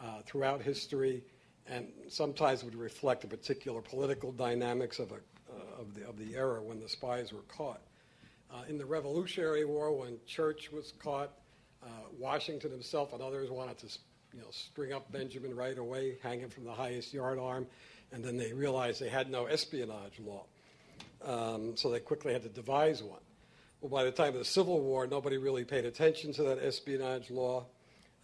uh, 0.00 0.20
throughout 0.26 0.60
history 0.60 1.22
and 1.68 1.88
sometimes 2.08 2.62
would 2.64 2.74
reflect 2.74 3.22
the 3.22 3.28
particular 3.28 3.80
political 3.80 4.32
dynamics 4.32 4.98
of, 4.98 5.12
a, 5.12 5.14
uh, 5.14 5.80
of, 5.80 5.94
the, 5.94 6.06
of 6.08 6.18
the 6.18 6.34
era 6.34 6.62
when 6.62 6.80
the 6.80 6.88
spies 6.88 7.32
were 7.32 7.42
caught. 7.42 7.80
Uh, 8.52 8.62
in 8.68 8.78
the 8.78 8.86
Revolutionary 8.86 9.64
War, 9.64 9.92
when 9.92 10.18
Church 10.26 10.70
was 10.70 10.92
caught, 11.02 11.32
uh, 11.82 11.88
Washington 12.18 12.70
himself 12.70 13.12
and 13.12 13.20
others 13.20 13.50
wanted 13.50 13.78
to 13.78 13.86
you 14.32 14.40
know, 14.40 14.50
string 14.50 14.92
up 14.92 15.10
Benjamin 15.10 15.54
right 15.54 15.76
away, 15.76 16.18
hang 16.22 16.40
him 16.40 16.50
from 16.50 16.64
the 16.64 16.72
highest 16.72 17.12
yardarm, 17.12 17.66
and 18.12 18.24
then 18.24 18.36
they 18.36 18.52
realized 18.52 19.00
they 19.00 19.08
had 19.08 19.30
no 19.30 19.46
espionage 19.46 20.20
law. 20.20 20.44
Um, 21.24 21.76
so 21.76 21.90
they 21.90 22.00
quickly 22.00 22.32
had 22.32 22.42
to 22.42 22.48
devise 22.48 23.02
one. 23.02 23.20
Well, 23.80 23.90
by 23.90 24.04
the 24.04 24.10
time 24.10 24.28
of 24.28 24.38
the 24.38 24.44
Civil 24.44 24.80
War, 24.80 25.06
nobody 25.06 25.38
really 25.38 25.64
paid 25.64 25.84
attention 25.84 26.32
to 26.34 26.44
that 26.44 26.58
espionage 26.62 27.30
law. 27.30 27.66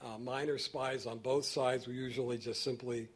Uh, 0.01 0.19
minor 0.19 0.59
spies 0.59 1.07
on 1.07 1.19
both 1.19 1.45
sides 1.45 1.87
were 1.87 1.93
usually 1.93 2.39
just 2.39 2.63
simply 2.63 3.09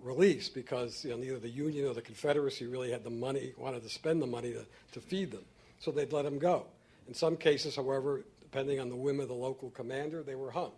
released 0.00 0.54
because 0.54 1.04
you 1.04 1.10
know, 1.10 1.16
neither 1.16 1.38
the 1.38 1.48
Union 1.48 1.86
or 1.86 1.94
the 1.94 2.02
Confederacy 2.02 2.66
really 2.66 2.90
had 2.90 3.04
the 3.04 3.10
money, 3.10 3.52
wanted 3.56 3.82
to 3.82 3.88
spend 3.88 4.22
the 4.22 4.26
money 4.26 4.52
to, 4.52 4.64
to 4.92 5.00
feed 5.00 5.30
them. 5.30 5.44
So 5.80 5.90
they'd 5.90 6.12
let 6.12 6.24
them 6.24 6.38
go. 6.38 6.66
In 7.06 7.14
some 7.14 7.36
cases, 7.36 7.76
however, 7.76 8.24
depending 8.40 8.80
on 8.80 8.88
the 8.88 8.96
whim 8.96 9.20
of 9.20 9.28
the 9.28 9.34
local 9.34 9.70
commander, 9.70 10.22
they 10.22 10.34
were 10.34 10.50
hung. 10.50 10.72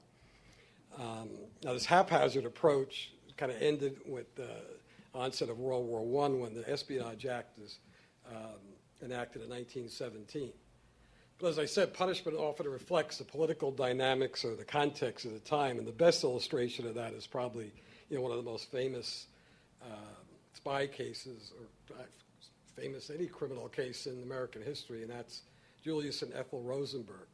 Um, 0.99 1.31
now, 1.65 1.73
this 1.73 1.87
haphazard 1.87 2.45
approach 2.45 3.13
kind 3.37 3.53
of 3.53 3.61
ended 3.63 3.99
with 4.07 4.35
the 4.35 4.49
onset 5.15 5.49
of 5.49 5.59
World 5.59 5.87
War 5.87 6.01
I 6.25 6.29
when 6.29 6.55
the 6.55 6.69
Espionage 6.69 7.27
Act 7.27 7.59
was 7.59 7.79
um, 8.29 8.59
enacted 9.03 9.43
in 9.43 9.49
1917. 9.49 10.53
But 11.39 11.49
as 11.49 11.59
I 11.59 11.65
said, 11.65 11.95
punishment 11.95 12.37
often 12.37 12.69
reflects 12.69 13.17
the 13.17 13.25
political 13.25 13.71
dynamics 13.71 14.45
or 14.45 14.55
the 14.55 14.65
context 14.65 15.25
of 15.25 15.33
the 15.33 15.39
time, 15.41 15.79
and 15.79 15.87
the 15.87 15.93
best 15.93 16.23
illustration 16.23 16.87
of 16.87 16.95
that 16.97 17.15
is 17.15 17.27
probably 17.27 17.73
you 18.11 18.17
know, 18.17 18.23
one 18.23 18.33
of 18.33 18.37
the 18.37 18.51
most 18.51 18.71
famous 18.71 19.27
spy 20.61 20.87
cases, 20.87 21.53
or 21.59 21.97
uh, 21.97 22.03
famous 22.77 23.09
any 23.09 23.27
criminal 23.27 23.69
case 23.69 24.07
in 24.07 24.23
American 24.23 24.63
history, 24.63 25.01
and 25.01 25.11
that's 25.11 25.43
Julius 25.83 26.21
and 26.21 26.35
Ethel 26.35 26.63
Rosenberg. 26.63 27.27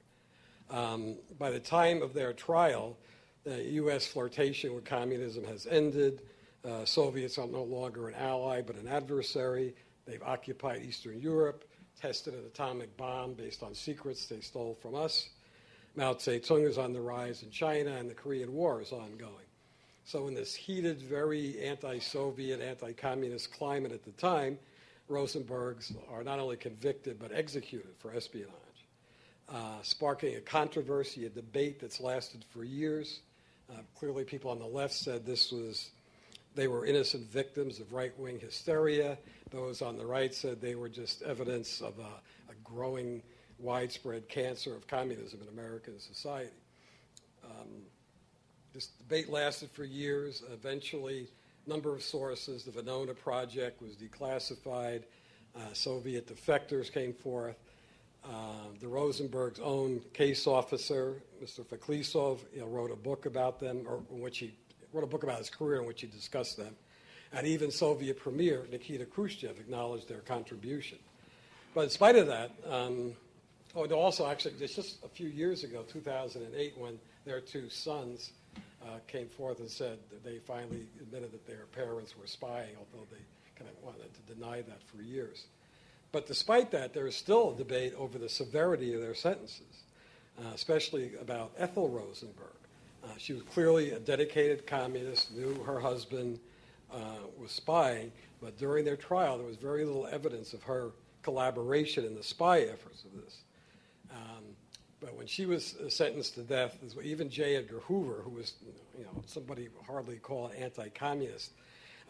Um, 0.70 1.16
by 1.38 1.50
the 1.50 1.58
time 1.58 2.02
of 2.02 2.14
their 2.14 2.32
trial, 2.32 2.96
the 3.44 3.62
U.S. 3.72 4.06
flirtation 4.06 4.74
with 4.74 4.84
communism 4.84 5.44
has 5.44 5.66
ended. 5.66 6.22
Uh, 6.64 6.84
Soviets 6.84 7.38
are 7.38 7.46
no 7.46 7.62
longer 7.62 8.08
an 8.08 8.14
ally 8.14 8.60
but 8.60 8.76
an 8.76 8.86
adversary. 8.86 9.74
They've 10.06 10.22
occupied 10.22 10.82
Eastern 10.82 11.20
Europe, 11.20 11.64
tested 12.00 12.34
an 12.34 12.44
atomic 12.46 12.96
bomb 12.96 13.34
based 13.34 13.62
on 13.64 13.74
secrets 13.74 14.26
they 14.26 14.40
stole 14.40 14.76
from 14.80 14.94
us. 14.94 15.30
Mao 15.96 16.14
Zedong 16.14 16.68
is 16.68 16.78
on 16.78 16.92
the 16.92 17.00
rise 17.00 17.42
in 17.42 17.50
China, 17.50 17.92
and 17.92 18.08
the 18.08 18.14
Korean 18.14 18.52
War 18.52 18.82
is 18.82 18.92
ongoing. 18.92 19.45
So, 20.06 20.28
in 20.28 20.34
this 20.34 20.54
heated, 20.54 21.02
very 21.02 21.60
anti 21.60 21.98
Soviet, 21.98 22.60
anti 22.60 22.92
communist 22.92 23.52
climate 23.52 23.90
at 23.90 24.04
the 24.04 24.12
time, 24.12 24.56
Rosenbergs 25.10 25.96
are 26.08 26.22
not 26.22 26.38
only 26.38 26.56
convicted 26.56 27.18
but 27.18 27.32
executed 27.32 27.90
for 27.98 28.14
espionage, 28.14 28.52
uh, 29.52 29.82
sparking 29.82 30.36
a 30.36 30.40
controversy, 30.40 31.26
a 31.26 31.28
debate 31.28 31.80
that's 31.80 31.98
lasted 31.98 32.44
for 32.50 32.62
years. 32.62 33.18
Uh, 33.68 33.80
clearly, 33.98 34.22
people 34.22 34.48
on 34.48 34.60
the 34.60 34.66
left 34.66 34.94
said 34.94 35.26
this 35.26 35.50
was 35.50 35.90
they 36.54 36.68
were 36.68 36.86
innocent 36.86 37.28
victims 37.28 37.80
of 37.80 37.92
right 37.92 38.16
wing 38.16 38.38
hysteria. 38.38 39.18
Those 39.50 39.82
on 39.82 39.98
the 39.98 40.06
right 40.06 40.32
said 40.32 40.60
they 40.60 40.76
were 40.76 40.88
just 40.88 41.22
evidence 41.22 41.80
of 41.80 41.98
a, 41.98 42.52
a 42.52 42.54
growing, 42.62 43.24
widespread 43.58 44.28
cancer 44.28 44.72
of 44.72 44.86
communism 44.86 45.40
in 45.42 45.48
American 45.48 45.98
society. 45.98 46.52
Um, 47.44 47.86
this 48.76 48.88
debate 48.88 49.30
lasted 49.30 49.70
for 49.70 49.84
years. 49.84 50.42
Eventually, 50.52 51.28
number 51.66 51.94
of 51.94 52.02
sources. 52.02 52.62
The 52.62 52.70
Venona 52.70 53.16
project 53.16 53.80
was 53.80 53.96
declassified. 53.96 55.04
Uh, 55.56 55.60
Soviet 55.72 56.26
defectors 56.26 56.92
came 56.92 57.14
forth. 57.14 57.56
Uh, 58.22 58.68
the 58.78 58.86
Rosenberg's 58.86 59.60
own 59.60 60.02
case 60.12 60.46
officer, 60.46 61.22
Mr. 61.42 61.64
Feklissov, 61.64 62.40
you 62.52 62.60
know, 62.60 62.66
wrote 62.66 62.90
a 62.90 62.96
book 62.96 63.24
about 63.24 63.58
them, 63.58 63.86
or 63.88 64.02
in 64.10 64.20
which 64.20 64.36
he 64.36 64.52
wrote 64.92 65.04
a 65.04 65.06
book 65.06 65.22
about 65.22 65.38
his 65.38 65.48
career 65.48 65.80
in 65.80 65.86
which 65.86 66.02
he 66.02 66.06
discussed 66.06 66.58
them. 66.58 66.76
And 67.32 67.46
even 67.46 67.70
Soviet 67.70 68.18
Premier 68.18 68.66
Nikita 68.70 69.06
Khrushchev 69.06 69.58
acknowledged 69.58 70.06
their 70.06 70.20
contribution. 70.20 70.98
But 71.74 71.84
in 71.84 71.90
spite 71.90 72.16
of 72.16 72.26
that, 72.26 72.50
um, 72.68 73.14
oh, 73.74 73.84
and 73.84 73.92
also 73.92 74.26
actually, 74.26 74.52
it's 74.60 74.74
just 74.74 75.02
a 75.02 75.08
few 75.08 75.28
years 75.28 75.64
ago, 75.64 75.82
2008, 75.90 76.76
when 76.76 76.98
their 77.24 77.40
two 77.40 77.70
sons 77.70 78.32
uh, 78.82 78.98
came 79.06 79.28
forth 79.28 79.60
and 79.60 79.70
said 79.70 79.98
that 80.10 80.24
they 80.24 80.38
finally 80.38 80.86
admitted 81.00 81.32
that 81.32 81.46
their 81.46 81.66
parents 81.72 82.16
were 82.16 82.26
spying, 82.26 82.70
although 82.78 83.06
they 83.10 83.22
kind 83.58 83.70
of 83.70 83.84
wanted 83.84 84.10
to 84.14 84.34
deny 84.34 84.62
that 84.62 84.82
for 84.84 85.02
years. 85.02 85.46
But 86.12 86.26
despite 86.26 86.70
that, 86.70 86.94
there 86.94 87.06
is 87.06 87.16
still 87.16 87.52
a 87.52 87.56
debate 87.56 87.94
over 87.96 88.18
the 88.18 88.28
severity 88.28 88.94
of 88.94 89.00
their 89.00 89.14
sentences, 89.14 89.84
uh, 90.38 90.48
especially 90.54 91.12
about 91.20 91.52
Ethel 91.58 91.88
Rosenberg. 91.88 92.46
Uh, 93.04 93.08
she 93.18 93.32
was 93.32 93.42
clearly 93.42 93.90
a 93.90 93.98
dedicated 93.98 94.66
communist, 94.66 95.34
knew 95.34 95.62
her 95.64 95.80
husband 95.80 96.38
uh, 96.92 96.98
was 97.38 97.50
spying, 97.50 98.12
but 98.40 98.56
during 98.58 98.84
their 98.84 98.96
trial, 98.96 99.38
there 99.38 99.46
was 99.46 99.56
very 99.56 99.84
little 99.84 100.06
evidence 100.06 100.52
of 100.52 100.62
her 100.62 100.90
collaboration 101.22 102.04
in 102.04 102.14
the 102.14 102.22
spy 102.22 102.60
efforts 102.60 103.04
of 103.04 103.12
this. 103.22 103.38
Um, 104.12 104.44
but 105.06 105.16
when 105.16 105.28
she 105.28 105.46
was 105.46 105.76
sentenced 105.88 106.34
to 106.34 106.42
death, 106.42 106.76
even 107.00 107.30
J. 107.30 107.54
Edgar 107.54 107.78
Hoover, 107.78 108.22
who 108.24 108.30
was 108.30 108.54
you 108.98 109.04
know, 109.04 109.22
somebody 109.24 109.68
hardly 109.86 110.16
called 110.16 110.50
an 110.50 110.64
anti-communist, 110.64 111.52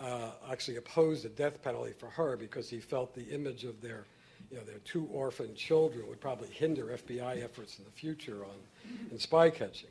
uh, 0.01 0.31
actually 0.51 0.79
opposed 0.79 1.23
the 1.23 1.29
death 1.29 1.63
penalty 1.63 1.93
for 1.93 2.07
her 2.07 2.39
because 2.39 2.71
he 2.71 2.81
felt 2.81 3.15
the 3.15 3.29
image 3.29 3.65
of 3.65 3.83
their, 3.83 4.07
you 4.51 4.57
know, 4.57 4.65
their 4.65 4.79
two 4.79 5.07
orphan 5.13 5.55
children 5.55 6.09
would 6.09 6.23
probably 6.23 6.49
hinder 6.49 6.87
FBI 6.87 7.45
efforts 7.45 7.79
in 7.79 7.85
the 7.85 7.91
future 7.91 8.43
on 8.47 8.57
in 9.11 9.19
spy 9.19 9.51
catching. 9.51 9.91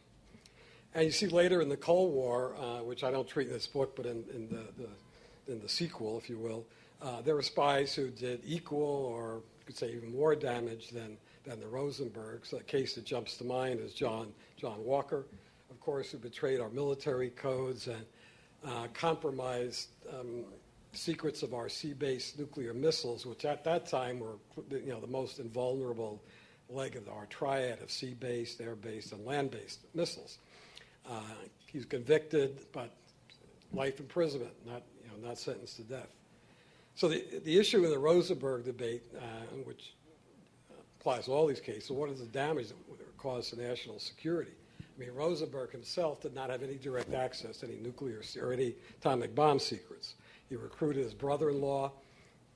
And 0.95 1.05
you 1.05 1.11
see 1.11 1.27
later 1.27 1.61
in 1.61 1.69
the 1.69 1.77
Cold 1.77 2.11
War, 2.11 2.55
uh, 2.57 2.81
which 2.81 3.03
I 3.03 3.11
don't 3.11 3.27
treat 3.27 3.47
in 3.47 3.53
this 3.53 3.67
book, 3.67 3.95
but 3.95 4.07
in, 4.07 4.23
in 4.33 4.47
the, 4.49 4.83
the, 4.83 5.53
in 5.53 5.61
the 5.61 5.69
sequel, 5.69 6.17
if 6.17 6.27
you 6.27 6.39
will, 6.39 6.65
uh, 7.03 7.21
there 7.21 7.35
were 7.35 7.43
spies 7.43 7.93
who 7.93 8.09
did 8.09 8.41
equal 8.43 8.79
or 9.13 9.43
you 9.59 9.65
could 9.67 9.77
say 9.77 9.91
even 9.91 10.11
more 10.11 10.35
damage 10.35 10.89
than 10.89 11.17
than 11.45 11.59
the 11.59 11.65
Rosenbergs. 11.65 12.53
A 12.53 12.63
case 12.63 12.95
that 12.95 13.05
jumps 13.05 13.37
to 13.37 13.43
mind 13.43 13.79
is 13.79 13.93
John, 13.93 14.33
John 14.57 14.83
Walker, 14.83 15.25
of 15.69 15.79
course, 15.79 16.11
who 16.11 16.17
betrayed 16.17 16.59
our 16.59 16.69
military 16.69 17.29
codes 17.29 17.87
and 17.87 18.05
uh, 18.65 18.87
compromised 18.93 19.89
um, 20.11 20.45
secrets 20.93 21.43
of 21.43 21.53
our 21.53 21.69
sea-based 21.69 22.39
nuclear 22.39 22.73
missiles, 22.73 23.25
which 23.25 23.45
at 23.45 23.63
that 23.63 23.85
time 23.85 24.19
were 24.19 24.37
you 24.71 24.87
know, 24.87 24.99
the 24.99 25.07
most 25.07 25.39
invulnerable 25.39 26.21
leg 26.69 26.95
of 26.95 27.07
our 27.09 27.25
triad 27.27 27.81
of 27.81 27.91
sea-based, 27.91 28.59
air-based, 28.59 29.11
and 29.11 29.25
land-based 29.25 29.81
missiles. 29.93 30.39
Uh, 31.07 31.21
he's 31.67 31.85
convicted, 31.85 32.59
but 32.71 32.95
life 33.71 33.99
imprisonment, 33.99 34.53
not, 34.65 34.81
you 35.03 35.09
know, 35.09 35.27
not 35.27 35.37
sentenced 35.37 35.75
to 35.75 35.83
death. 35.83 36.09
So 36.95 37.09
the, 37.09 37.23
the 37.43 37.59
issue 37.59 37.83
in 37.83 37.91
the 37.91 37.99
Rosenberg 37.99 38.63
debate, 38.63 39.03
uh, 39.15 39.21
which 39.65 39.93
applies 41.05 41.25
to 41.25 41.31
all 41.31 41.45
these 41.45 41.61
cases. 41.61 41.91
What 41.91 42.09
is 42.09 42.19
the 42.19 42.25
damage 42.25 42.69
that 42.69 43.17
caused 43.19 43.51
to 43.51 43.61
national 43.61 43.99
security? 43.99 44.53
I 44.79 44.99
mean, 44.99 45.13
Rosenberg 45.13 45.71
himself 45.71 46.19
did 46.19 46.33
not 46.33 46.49
have 46.49 46.63
any 46.63 46.77
direct 46.77 47.13
access 47.13 47.57
to 47.57 47.67
any 47.67 47.75
nuclear 47.75 48.23
or 48.41 48.51
any 48.51 48.73
atomic 48.99 49.35
bomb 49.35 49.59
secrets. 49.59 50.15
He 50.49 50.55
recruited 50.55 51.03
his 51.03 51.13
brother-in-law, 51.13 51.91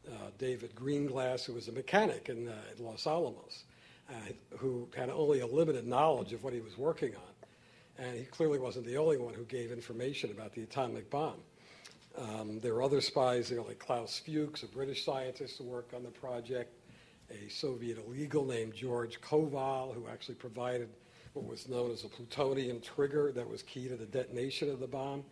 uh, 0.08 0.12
David 0.40 0.74
Greenglass, 0.74 1.46
who 1.46 1.54
was 1.54 1.68
a 1.68 1.72
mechanic 1.72 2.30
in, 2.30 2.48
uh, 2.48 2.54
in 2.76 2.84
Los 2.84 3.06
Alamos, 3.06 3.66
uh, 4.10 4.14
who 4.58 4.88
had 4.98 5.12
only 5.12 5.42
a 5.42 5.48
limited 5.48 5.86
knowledge 5.86 6.34
of 6.34 6.44
what 6.44 6.52
he 6.52 6.60
was 6.60 6.76
working 6.76 7.14
on. 7.16 8.04
And 8.04 8.18
he 8.18 8.26
clearly 8.26 8.58
wasn't 8.58 8.88
the 8.88 8.98
only 8.98 9.18
one 9.18 9.36
who 9.36 9.44
gave 9.44 9.72
information 9.72 10.32
about 10.32 10.54
the 10.54 10.64
atomic 10.64 11.12
bomb. 11.12 11.42
Um, 12.18 12.60
there 12.62 12.74
were 12.74 12.82
other 12.82 13.02
spies, 13.02 13.52
know, 13.52 13.62
like 13.62 13.78
Klaus 13.78 14.18
Fuchs, 14.26 14.64
a 14.64 14.68
British 14.68 15.06
scientist 15.06 15.60
who 15.60 15.66
worked 15.66 15.94
on 15.94 16.02
the 16.02 16.10
project, 16.10 16.74
a 17.32 17.50
Soviet 17.50 17.98
illegal 18.06 18.46
named 18.46 18.74
George 18.74 19.20
Koval, 19.22 19.94
who 19.94 20.08
actually 20.08 20.36
provided 20.36 20.90
what 21.34 21.46
was 21.46 21.68
known 21.68 21.92
as 21.92 22.04
a 22.04 22.08
plutonium 22.08 22.82
trigger 22.82 23.32
that 23.32 23.48
was 23.48 23.64
key 23.64 23.88
to 23.88 23.96
the 23.96 24.06
detonation 24.06 24.70
of 24.70 24.80
the 24.80 24.88
bomb, 24.88 25.24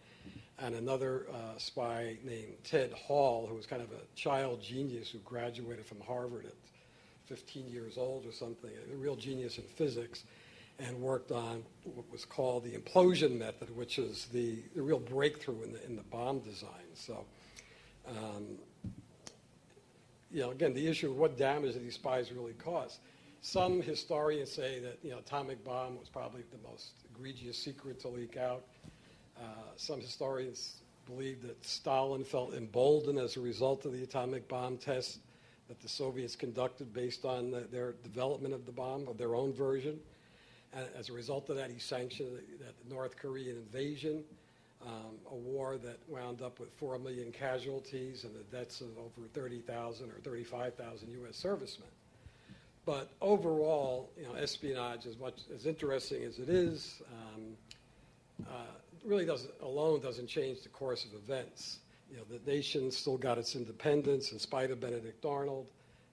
and 0.60 0.76
another 0.76 1.28
uh, 1.32 1.58
spy 1.58 2.18
named 2.24 2.54
Ted 2.64 2.92
Hall, 2.94 3.48
who 3.48 3.56
was 3.56 3.66
kind 3.66 3.82
of 3.82 3.92
a 3.92 4.16
child 4.16 4.62
genius 4.62 5.10
who 5.10 5.20
graduated 5.20 5.86
from 5.86 6.00
Harvard 6.02 6.46
at 6.46 6.54
15 7.26 7.68
years 7.68 7.98
old 7.98 8.26
or 8.26 8.32
something, 8.32 8.72
a 8.92 8.96
real 8.96 9.16
genius 9.16 9.58
in 9.58 9.64
physics, 9.64 10.24
and 10.80 11.00
worked 11.02 11.32
on 11.32 11.64
what 11.84 12.10
was 12.12 12.24
called 12.24 12.64
the 12.64 12.72
implosion 12.72 13.38
method, 13.38 13.76
which 13.76 13.98
is 13.98 14.26
the, 14.32 14.64
the 14.76 14.82
real 14.82 15.00
breakthrough 15.00 15.64
in 15.64 15.74
the, 15.74 15.86
in 15.86 15.96
the 15.96 16.04
bomb 16.04 16.40
design. 16.40 16.86
So 16.94 17.26
um, 18.08 18.58
you 20.32 20.42
know, 20.42 20.52
again, 20.52 20.74
the 20.74 20.88
issue 20.88 21.10
of 21.10 21.18
what 21.18 21.38
damage 21.38 21.74
did 21.74 21.84
these 21.84 21.96
spies 21.96 22.32
really 22.32 22.54
cause. 22.54 23.00
Some 23.42 23.82
historians 23.82 24.52
say 24.52 24.80
that, 24.80 24.98
you 25.04 25.12
know, 25.12 25.20
atomic 25.20 25.64
bomb 25.64 25.98
was 25.98 26.10
probably 26.10 26.44
the 26.52 26.68
most 26.68 26.92
egregious 27.14 27.58
secret 27.58 28.00
to 28.02 28.10
leak 28.10 28.36
out. 28.36 28.64
Uh, 29.38 29.44
some 29.76 30.02
historians 30.02 30.78
believe 31.06 31.42
that 31.44 31.64
Stalin 31.64 32.24
felt 32.24 32.54
emboldened 32.54 33.20
as 33.20 33.38
a 33.38 33.40
result 33.40 33.86
of 33.86 33.94
the 33.94 34.04
atomic 34.04 34.48
bomb 34.48 34.78
test 34.78 35.20
that 35.68 35.80
the 35.82 35.88
Soviets 35.88 36.36
conducted 36.36 36.94
based 36.94 37.26
on 37.26 37.52
the, 37.52 37.62
their 37.72 37.94
development 38.04 38.54
of 38.54 38.66
the 38.66 38.72
bomb, 38.72 39.08
of 39.08 39.18
their 39.18 39.36
own 39.36 39.54
version. 39.54 40.00
And 40.74 40.86
as 40.98 41.10
a 41.10 41.14
result 41.14 41.50
of 41.50 41.56
that, 41.56 41.70
he 41.70 41.80
sanctioned 41.80 42.30
the, 42.60 42.66
the 42.66 42.94
North 42.94 43.18
Korean 43.18 43.56
invasion 43.58 44.24
um, 44.88 45.16
a 45.32 45.36
war 45.36 45.78
that 45.78 46.00
wound 46.08 46.42
up 46.42 46.60
with 46.60 46.70
4 46.78 46.98
million 47.00 47.32
casualties 47.32 48.24
and 48.24 48.34
the 48.34 48.58
deaths 48.58 48.80
of 48.82 48.88
over 48.98 49.28
30,000 49.34 50.10
or 50.10 50.14
35,000 50.24 51.12
U.S. 51.12 51.36
servicemen. 51.36 51.90
But 52.86 53.10
overall, 53.22 54.10
you 54.18 54.24
know, 54.24 54.34
espionage, 54.36 55.06
as 55.06 55.18
much 55.18 55.42
as 55.54 55.66
interesting 55.66 56.24
as 56.24 56.40
it 56.40 56.48
is, 56.48 57.02
um, 57.12 57.58
uh, 58.48 58.78
really 59.04 59.26
doesn't 59.26 59.52
alone 59.62 60.00
doesn't 60.00 60.28
change 60.28 60.62
the 60.62 60.70
course 60.70 61.04
of 61.04 61.14
events. 61.14 61.80
You 62.10 62.18
know, 62.18 62.24
the 62.30 62.50
nation 62.50 62.90
still 62.90 63.18
got 63.18 63.38
its 63.38 63.56
independence 63.56 64.32
in 64.32 64.40
spite 64.40 64.72
of 64.72 64.80
Benedict 64.80 65.26
Arnold. 65.26 65.68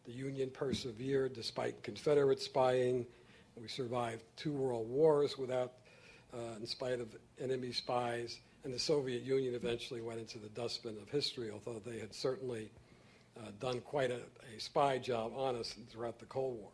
The 0.05 0.13
Union 0.13 0.51
persevered 0.51 1.33
despite 1.33 1.81
Confederate 1.85 2.41
spying. 2.41 3.07
We 3.61 3.69
survived 3.69 4.25
two 4.37 4.53
world 4.53 4.91
wars 4.91 5.39
without, 5.39 5.75
uh, 6.33 6.57
in 6.59 6.67
spite 6.67 6.99
of 6.99 7.15
enemy 7.41 7.71
spies 7.71 8.41
and 8.65 8.73
the 8.73 8.79
Soviet 8.79 9.23
Union 9.23 9.55
eventually 9.55 10.01
went 10.01 10.19
into 10.19 10.39
the 10.39 10.49
dustbin 10.49 10.97
of 11.01 11.09
history, 11.11 11.51
although 11.51 11.81
they 11.81 11.99
had 11.99 12.15
certainly 12.15 12.71
uh, 13.39 13.51
done 13.61 13.81
quite 13.83 14.11
a, 14.11 14.21
a, 14.57 14.61
spy 14.61 14.97
job 14.97 15.33
on 15.37 15.55
us 15.57 15.75
throughout 15.91 16.19
the 16.19 16.25
Cold 16.27 16.59
War. 16.59 16.71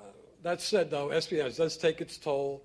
Uh, 0.00 0.04
that 0.42 0.60
said, 0.60 0.90
though, 0.90 1.10
espionage 1.10 1.56
does 1.56 1.76
take 1.76 2.00
its 2.00 2.16
toll, 2.16 2.62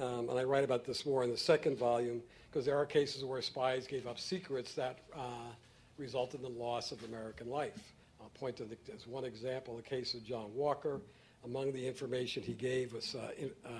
um, 0.00 0.28
and 0.28 0.38
I 0.38 0.44
write 0.44 0.64
about 0.64 0.84
this 0.84 1.06
more 1.06 1.24
in 1.24 1.30
the 1.30 1.36
second 1.36 1.78
volume. 1.78 2.22
because 2.50 2.66
there 2.66 2.76
are 2.76 2.86
cases 2.86 3.24
where 3.24 3.40
spies 3.40 3.86
gave 3.86 4.06
up 4.06 4.18
secrets 4.18 4.74
that 4.74 4.98
uh, 5.16 5.52
resulted 5.96 6.42
in 6.42 6.52
the 6.52 6.62
loss 6.62 6.92
of 6.92 7.02
American 7.04 7.48
life. 7.48 7.94
I'll 8.20 8.30
point 8.30 8.56
to 8.56 8.64
the, 8.64 8.76
as 8.94 9.06
one 9.06 9.24
example 9.24 9.76
the 9.76 9.82
case 9.82 10.14
of 10.14 10.24
John 10.24 10.54
Walker. 10.54 11.00
Among 11.44 11.72
the 11.72 11.86
information 11.86 12.42
he 12.42 12.52
gave 12.52 12.92
was 12.92 13.14
uh, 13.14 13.30
in, 13.38 13.50
uh, 13.64 13.70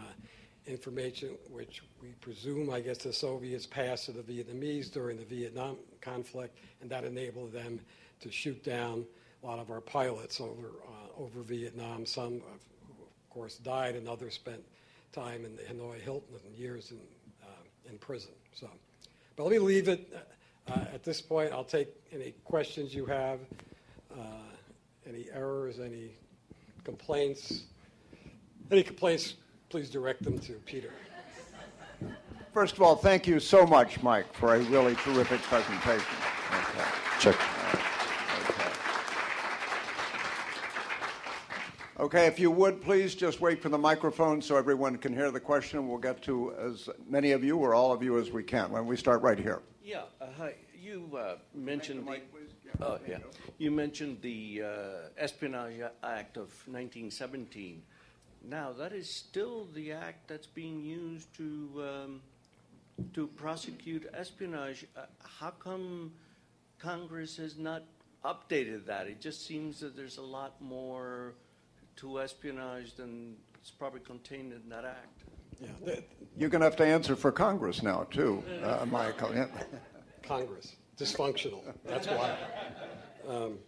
information 0.69 1.31
which 1.51 1.83
we 2.01 2.09
presume, 2.21 2.71
I 2.71 2.81
guess, 2.81 2.99
the 2.99 3.13
Soviets 3.13 3.67
passed 3.67 4.07
to 4.07 4.13
the 4.13 4.23
Vietnamese 4.23 4.91
during 4.91 5.17
the 5.17 5.25
Vietnam 5.25 5.77
conflict, 6.01 6.59
and 6.81 6.91
that 6.91 7.05
enabled 7.05 7.53
them 7.53 7.81
to 8.21 8.31
shoot 8.31 8.63
down 8.63 9.07
a 9.43 9.47
lot 9.47 9.59
of 9.59 9.71
our 9.71 9.81
pilots 9.81 10.41
over, 10.41 10.69
uh, 10.87 11.23
over 11.23 11.43
Vietnam. 11.43 12.05
Some, 12.05 12.35
of, 12.35 12.61
of 13.01 13.31
course, 13.31 13.57
died, 13.57 13.95
and 13.97 14.09
others 14.09 14.35
spent 14.35 14.63
time 15.13 15.45
in 15.45 15.57
the 15.57 15.63
Hanoi 15.63 16.01
Hilton 16.01 16.37
and 16.45 16.55
years 16.55 16.91
in, 16.91 17.01
uh, 17.43 17.91
in 17.91 17.99
prison. 17.99 18.33
So, 18.53 18.69
but 19.37 19.45
let 19.45 19.53
me 19.53 19.59
leave 19.59 19.89
it 19.89 20.13
uh, 20.69 20.85
at 20.93 21.03
this 21.03 21.21
point. 21.21 21.53
I'll 21.53 21.65
take 21.65 21.89
any 22.13 22.35
questions 22.45 22.95
you 22.95 23.07
have, 23.07 23.41
uh, 24.13 24.23
any 25.07 25.27
errors, 25.33 25.81
any 25.81 26.11
complaints. 26.85 27.65
Any 28.71 28.83
complaints, 28.83 29.35
please 29.69 29.91
direct 29.91 30.23
them 30.23 30.39
to 30.39 30.53
Peter. 30.65 30.91
First 32.53 32.75
of 32.75 32.83
all, 32.83 32.97
thank 32.97 33.27
you 33.27 33.39
so 33.39 33.67
much, 33.67 34.03
Mike, 34.03 34.33
for 34.33 34.55
a 34.55 34.61
really 34.61 34.95
terrific 34.97 35.41
presentation. 35.43 36.07
Okay. 36.53 36.89
Check. 37.21 37.37
Okay, 42.01 42.27
if 42.27 42.39
you 42.39 42.51
would 42.51 42.81
please 42.81 43.15
just 43.15 43.41
wait 43.41 43.61
for 43.61 43.69
the 43.69 43.79
microphone 43.79 44.41
so 44.41 44.57
everyone 44.57 44.97
can 44.97 45.13
hear 45.13 45.31
the 45.33 45.41
question. 45.41 45.89
We'll 45.89 45.99
get 45.99 46.23
to 46.23 46.55
as 46.55 46.89
many 47.09 47.33
of 47.33 47.43
you 47.43 47.59
or 47.59 47.75
all 47.75 47.93
of 47.93 48.03
you 48.03 48.19
as 48.19 48.31
we 48.31 48.45
can. 48.45 48.71
When 48.71 48.87
we 48.87 48.97
start 48.97 49.21
right 49.21 49.39
here. 49.39 49.63
Yeah, 49.83 50.03
uh, 50.21 50.27
hi. 50.37 50.55
You 50.81 51.11
uh, 51.19 51.37
mentioned 51.55 52.07
the, 52.07 52.21
oh, 52.81 52.99
yeah. 53.07 53.19
You 53.59 53.73
mentioned 53.73 54.23
the 54.23 54.63
uh, 54.65 54.69
Espionage 55.19 55.81
Act 56.05 56.37
of 56.37 56.51
1917. 56.67 57.83
Now 58.43 58.73
that 58.73 58.93
is 58.93 59.11
still 59.11 59.67
the 59.75 59.93
act 59.93 60.29
that's 60.29 60.47
being 60.47 60.83
used 60.83 61.33
to 61.37 61.71
um, 61.79 62.21
to 63.15 63.27
prosecute 63.29 64.07
espionage. 64.15 64.87
Uh, 64.97 65.03
how 65.23 65.51
come 65.51 66.13
Congress 66.79 67.37
has 67.37 67.57
not 67.59 67.85
updated 68.25 68.87
that? 68.87 69.07
It 69.07 69.21
just 69.21 69.47
seems 69.47 69.81
that 69.81 69.97
there's 69.97 70.19
a 70.19 70.23
lot 70.23 70.61
more 70.61 71.35
to 71.97 72.21
espionage 72.21 72.95
than 72.95 73.37
it's 73.61 73.71
probably 73.71 74.01
contained 74.01 74.53
in 74.53 74.69
that 74.69 74.85
act. 74.85 75.23
Yeah, 75.61 75.95
You're 76.37 76.49
going 76.49 76.61
to 76.61 76.67
have 76.67 76.77
to 76.77 76.87
answer 76.87 77.17
for 77.17 77.33
Congress 77.33 77.83
now, 77.83 78.07
too, 78.11 78.43
uh, 78.63 78.87
Michael. 78.87 79.35
Congress, 80.23 80.77
dysfunctional. 80.97 81.63
That's 81.85 82.07
why. 82.07 82.37
Um, 83.29 83.59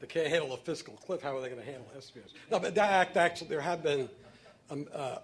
they 0.00 0.06
can't 0.06 0.28
handle 0.28 0.52
a 0.52 0.56
fiscal 0.56 0.94
cliff. 0.94 1.22
How 1.22 1.36
are 1.36 1.40
they 1.40 1.48
going 1.48 1.60
to 1.60 1.66
handle 1.66 1.86
espionage? 1.96 2.32
No, 2.50 2.58
but 2.58 2.74
that 2.74 2.90
act 2.90 3.16
actually, 3.16 3.48
there 3.48 3.60
have 3.60 3.82
been 3.82 4.08
um, 4.70 4.86
uh, 4.94 5.18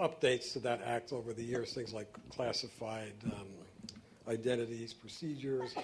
updates 0.00 0.52
to 0.54 0.58
that 0.60 0.82
act 0.84 1.12
over 1.12 1.32
the 1.32 1.42
years, 1.42 1.72
things 1.72 1.92
like 1.92 2.08
classified 2.30 3.12
um, 3.26 3.48
identities, 4.28 4.92
procedures, 4.92 5.74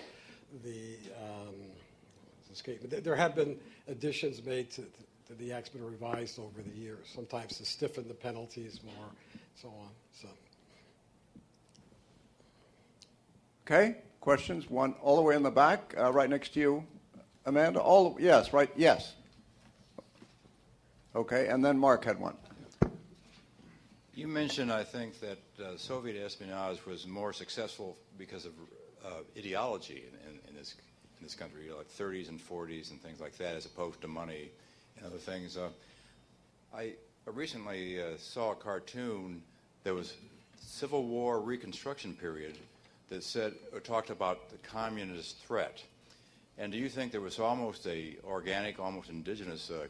the 0.64 0.96
um, 1.22 1.54
escape. 2.52 2.88
There 2.88 3.16
have 3.16 3.34
been 3.34 3.56
additions 3.88 4.44
made 4.44 4.70
to, 4.72 4.82
to 4.82 5.34
the 5.38 5.52
act's 5.52 5.68
been 5.68 5.84
revised 5.84 6.38
over 6.38 6.62
the 6.62 6.76
years, 6.76 7.06
sometimes 7.14 7.58
to 7.58 7.64
stiffen 7.64 8.08
the 8.08 8.14
penalties 8.14 8.80
more, 8.84 9.06
so 9.54 9.68
on. 9.68 9.90
So. 10.12 10.28
Okay, 13.66 13.98
questions? 14.20 14.68
One 14.68 14.94
all 15.00 15.16
the 15.16 15.22
way 15.22 15.36
in 15.36 15.42
the 15.42 15.50
back, 15.50 15.94
uh, 15.96 16.12
right 16.12 16.28
next 16.28 16.54
to 16.54 16.60
you, 16.60 16.84
Amanda. 17.46 17.80
All 17.80 18.16
yes, 18.20 18.52
right, 18.52 18.70
yes. 18.76 19.14
Okay, 21.14 21.48
and 21.48 21.64
then 21.64 21.78
Mark 21.78 22.04
had 22.04 22.20
one. 22.20 22.36
You 24.14 24.28
mentioned, 24.28 24.72
I 24.72 24.84
think, 24.84 25.18
that 25.20 25.38
uh, 25.64 25.76
Soviet 25.76 26.22
espionage 26.22 26.84
was 26.84 27.06
more 27.06 27.32
successful 27.32 27.96
because 28.18 28.44
of 28.44 28.52
uh, 29.04 29.08
ideology 29.36 30.04
in, 30.06 30.30
in, 30.30 30.40
in, 30.48 30.54
this 30.54 30.74
in 31.18 31.24
this 31.24 31.34
country, 31.34 31.64
you 31.64 31.70
know, 31.70 31.78
like 31.78 31.90
30s 31.90 32.28
and 32.28 32.38
40s 32.38 32.90
and 32.90 33.02
things 33.02 33.20
like 33.20 33.36
that, 33.38 33.56
as 33.56 33.66
opposed 33.66 34.00
to 34.02 34.08
money 34.08 34.50
and 34.96 35.06
other 35.06 35.18
things. 35.18 35.56
Uh, 35.56 35.68
I 36.74 36.92
recently 37.26 38.00
uh, 38.00 38.16
saw 38.18 38.52
a 38.52 38.54
cartoon 38.54 39.42
that 39.84 39.94
was 39.94 40.14
Civil 40.60 41.04
War 41.04 41.40
Reconstruction 41.40 42.14
period 42.14 42.56
that 43.08 43.24
said 43.24 43.54
or 43.72 43.80
talked 43.80 44.10
about 44.10 44.50
the 44.50 44.58
communist 44.58 45.38
threat. 45.38 45.82
And 46.60 46.70
do 46.70 46.76
you 46.76 46.90
think 46.90 47.10
there 47.10 47.22
was 47.22 47.38
almost 47.38 47.86
a 47.86 48.18
organic, 48.22 48.78
almost 48.78 49.08
indigenous 49.08 49.70
uh, 49.70 49.86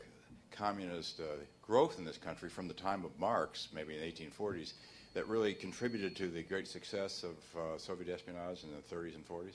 communist 0.53 1.19
uh, 1.19 1.25
growth 1.63 1.99
in 1.99 2.05
this 2.05 2.17
country 2.17 2.49
from 2.49 2.69
the 2.69 2.75
time 2.75 3.05
of 3.05 3.11
Marx, 3.19 3.67
maybe 3.75 3.97
in 3.97 4.01
the 4.01 4.07
1840s, 4.07 4.75
that 5.15 5.27
really 5.27 5.53
contributed 5.53 6.15
to 6.15 6.29
the 6.29 6.45
great 6.45 6.69
success 6.69 7.25
of 7.25 7.61
uh, 7.61 7.77
Soviet 7.77 8.09
espionage 8.15 8.63
in 8.63 8.71
the 8.71 8.95
30s 8.95 9.17
and 9.17 9.29
40s? 9.29 9.55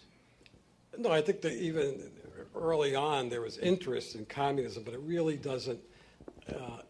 No, 0.97 1.09
I 1.09 1.21
think 1.21 1.39
that 1.39 1.53
even 1.53 2.11
early 2.53 2.95
on 2.95 3.29
there 3.29 3.41
was 3.41 3.59
interest 3.59 4.15
in 4.15 4.25
communism, 4.25 4.83
but 4.83 4.93
it 4.93 4.99
really 4.99 5.37
doesn't 5.37 5.79
uh, 6.49 6.81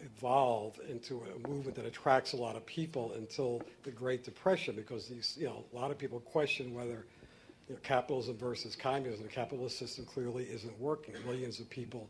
evolve 0.00 0.80
into 0.88 1.22
a 1.34 1.48
movement 1.48 1.76
that 1.76 1.84
attracts 1.84 2.32
a 2.32 2.36
lot 2.36 2.56
of 2.56 2.64
people 2.64 3.12
until 3.12 3.60
the 3.82 3.90
Great 3.90 4.24
Depression, 4.24 4.74
because 4.74 5.06
these, 5.06 5.36
you 5.38 5.48
know, 5.48 5.66
a 5.70 5.76
lot 5.76 5.90
of 5.90 5.98
people 5.98 6.20
question 6.20 6.72
whether 6.72 7.04
you 7.70 7.76
know, 7.76 7.80
capitalism 7.84 8.36
versus 8.36 8.74
communism. 8.74 9.22
The 9.22 9.32
capitalist 9.32 9.78
system 9.78 10.04
clearly 10.04 10.42
isn't 10.50 10.76
working. 10.80 11.14
Millions 11.24 11.60
of 11.60 11.70
people 11.70 12.08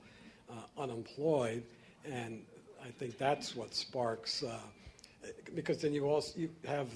uh, 0.48 0.54
unemployed, 0.80 1.62
and 2.10 2.40
I 2.82 2.88
think 2.88 3.18
that's 3.18 3.54
what 3.54 3.74
sparks. 3.74 4.42
Uh, 4.42 4.58
because 5.54 5.82
then 5.82 5.92
you 5.92 6.06
also 6.08 6.38
you 6.38 6.48
have 6.66 6.88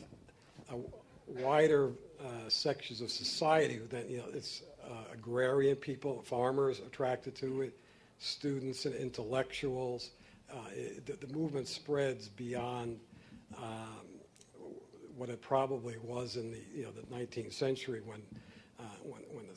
wider 1.27 1.91
uh, 2.19 2.49
sections 2.49 3.03
of 3.03 3.11
society 3.11 3.81
that 3.91 4.09
you 4.09 4.17
know 4.17 4.25
it's 4.33 4.63
uh, 4.83 5.13
agrarian 5.13 5.77
people, 5.77 6.23
farmers 6.23 6.79
attracted 6.79 7.35
to 7.35 7.61
it, 7.61 7.79
students 8.19 8.87
and 8.87 8.95
intellectuals. 8.95 10.13
Uh, 10.51 10.57
it, 10.73 11.05
the, 11.05 11.27
the, 11.27 11.35
movement 11.35 11.69
spreads 11.69 12.29
beyond 12.29 12.99
um, 13.59 14.07
what 15.17 15.29
it 15.29 15.43
probably 15.43 15.97
was 16.03 16.37
in 16.37 16.51
the 16.51 16.61
you 16.75 16.85
know 16.85 16.93
the 16.93 17.03
19th 17.15 17.53
century 17.53 18.01
when 18.07 18.23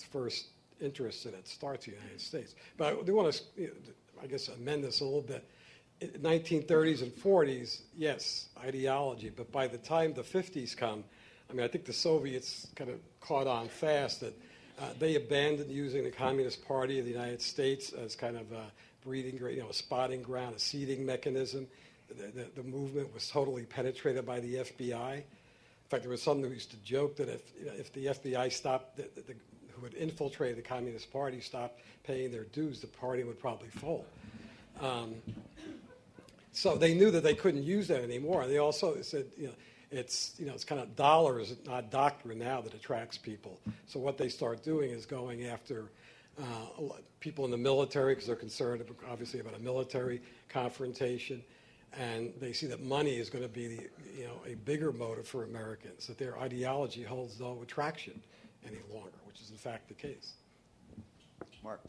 first 0.03 0.47
interest 0.81 1.25
in 1.25 1.33
it 1.33 1.47
starts 1.47 1.87
in 1.87 1.93
the 1.93 1.99
United 1.99 2.21
States. 2.21 2.55
But 2.77 2.97
I 2.99 3.01
do 3.03 3.15
want 3.15 3.33
to, 3.33 3.71
I 4.21 4.27
guess, 4.27 4.47
amend 4.47 4.83
this 4.83 5.01
a 5.01 5.05
little 5.05 5.21
bit. 5.21 5.45
In 5.99 6.09
1930s 6.09 7.01
and 7.01 7.11
40s, 7.11 7.81
yes, 7.95 8.49
ideology, 8.63 9.31
but 9.35 9.51
by 9.51 9.67
the 9.67 9.79
time 9.79 10.13
the 10.13 10.21
50s 10.21 10.77
come, 10.77 11.03
I 11.49 11.53
mean, 11.53 11.63
I 11.63 11.67
think 11.67 11.85
the 11.85 11.93
Soviets 11.93 12.67
kind 12.75 12.89
of 12.89 12.99
caught 13.21 13.47
on 13.47 13.67
fast 13.67 14.19
that 14.21 14.39
uh, 14.79 14.83
they 14.99 15.15
abandoned 15.15 15.71
using 15.71 16.03
the 16.03 16.11
Communist 16.11 16.65
Party 16.67 16.99
of 16.99 17.05
the 17.05 17.11
United 17.11 17.41
States 17.41 17.93
as 17.93 18.15
kind 18.15 18.37
of 18.37 18.51
a 18.51 18.65
breeding, 19.03 19.37
you 19.37 19.61
know, 19.61 19.69
a 19.69 19.73
spotting 19.73 20.21
ground, 20.21 20.55
a 20.55 20.59
seeding 20.59 21.05
mechanism. 21.05 21.67
The, 22.09 22.27
the, 22.27 22.61
the, 22.61 22.63
movement 22.63 23.13
was 23.13 23.29
totally 23.29 23.63
penetrated 23.63 24.25
by 24.25 24.39
the 24.39 24.55
FBI. 24.55 25.15
In 25.15 25.23
fact, 25.89 26.03
there 26.03 26.11
was 26.11 26.21
some 26.21 26.41
who 26.41 26.49
used 26.49 26.71
to 26.71 26.77
joke 26.77 27.17
that 27.17 27.27
if, 27.27 27.41
you 27.59 27.65
know, 27.65 27.73
if 27.77 27.91
the 27.93 28.05
FBI 28.05 28.51
stopped, 28.51 28.97
the, 28.97 29.09
the, 29.15 29.33
who 29.77 29.85
had 29.85 29.93
infiltrated 29.93 30.57
the 30.57 30.61
Communist 30.61 31.11
Party 31.11 31.39
stopped 31.39 31.81
paying 32.03 32.31
their 32.31 32.45
dues, 32.45 32.81
the 32.81 32.87
party 32.87 33.23
would 33.23 33.39
probably 33.39 33.69
fold. 33.69 34.05
Um, 34.81 35.15
so 36.51 36.75
they 36.75 36.93
knew 36.93 37.11
that 37.11 37.23
they 37.23 37.35
couldn't 37.35 37.63
use 37.63 37.87
that 37.89 38.01
anymore. 38.01 38.47
They 38.47 38.57
also 38.57 39.01
said, 39.01 39.25
you 39.37 39.47
know, 39.47 39.53
it's 39.91 40.33
you 40.37 40.45
know 40.45 40.53
it's 40.53 40.63
kind 40.63 40.81
of 40.81 40.95
dollars, 40.95 41.55
not 41.65 41.91
doctrine 41.91 42.39
now 42.39 42.61
that 42.61 42.73
attracts 42.73 43.17
people. 43.17 43.59
So 43.85 43.99
what 43.99 44.17
they 44.17 44.29
start 44.29 44.63
doing 44.63 44.89
is 44.91 45.05
going 45.05 45.45
after 45.45 45.91
uh, 46.39 46.83
people 47.19 47.45
in 47.45 47.51
the 47.51 47.57
military 47.57 48.13
because 48.13 48.27
they're 48.27 48.35
concerned, 48.35 48.83
obviously, 49.09 49.39
about 49.39 49.55
a 49.55 49.59
military 49.59 50.21
confrontation, 50.49 51.43
and 51.93 52.33
they 52.39 52.53
see 52.53 52.67
that 52.67 52.81
money 52.81 53.17
is 53.17 53.29
going 53.29 53.43
to 53.43 53.49
be 53.49 53.67
the, 53.67 53.89
you 54.17 54.25
know 54.25 54.41
a 54.45 54.55
bigger 54.55 54.91
motive 54.91 55.27
for 55.27 55.43
Americans. 55.43 56.07
That 56.07 56.17
their 56.17 56.37
ideology 56.39 57.03
holds 57.03 57.39
no 57.39 57.59
attraction 57.61 58.21
any 58.65 58.79
longer, 58.91 59.11
which 59.37 59.45
is 59.45 59.51
in 59.51 59.57
fact 59.57 59.87
the 59.87 59.93
case. 59.93 60.33
Mark. 61.63 61.81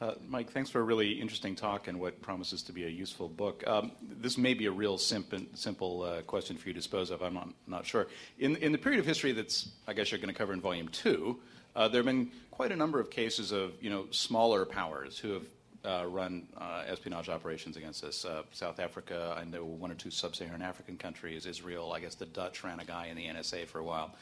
Uh, 0.00 0.12
Mike, 0.28 0.50
thanks 0.50 0.68
for 0.68 0.80
a 0.80 0.82
really 0.82 1.12
interesting 1.12 1.54
talk 1.54 1.88
and 1.88 1.98
what 1.98 2.20
promises 2.20 2.62
to 2.62 2.72
be 2.72 2.84
a 2.84 2.88
useful 2.88 3.28
book. 3.28 3.64
Um, 3.66 3.92
this 4.02 4.36
may 4.36 4.54
be 4.54 4.66
a 4.66 4.70
real 4.70 4.98
simple, 4.98 5.40
simple 5.54 6.02
uh, 6.02 6.22
question 6.22 6.56
for 6.56 6.68
you 6.68 6.74
to 6.74 6.78
dispose 6.78 7.10
of. 7.10 7.22
I'm 7.22 7.34
not, 7.34 7.48
not 7.66 7.86
sure. 7.86 8.06
In, 8.38 8.56
in 8.56 8.72
the 8.72 8.78
period 8.78 9.00
of 9.00 9.06
history 9.06 9.32
that's, 9.32 9.68
I 9.86 9.94
guess, 9.94 10.10
you're 10.10 10.20
going 10.20 10.32
to 10.32 10.38
cover 10.38 10.52
in 10.52 10.60
Volume 10.60 10.88
Two, 10.88 11.38
uh, 11.74 11.88
there 11.88 12.00
have 12.00 12.06
been 12.06 12.30
quite 12.50 12.72
a 12.72 12.76
number 12.76 13.00
of 13.00 13.10
cases 13.10 13.52
of, 13.52 13.72
you 13.80 13.88
know, 13.88 14.06
smaller 14.10 14.66
powers 14.66 15.18
who 15.18 15.32
have 15.32 15.46
uh, 15.86 16.04
run 16.06 16.46
uh, 16.58 16.82
espionage 16.86 17.28
operations 17.28 17.76
against 17.76 18.04
us. 18.04 18.24
Uh, 18.24 18.42
South 18.52 18.80
Africa, 18.80 19.34
I 19.38 19.44
know 19.44 19.64
one 19.64 19.90
or 19.90 19.94
two 19.94 20.10
sub-Saharan 20.10 20.62
African 20.62 20.98
countries. 20.98 21.46
Israel, 21.46 21.92
I 21.92 22.00
guess 22.00 22.16
the 22.16 22.26
Dutch 22.26 22.64
ran 22.64 22.80
a 22.80 22.84
guy 22.84 23.06
in 23.06 23.16
the 23.16 23.26
NSA 23.26 23.66
for 23.66 23.78
a 23.78 23.84
while. 23.84 24.14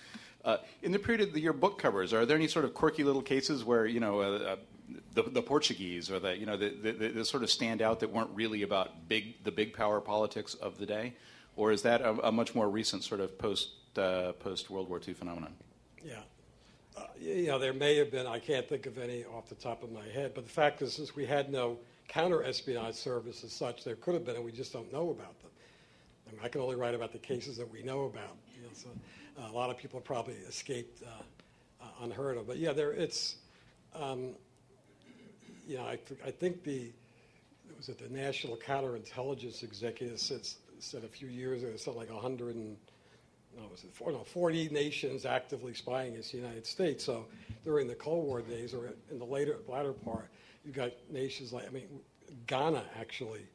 Uh, 0.44 0.58
in 0.82 0.92
the 0.92 0.98
period 0.98 1.26
of 1.26 1.32
the, 1.32 1.40
your 1.40 1.54
book 1.54 1.78
covers, 1.78 2.12
are 2.12 2.26
there 2.26 2.36
any 2.36 2.48
sort 2.48 2.64
of 2.66 2.74
quirky 2.74 3.02
little 3.02 3.22
cases 3.22 3.64
where 3.64 3.86
you 3.86 3.98
know 3.98 4.20
uh, 4.20 4.24
uh, 4.24 4.56
the, 5.14 5.22
the, 5.22 5.42
Portuguese 5.42 6.10
or 6.10 6.18
the 6.18 6.36
you 6.36 6.44
know 6.44 6.56
the, 6.56 6.68
the, 6.68 7.08
the, 7.08 7.24
sort 7.24 7.42
of 7.42 7.50
stand 7.50 7.80
out 7.80 8.00
that 8.00 8.10
weren't 8.10 8.30
really 8.34 8.62
about 8.62 9.08
big 9.08 9.42
the 9.44 9.50
big 9.50 9.72
power 9.72 10.02
politics 10.02 10.52
of 10.54 10.76
the 10.76 10.84
day, 10.84 11.14
or 11.56 11.72
is 11.72 11.80
that 11.82 12.02
a, 12.02 12.28
a 12.28 12.32
much 12.32 12.54
more 12.54 12.68
recent 12.68 13.02
sort 13.02 13.20
of 13.20 13.38
post 13.38 13.70
uh, 13.96 14.32
post 14.32 14.68
World 14.68 14.88
War 14.90 15.00
II 15.06 15.14
phenomenon? 15.14 15.54
Yeah. 16.04 16.20
Uh, 16.96 17.06
you 17.18 17.46
know, 17.46 17.58
there 17.58 17.72
may 17.72 17.96
have 17.96 18.12
been, 18.12 18.26
I 18.26 18.38
can't 18.38 18.68
think 18.68 18.86
of 18.86 18.98
any 18.98 19.24
off 19.24 19.48
the 19.48 19.56
top 19.56 19.82
of 19.82 19.90
my 19.90 20.06
head, 20.06 20.32
but 20.34 20.44
the 20.44 20.50
fact 20.50 20.80
is, 20.80 20.92
since 20.92 21.16
we 21.16 21.26
had 21.26 21.50
no 21.50 21.78
counter 22.06 22.44
espionage 22.44 22.94
service 22.94 23.42
as 23.42 23.52
such, 23.52 23.82
there 23.82 23.96
could 23.96 24.14
have 24.14 24.24
been, 24.24 24.36
and 24.36 24.44
we 24.44 24.52
just 24.52 24.72
don't 24.72 24.92
know 24.92 25.10
about 25.10 25.40
them. 25.40 25.50
I, 26.28 26.32
mean, 26.32 26.40
I 26.44 26.48
can 26.48 26.60
only 26.60 26.76
write 26.76 26.94
about 26.94 27.12
the 27.12 27.18
cases 27.18 27.56
that 27.56 27.70
we 27.72 27.82
know 27.82 28.04
about. 28.04 28.36
You 28.54 28.62
know, 28.62 28.68
so 28.74 28.88
a 29.38 29.52
lot 29.52 29.70
of 29.70 29.76
people 29.76 30.00
probably 30.00 30.34
escaped 30.48 31.02
uh, 31.02 31.84
uh, 31.84 32.04
unheard 32.04 32.36
of. 32.36 32.46
But 32.46 32.58
yeah, 32.58 32.72
there 32.72 32.92
it's, 32.92 33.36
um, 33.94 34.30
you 35.66 35.76
know, 35.76 35.84
I, 35.84 35.98
I 36.24 36.30
think 36.30 36.62
the, 36.62 36.92
was 37.76 37.88
it 37.88 37.98
the 37.98 38.14
National 38.14 38.56
Counterintelligence 38.56 39.62
Executive 39.62 40.20
said, 40.20 40.46
said 40.78 41.04
a 41.04 41.08
few 41.08 41.28
years 41.28 41.62
ago, 41.62 41.76
something 41.76 42.00
like 42.00 42.12
100 42.12 42.54
and, 42.54 42.76
no, 43.56 43.68
was 43.70 43.84
it 43.84 43.94
four, 43.94 44.10
no, 44.10 44.24
40 44.24 44.68
nations 44.70 45.24
actively 45.24 45.74
spying 45.74 46.12
against 46.12 46.32
the 46.32 46.38
United 46.38 46.66
States. 46.66 47.04
So 47.04 47.26
during 47.64 47.86
the 47.86 47.94
Cold 47.94 48.24
War 48.24 48.42
days, 48.42 48.74
or 48.74 48.94
in 49.10 49.18
the 49.18 49.24
later 49.24 49.58
latter 49.68 49.92
part, 49.92 50.28
you 50.64 50.72
got 50.72 50.90
nations 51.10 51.52
like, 51.52 51.66
I 51.66 51.70
mean, 51.70 51.86
Ghana 52.46 52.82
actually 52.98 53.46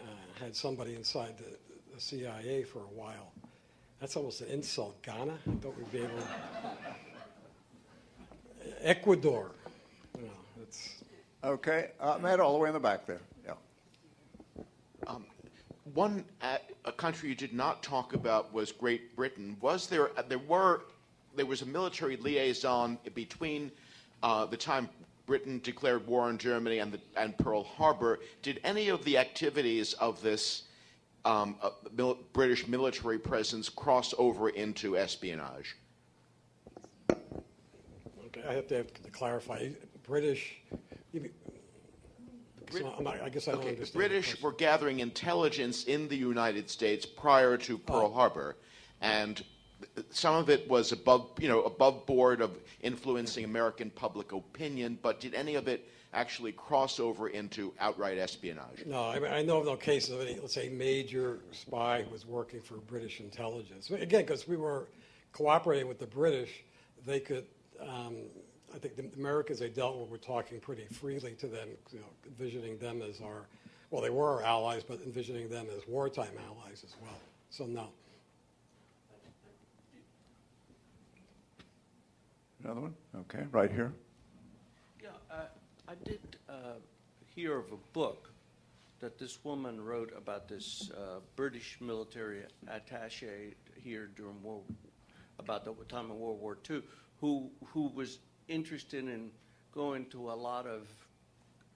uh, 0.00 0.04
had 0.40 0.56
somebody 0.56 0.94
inside 0.94 1.38
the, 1.38 1.56
the 1.94 2.00
CIA 2.00 2.64
for 2.64 2.80
a 2.80 2.94
while. 2.94 3.32
That's 4.00 4.16
almost 4.16 4.40
an 4.42 4.48
insult. 4.48 5.00
Ghana? 5.02 5.32
I 5.32 5.50
thought 5.56 5.76
we'd 5.76 5.90
be 5.90 5.98
able 5.98 6.18
to. 6.18 6.24
Ecuador. 8.82 9.50
You 10.16 10.30
it's. 10.62 11.02
Okay. 11.42 11.90
Uh, 12.00 12.18
Matt, 12.22 12.38
all 12.38 12.52
the 12.52 12.58
way 12.58 12.68
in 12.68 12.74
the 12.74 12.80
back 12.80 13.06
there. 13.06 13.20
Yeah. 13.44 13.54
Um, 15.06 15.26
one 15.94 16.24
uh, 16.42 16.58
a 16.84 16.92
country 16.92 17.28
you 17.28 17.34
did 17.34 17.52
not 17.52 17.82
talk 17.82 18.14
about 18.14 18.52
was 18.52 18.70
Great 18.70 19.16
Britain. 19.16 19.56
Was 19.60 19.88
there? 19.88 20.16
Uh, 20.16 20.22
there 20.28 20.38
were. 20.38 20.82
There 21.34 21.46
was 21.46 21.62
a 21.62 21.66
military 21.66 22.16
liaison 22.16 22.98
between 23.14 23.70
uh, 24.22 24.46
the 24.46 24.56
time 24.56 24.88
Britain 25.26 25.60
declared 25.62 26.06
war 26.06 26.22
on 26.22 26.38
Germany 26.38 26.78
and, 26.78 26.90
the, 26.90 27.00
and 27.16 27.36
Pearl 27.38 27.62
Harbor. 27.62 28.18
Did 28.42 28.60
any 28.64 28.88
of 28.88 29.04
the 29.04 29.18
activities 29.18 29.92
of 29.94 30.20
this 30.22 30.64
um, 31.24 31.56
uh, 31.62 31.70
mil- 31.96 32.18
British 32.32 32.66
military 32.66 33.18
presence 33.18 33.68
cross 33.68 34.14
over 34.18 34.50
into 34.50 34.96
espionage? 34.96 35.76
Okay, 37.10 38.42
I 38.48 38.52
have 38.52 38.66
to, 38.68 38.76
have 38.76 38.92
to 38.92 39.10
clarify. 39.10 39.68
British. 40.06 40.56
Brit- 42.70 42.84
not, 43.00 43.22
i 43.22 43.28
guess 43.30 43.48
I 43.48 43.52
don't 43.52 43.60
okay, 43.60 43.70
understand. 43.70 43.94
The 43.94 44.08
British 44.08 44.42
were 44.42 44.52
gathering 44.52 45.00
intelligence 45.00 45.84
in 45.84 46.06
the 46.08 46.16
United 46.16 46.68
States 46.68 47.06
prior 47.06 47.56
to 47.56 47.78
Pearl 47.78 48.10
oh. 48.12 48.14
Harbor, 48.14 48.56
and 49.00 49.42
some 50.10 50.34
of 50.34 50.50
it 50.50 50.68
was 50.68 50.92
above, 50.92 51.30
you 51.40 51.48
know, 51.48 51.62
above 51.62 52.04
board 52.06 52.40
of 52.40 52.58
influencing 52.82 53.44
American 53.44 53.90
public 53.90 54.32
opinion, 54.32 54.98
but 55.02 55.20
did 55.20 55.34
any 55.34 55.54
of 55.54 55.68
it 55.68 55.88
actually 56.12 56.52
cross 56.52 57.00
over 57.00 57.28
into 57.28 57.72
outright 57.80 58.18
espionage? 58.18 58.84
No, 58.86 59.08
I, 59.08 59.18
mean, 59.18 59.32
I 59.32 59.42
know 59.42 59.58
of 59.58 59.66
no 59.66 59.76
cases 59.76 60.14
of 60.14 60.20
any, 60.20 60.38
let's 60.40 60.54
say, 60.54 60.68
major 60.68 61.40
spy 61.52 62.02
who 62.02 62.10
was 62.10 62.26
working 62.26 62.60
for 62.60 62.74
British 62.74 63.20
intelligence. 63.20 63.90
Again, 63.90 64.22
because 64.22 64.48
we 64.48 64.56
were 64.56 64.88
cooperating 65.32 65.88
with 65.88 65.98
the 65.98 66.06
British, 66.06 66.64
they 67.06 67.20
could. 67.20 67.44
Um, 67.80 68.16
I 68.74 68.78
think 68.78 68.96
the 68.96 69.08
Americans 69.18 69.60
they 69.60 69.70
dealt 69.70 69.98
with 69.98 70.10
were 70.10 70.18
talking 70.18 70.60
pretty 70.60 70.84
freely 70.84 71.32
to 71.36 71.46
them, 71.46 71.68
you 71.90 72.00
know, 72.00 72.06
envisioning 72.26 72.76
them 72.78 73.00
as 73.00 73.20
our, 73.22 73.46
well, 73.90 74.02
they 74.02 74.10
were 74.10 74.28
our 74.28 74.42
allies, 74.42 74.82
but 74.86 75.00
envisioning 75.06 75.48
them 75.48 75.66
as 75.74 75.88
wartime 75.88 76.32
allies 76.46 76.84
as 76.84 76.94
well. 77.00 77.18
So 77.50 77.64
no. 77.64 77.88
Another 82.62 82.80
one? 82.80 82.94
Okay, 83.20 83.44
right 83.52 83.70
here. 83.70 83.94
I 85.88 85.94
did 86.04 86.36
uh, 86.50 86.74
hear 87.34 87.56
of 87.56 87.72
a 87.72 87.78
book 87.94 88.30
that 89.00 89.18
this 89.18 89.42
woman 89.42 89.82
wrote 89.82 90.12
about 90.14 90.46
this 90.46 90.90
uh, 90.90 91.20
British 91.34 91.78
military 91.80 92.42
attaché 92.66 93.54
here 93.74 94.10
during 94.14 94.42
World, 94.42 94.66
about 95.38 95.64
the 95.64 95.72
time 95.88 96.10
of 96.10 96.18
World 96.18 96.42
War 96.42 96.58
II, 96.68 96.82
who 97.22 97.50
who 97.68 97.88
was 97.94 98.18
interested 98.48 99.08
in 99.08 99.30
going 99.72 100.04
to 100.10 100.30
a 100.30 100.34
lot 100.34 100.66
of 100.66 100.88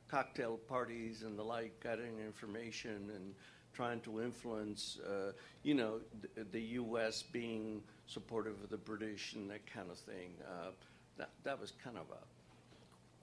cocktail 0.08 0.58
parties 0.58 1.22
and 1.22 1.38
the 1.38 1.42
like, 1.42 1.82
getting 1.82 2.18
information 2.18 3.10
and 3.14 3.34
trying 3.72 4.00
to 4.00 4.20
influence, 4.20 4.98
uh, 5.08 5.32
you 5.62 5.72
know, 5.72 6.00
the, 6.20 6.44
the, 6.44 6.60
U.S. 6.82 7.22
being 7.22 7.80
supportive 8.04 8.62
of 8.62 8.68
the 8.68 8.76
British 8.76 9.32
and 9.32 9.48
that 9.48 9.64
kind 9.72 9.90
of 9.90 9.96
thing. 9.96 10.34
Uh, 10.46 10.72
that 11.16 11.30
that 11.44 11.58
was 11.58 11.72
kind 11.82 11.96
of 11.96 12.04
a 12.10 12.41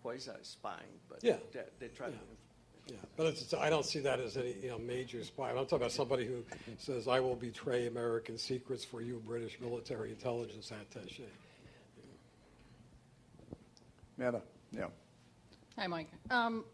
quasi 0.02 0.32
spying, 0.44 1.00
but 1.10 1.20
yeah. 1.24 1.38
they, 1.52 1.62
they 1.80 1.88
tried 1.88 2.08
yeah. 2.08 2.18
to. 2.18 2.94
Yeah, 2.94 2.96
but 3.18 3.28
it's, 3.28 3.54
I 3.54 3.70
don't 3.70 3.86
see 3.86 4.00
that 4.00 4.20
as 4.20 4.36
any 4.36 4.56
you 4.64 4.70
know 4.70 4.80
major 4.80 5.24
spy. 5.24 5.50
I'm 5.52 5.58
talking 5.58 5.78
about 5.78 5.92
somebody 5.92 6.26
who 6.26 6.44
says, 6.78 7.08
"I 7.08 7.20
will 7.20 7.36
betray 7.36 7.86
American 7.86 8.38
secrets 8.38 8.84
for 8.84 9.02
you, 9.02 9.22
British 9.28 9.60
military 9.60 10.10
intelligence 10.10 10.72
attaché." 10.72 11.26
Meta, 14.18 14.42
yeah. 14.72 14.88
Hi, 15.78 15.88
Mike. 15.88 16.10
Um, 16.30 16.66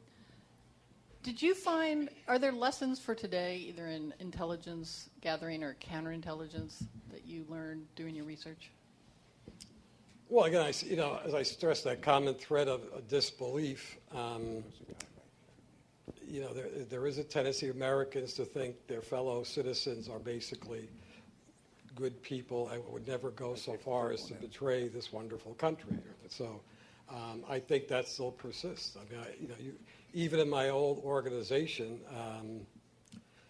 did 1.22 1.42
you 1.42 1.54
find, 1.54 2.10
are 2.28 2.40
there 2.40 2.52
lessons 2.52 3.00
for 3.00 3.14
today, 3.14 3.58
either 3.68 3.88
in 3.88 4.14
intelligence 4.20 5.10
gathering 5.22 5.64
or 5.64 5.76
counterintelligence, 5.76 6.84
that 7.12 7.26
you 7.26 7.46
learned 7.50 7.88
doing 7.96 8.16
your 8.16 8.26
research? 8.26 8.72
Well, 10.28 10.46
again, 10.46 10.62
I, 10.62 10.74
you 10.84 10.96
know, 10.96 11.20
as 11.24 11.36
I 11.36 11.44
stressed, 11.44 11.84
that 11.84 12.02
common 12.02 12.34
thread 12.34 12.68
of, 12.68 12.82
of 12.94 13.08
disbelief. 13.08 13.98
Um, 14.12 14.64
you 16.28 16.42
know, 16.42 16.52
there, 16.52 16.68
there 16.90 17.06
is 17.06 17.20
a 17.20 17.24
tendency 17.24 17.70
of 17.70 17.76
Americans 17.76 18.34
to 18.34 18.46
think 18.46 18.76
their 18.88 19.04
fellow 19.04 19.44
citizens 19.44 20.10
are 20.10 20.18
basically 20.18 20.90
good 21.94 22.20
people 22.24 22.70
and 22.70 22.84
would 22.90 23.08
never 23.08 23.30
go 23.30 23.54
so 23.54 23.74
far 23.74 24.12
as 24.12 24.24
to 24.24 24.34
betray 24.34 24.88
this 24.88 25.14
wonderful 25.14 25.54
country. 25.54 26.00
So 26.28 26.60
um, 27.08 27.44
I 27.48 27.60
think 27.60 27.88
that 27.90 28.08
still 28.08 28.32
persists. 28.32 28.98
I 28.98 29.14
mean, 29.14 29.24
I, 29.24 29.28
you 29.40 29.48
know, 29.48 29.56
you, 29.60 29.74
even 30.16 30.40
in 30.40 30.50
my 30.50 30.70
old 30.70 31.04
organization, 31.04 32.00
um, 32.10 32.62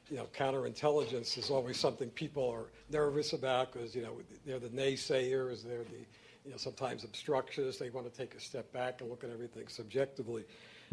you 0.09 0.17
know, 0.17 0.27
counterintelligence 0.37 1.37
is 1.37 1.49
always 1.49 1.79
something 1.79 2.09
people 2.09 2.49
are 2.49 2.65
nervous 2.91 3.31
about 3.31 3.71
because 3.71 3.95
you 3.95 4.03
know 4.03 4.17
they're 4.45 4.59
the 4.59 4.69
naysayers, 4.69 5.63
they're 5.63 5.85
the 5.85 6.05
you 6.45 6.51
know 6.51 6.57
sometimes 6.57 7.03
obstructionists. 7.03 7.79
They 7.79 7.89
want 7.89 8.11
to 8.11 8.17
take 8.17 8.35
a 8.35 8.39
step 8.39 8.71
back 8.71 9.01
and 9.01 9.09
look 9.09 9.23
at 9.23 9.29
everything 9.29 9.67
subjectively. 9.67 10.43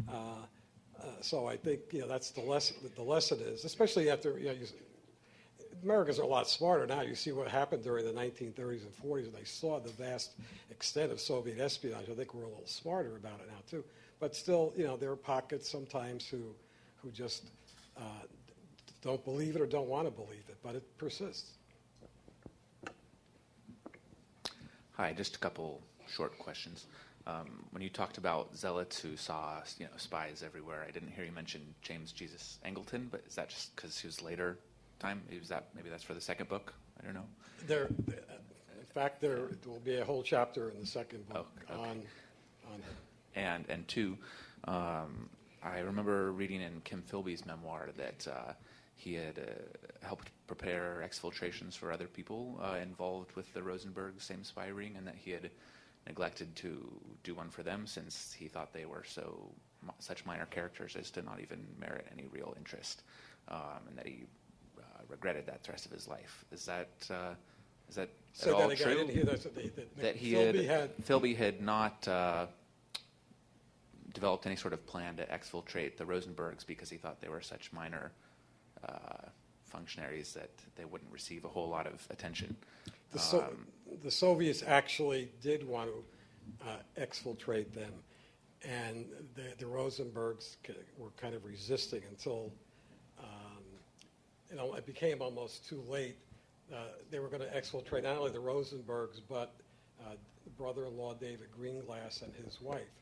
Uh, 0.09 0.15
uh, 1.01 1.07
so 1.21 1.47
I 1.47 1.57
think 1.57 1.81
you 1.93 2.01
know 2.01 2.09
that's 2.09 2.31
the 2.31 2.41
lesson. 2.41 2.77
The 2.95 3.03
lesson 3.03 3.39
is, 3.41 3.65
especially 3.65 4.11
after 4.11 4.39
you 4.39 4.47
know, 4.47 4.53
you, 4.53 4.67
Americans 5.83 6.19
are 6.19 6.23
a 6.23 6.27
lot 6.27 6.49
smarter 6.49 6.87
now. 6.87 7.03
You 7.03 7.15
see 7.15 7.33
what 7.33 7.49
happened 7.49 7.83
during 7.83 8.05
the 8.05 8.13
1930s 8.13 8.83
and 8.83 8.97
40s, 9.05 9.25
and 9.25 9.35
they 9.35 9.45
saw 9.45 9.81
the 9.81 9.91
vast 9.91 10.33
extent 10.71 11.11
of 11.11 11.21
Soviet 11.21 11.59
espionage. 11.59 12.09
I 12.11 12.15
think 12.15 12.35
we're 12.35 12.45
a 12.45 12.49
little 12.49 12.67
smarter 12.67 13.17
about 13.17 13.41
it 13.41 13.49
now 13.49 13.61
too. 13.69 13.85
But 14.21 14.37
still, 14.37 14.73
you 14.77 14.85
know, 14.85 14.97
there 14.97 15.11
are 15.11 15.17
pockets 15.17 15.69
sometimes 15.69 16.29
who, 16.29 16.55
who 16.97 17.11
just 17.11 17.51
uh, 17.97 18.25
don't 19.03 19.25
believe 19.25 19.57
it 19.57 19.61
or 19.61 19.67
don't 19.67 19.89
want 19.89 20.07
to 20.07 20.13
believe 20.13 20.45
it, 20.49 20.57
but 20.63 20.77
it 20.77 20.85
persists. 20.97 21.59
Hi, 25.03 25.13
just 25.13 25.35
a 25.35 25.39
couple 25.41 25.83
short 26.07 26.39
questions. 26.39 26.87
Um, 27.27 27.65
when 27.73 27.83
you 27.83 27.89
talked 27.89 28.19
about 28.19 28.57
zealots 28.57 29.01
who 29.01 29.17
saw 29.17 29.61
you 29.77 29.87
know 29.87 29.91
spies 29.97 30.45
everywhere, 30.47 30.87
I 30.89 30.93
didn't 30.93 31.11
hear 31.11 31.25
you 31.25 31.33
mention 31.33 31.61
James 31.83 32.13
Jesus 32.13 32.61
Angleton, 32.65 33.11
but 33.11 33.25
is 33.27 33.35
that 33.35 33.49
just 33.49 33.75
because 33.75 33.99
he 33.99 34.07
was 34.07 34.23
later 34.23 34.59
time? 35.01 35.21
Is 35.29 35.49
that 35.49 35.71
maybe 35.75 35.91
that's 35.91 36.05
for 36.05 36.15
the 36.15 36.21
second 36.21 36.49
book? 36.49 36.73
I 37.01 37.05
don't 37.05 37.15
know. 37.15 37.27
There, 37.67 37.87
in 37.87 38.87
fact, 38.95 39.21
there 39.21 39.49
will 39.67 39.81
be 39.81 39.97
a 39.97 40.05
whole 40.05 40.23
chapter 40.23 40.71
in 40.71 40.79
the 40.79 40.87
second 40.87 41.29
book 41.29 41.49
oh, 41.69 41.73
okay. 41.73 41.83
on 41.83 42.03
on 42.73 42.77
him 42.77 42.97
and 43.35 43.65
and 43.69 43.89
two, 43.89 44.17
um, 44.69 45.29
I 45.65 45.81
remember 45.81 46.31
reading 46.31 46.61
in 46.61 46.81
Kim 46.85 47.03
Philby's 47.03 47.45
memoir 47.45 47.89
that 47.97 48.29
uh, 48.29 48.53
he 48.95 49.15
had 49.15 49.37
uh, 49.37 50.07
helped 50.07 50.31
prepare 50.57 51.03
exfiltrations 51.09 51.75
for 51.77 51.91
other 51.91 52.07
people 52.07 52.61
uh, 52.63 52.77
involved 52.83 53.33
with 53.37 53.53
the 53.55 53.63
Rosenberg 53.63 54.21
same 54.21 54.45
spy 54.45 54.67
ring, 54.69 54.95
and 54.99 55.07
that 55.07 55.15
he 55.17 55.31
had 55.31 55.51
neglected 56.07 56.55
to 56.57 56.71
do 57.25 57.35
one 57.35 57.49
for 57.49 57.63
them 57.63 57.87
since 57.87 58.35
he 58.39 58.49
thought 58.49 58.73
they 58.75 58.85
were 58.85 59.05
so 59.07 59.49
such 59.99 60.25
minor 60.27 60.47
characters 60.47 60.95
as 60.95 61.11
to 61.11 61.23
not 61.23 61.41
even 61.41 61.59
merit 61.81 62.07
any 62.13 62.27
real 62.31 62.55
interest, 62.59 63.03
um, 63.49 63.81
and 63.89 63.97
that 63.97 64.07
he 64.07 64.25
uh, 64.79 64.83
regretted 65.09 65.47
that 65.47 65.63
the 65.65 65.73
rest 65.73 65.87
of 65.87 65.93
his 65.93 66.07
life. 66.07 66.45
Is 66.53 66.67
that 66.67 66.91
uh, 67.11 67.35
Is 67.89 67.95
that 67.97 68.11
Say 68.35 68.51
at 68.51 68.57
all 68.57 68.71
again. 68.71 68.97
True? 68.97 69.07
hear 69.07 69.25
that. 69.25 69.43
That- 69.43 69.77
that- 69.77 69.97
that 70.03 70.17
he 70.17 70.33
Philby 70.35 70.67
had, 70.67 70.81
had- 70.81 70.97
Philby 71.07 71.35
had 71.37 71.63
not 71.63 72.07
uh, 72.09 72.47
developed 74.13 74.45
any 74.47 74.57
sort 74.57 74.75
of 74.75 74.85
plan 74.87 75.17
to 75.17 75.25
exfiltrate 75.27 75.97
the 75.97 76.05
Rosenbergs 76.05 76.67
because 76.67 76.91
he 76.91 76.97
thought 76.99 77.21
they 77.23 77.29
were 77.31 77.41
such 77.41 77.73
minor 77.73 78.13
uh, 78.87 79.29
functionaries 79.73 80.33
that 80.35 80.51
they 80.77 80.85
wouldn't 80.85 81.13
receive 81.13 81.45
a 81.45 81.49
whole 81.49 81.69
lot 81.77 81.87
of 81.87 82.07
attention. 82.11 82.55
The, 83.13 83.19
so, 83.19 83.41
Um, 83.41 83.67
the 84.03 84.11
Soviets 84.11 84.63
actually 84.67 85.31
did 85.41 85.67
want 85.67 85.91
to 85.91 86.69
uh, 86.69 87.05
exfiltrate 87.05 87.73
them, 87.73 87.93
and 88.63 89.07
the, 89.35 89.47
the 89.59 89.65
Rosenbergs 89.65 90.57
were 90.99 91.13
kind 91.17 91.35
of 91.35 91.45
resisting 91.45 92.03
until, 92.11 92.53
um, 93.19 93.65
you 94.51 94.57
know, 94.57 94.75
it 94.75 94.87
became 94.87 95.21
almost 95.23 95.69
too 95.69 95.83
late. 95.89 96.17
Uh, 96.73 96.77
they 97.11 97.19
were 97.19 97.29
going 97.29 97.43
to 97.43 97.53
exfiltrate 97.59 98.05
not 98.05 98.17
only 98.17 98.31
the 98.31 98.39
Rosenbergs, 98.39 99.21
but 99.29 99.55
uh, 100.01 100.15
brother-in-law 100.57 101.15
David 101.15 101.49
Greenglass 101.59 102.23
and 102.23 102.33
his 102.45 102.61
wife. 102.61 102.95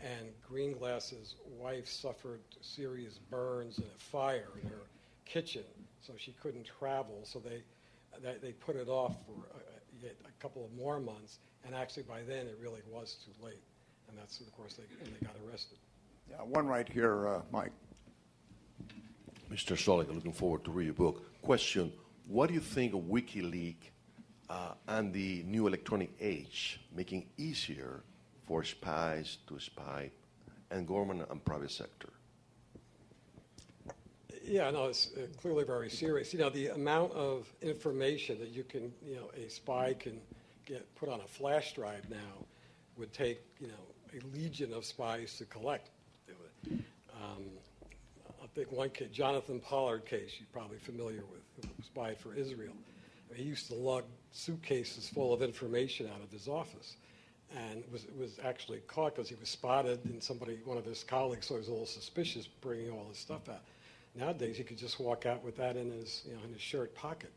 And 0.00 0.26
Greenglass's 0.50 1.36
wife 1.64 1.86
suffered 1.86 2.40
serious 2.60 3.18
burns 3.30 3.78
in 3.78 3.84
a 3.84 4.00
fire 4.00 4.50
in 4.60 4.68
her 4.68 4.86
kitchen, 5.24 5.62
so 6.06 6.12
she 6.16 6.32
couldn't 6.42 6.66
travel. 6.78 7.20
So 7.24 7.38
they, 7.38 7.62
they, 8.22 8.36
they 8.40 8.52
put 8.52 8.76
it 8.76 8.88
off 8.88 9.16
for 9.26 9.32
a, 9.32 10.04
yet 10.04 10.16
a 10.24 10.42
couple 10.42 10.64
of 10.64 10.72
more 10.74 11.00
months, 11.00 11.38
and 11.64 11.74
actually 11.74 12.04
by 12.04 12.22
then 12.22 12.46
it 12.46 12.58
really 12.60 12.82
was 12.90 13.16
too 13.24 13.32
late. 13.44 13.62
And 14.08 14.18
that's, 14.18 14.40
of 14.40 14.52
course, 14.52 14.74
they, 14.74 14.84
and 15.04 15.14
they 15.14 15.26
got 15.26 15.34
arrested. 15.48 15.78
Yeah, 16.30 16.36
one 16.38 16.66
right 16.66 16.88
here, 16.88 17.28
uh, 17.28 17.40
Mike. 17.50 17.72
Mr. 19.50 19.76
Sulick, 19.76 20.12
looking 20.12 20.32
forward 20.32 20.64
to 20.64 20.70
read 20.70 20.86
your 20.86 20.94
book. 20.94 21.22
Question, 21.42 21.92
what 22.26 22.48
do 22.48 22.54
you 22.54 22.60
think 22.60 22.94
of 22.94 23.00
WikiLeaks 23.00 23.76
uh, 24.50 24.72
and 24.88 25.12
the 25.12 25.42
new 25.46 25.66
electronic 25.66 26.10
age 26.20 26.80
making 26.94 27.26
easier 27.36 28.02
for 28.46 28.64
spies 28.64 29.38
to 29.46 29.60
spy 29.60 30.10
and 30.70 30.88
government 30.88 31.26
and 31.30 31.44
private 31.44 31.70
sector? 31.70 32.13
Yeah, 34.46 34.70
no, 34.70 34.86
it's 34.86 35.10
uh, 35.16 35.26
clearly 35.40 35.64
very 35.64 35.88
serious. 35.88 36.32
You 36.34 36.38
know, 36.38 36.50
the 36.50 36.68
amount 36.68 37.12
of 37.12 37.50
information 37.62 38.38
that 38.40 38.50
you 38.50 38.62
can, 38.62 38.92
you 39.02 39.16
know, 39.16 39.30
a 39.34 39.48
spy 39.48 39.94
can 39.94 40.20
get 40.66 40.94
put 40.96 41.08
on 41.08 41.20
a 41.20 41.26
flash 41.26 41.72
drive 41.72 42.08
now 42.10 42.44
would 42.98 43.12
take, 43.12 43.40
you 43.58 43.68
know, 43.68 43.74
a 44.12 44.36
legion 44.36 44.72
of 44.74 44.84
spies 44.84 45.38
to 45.38 45.46
collect. 45.46 45.88
Um, 46.70 47.44
I 48.42 48.46
think 48.54 48.70
one 48.70 48.90
case, 48.90 49.08
Jonathan 49.12 49.60
Pollard 49.60 50.04
case, 50.04 50.34
you're 50.38 50.48
probably 50.52 50.78
familiar 50.78 51.22
with, 51.32 51.42
who 51.64 51.82
spied 51.82 52.18
for 52.18 52.34
Israel. 52.34 52.74
He 53.34 53.42
used 53.42 53.66
to 53.68 53.74
lug 53.74 54.04
suitcases 54.30 55.08
full 55.08 55.32
of 55.32 55.42
information 55.42 56.08
out 56.14 56.22
of 56.22 56.30
his 56.30 56.48
office 56.48 56.96
and 57.56 57.82
was, 57.90 58.06
was 58.18 58.38
actually 58.44 58.78
caught 58.86 59.14
because 59.14 59.28
he 59.28 59.36
was 59.36 59.48
spotted 59.48 59.98
and 60.04 60.22
somebody, 60.22 60.58
one 60.64 60.78
of 60.78 60.84
his 60.84 61.02
colleagues, 61.02 61.46
so 61.46 61.54
he 61.54 61.58
was 61.58 61.68
a 61.68 61.70
little 61.70 61.86
suspicious 61.86 62.46
bringing 62.46 62.90
all 62.90 63.06
his 63.08 63.18
stuff 63.18 63.48
out. 63.48 63.62
Nowadays, 64.14 64.56
he 64.56 64.62
could 64.62 64.78
just 64.78 65.00
walk 65.00 65.26
out 65.26 65.42
with 65.44 65.56
that 65.56 65.76
in 65.76 65.90
his, 65.90 66.22
you 66.26 66.34
know, 66.34 66.40
in 66.44 66.52
his 66.52 66.62
shirt 66.62 66.94
pocket 66.94 67.32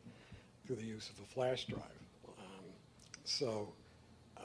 through 0.65 0.75
the 0.75 0.85
use 0.85 1.09
of 1.09 1.23
a 1.23 1.27
flash 1.33 1.65
drive. 1.65 1.81
Um, 2.27 2.65
so 3.23 3.73
uh, 4.37 4.41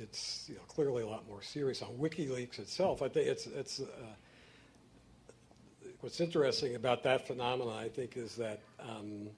it's 0.00 0.46
you 0.48 0.56
know, 0.56 0.62
clearly 0.66 1.02
a 1.02 1.06
lot 1.06 1.28
more 1.28 1.42
serious. 1.42 1.80
On 1.82 1.90
WikiLeaks 1.90 2.58
itself, 2.58 3.02
I 3.02 3.08
think 3.08 3.28
it's, 3.28 3.46
it's 3.46 3.80
uh, 3.80 3.84
what's 6.00 6.20
interesting 6.20 6.74
about 6.74 7.04
that 7.04 7.26
phenomenon, 7.26 7.78
I 7.78 7.88
think, 7.88 8.16
is 8.16 8.34
that 8.36 8.60
um, 8.80 9.28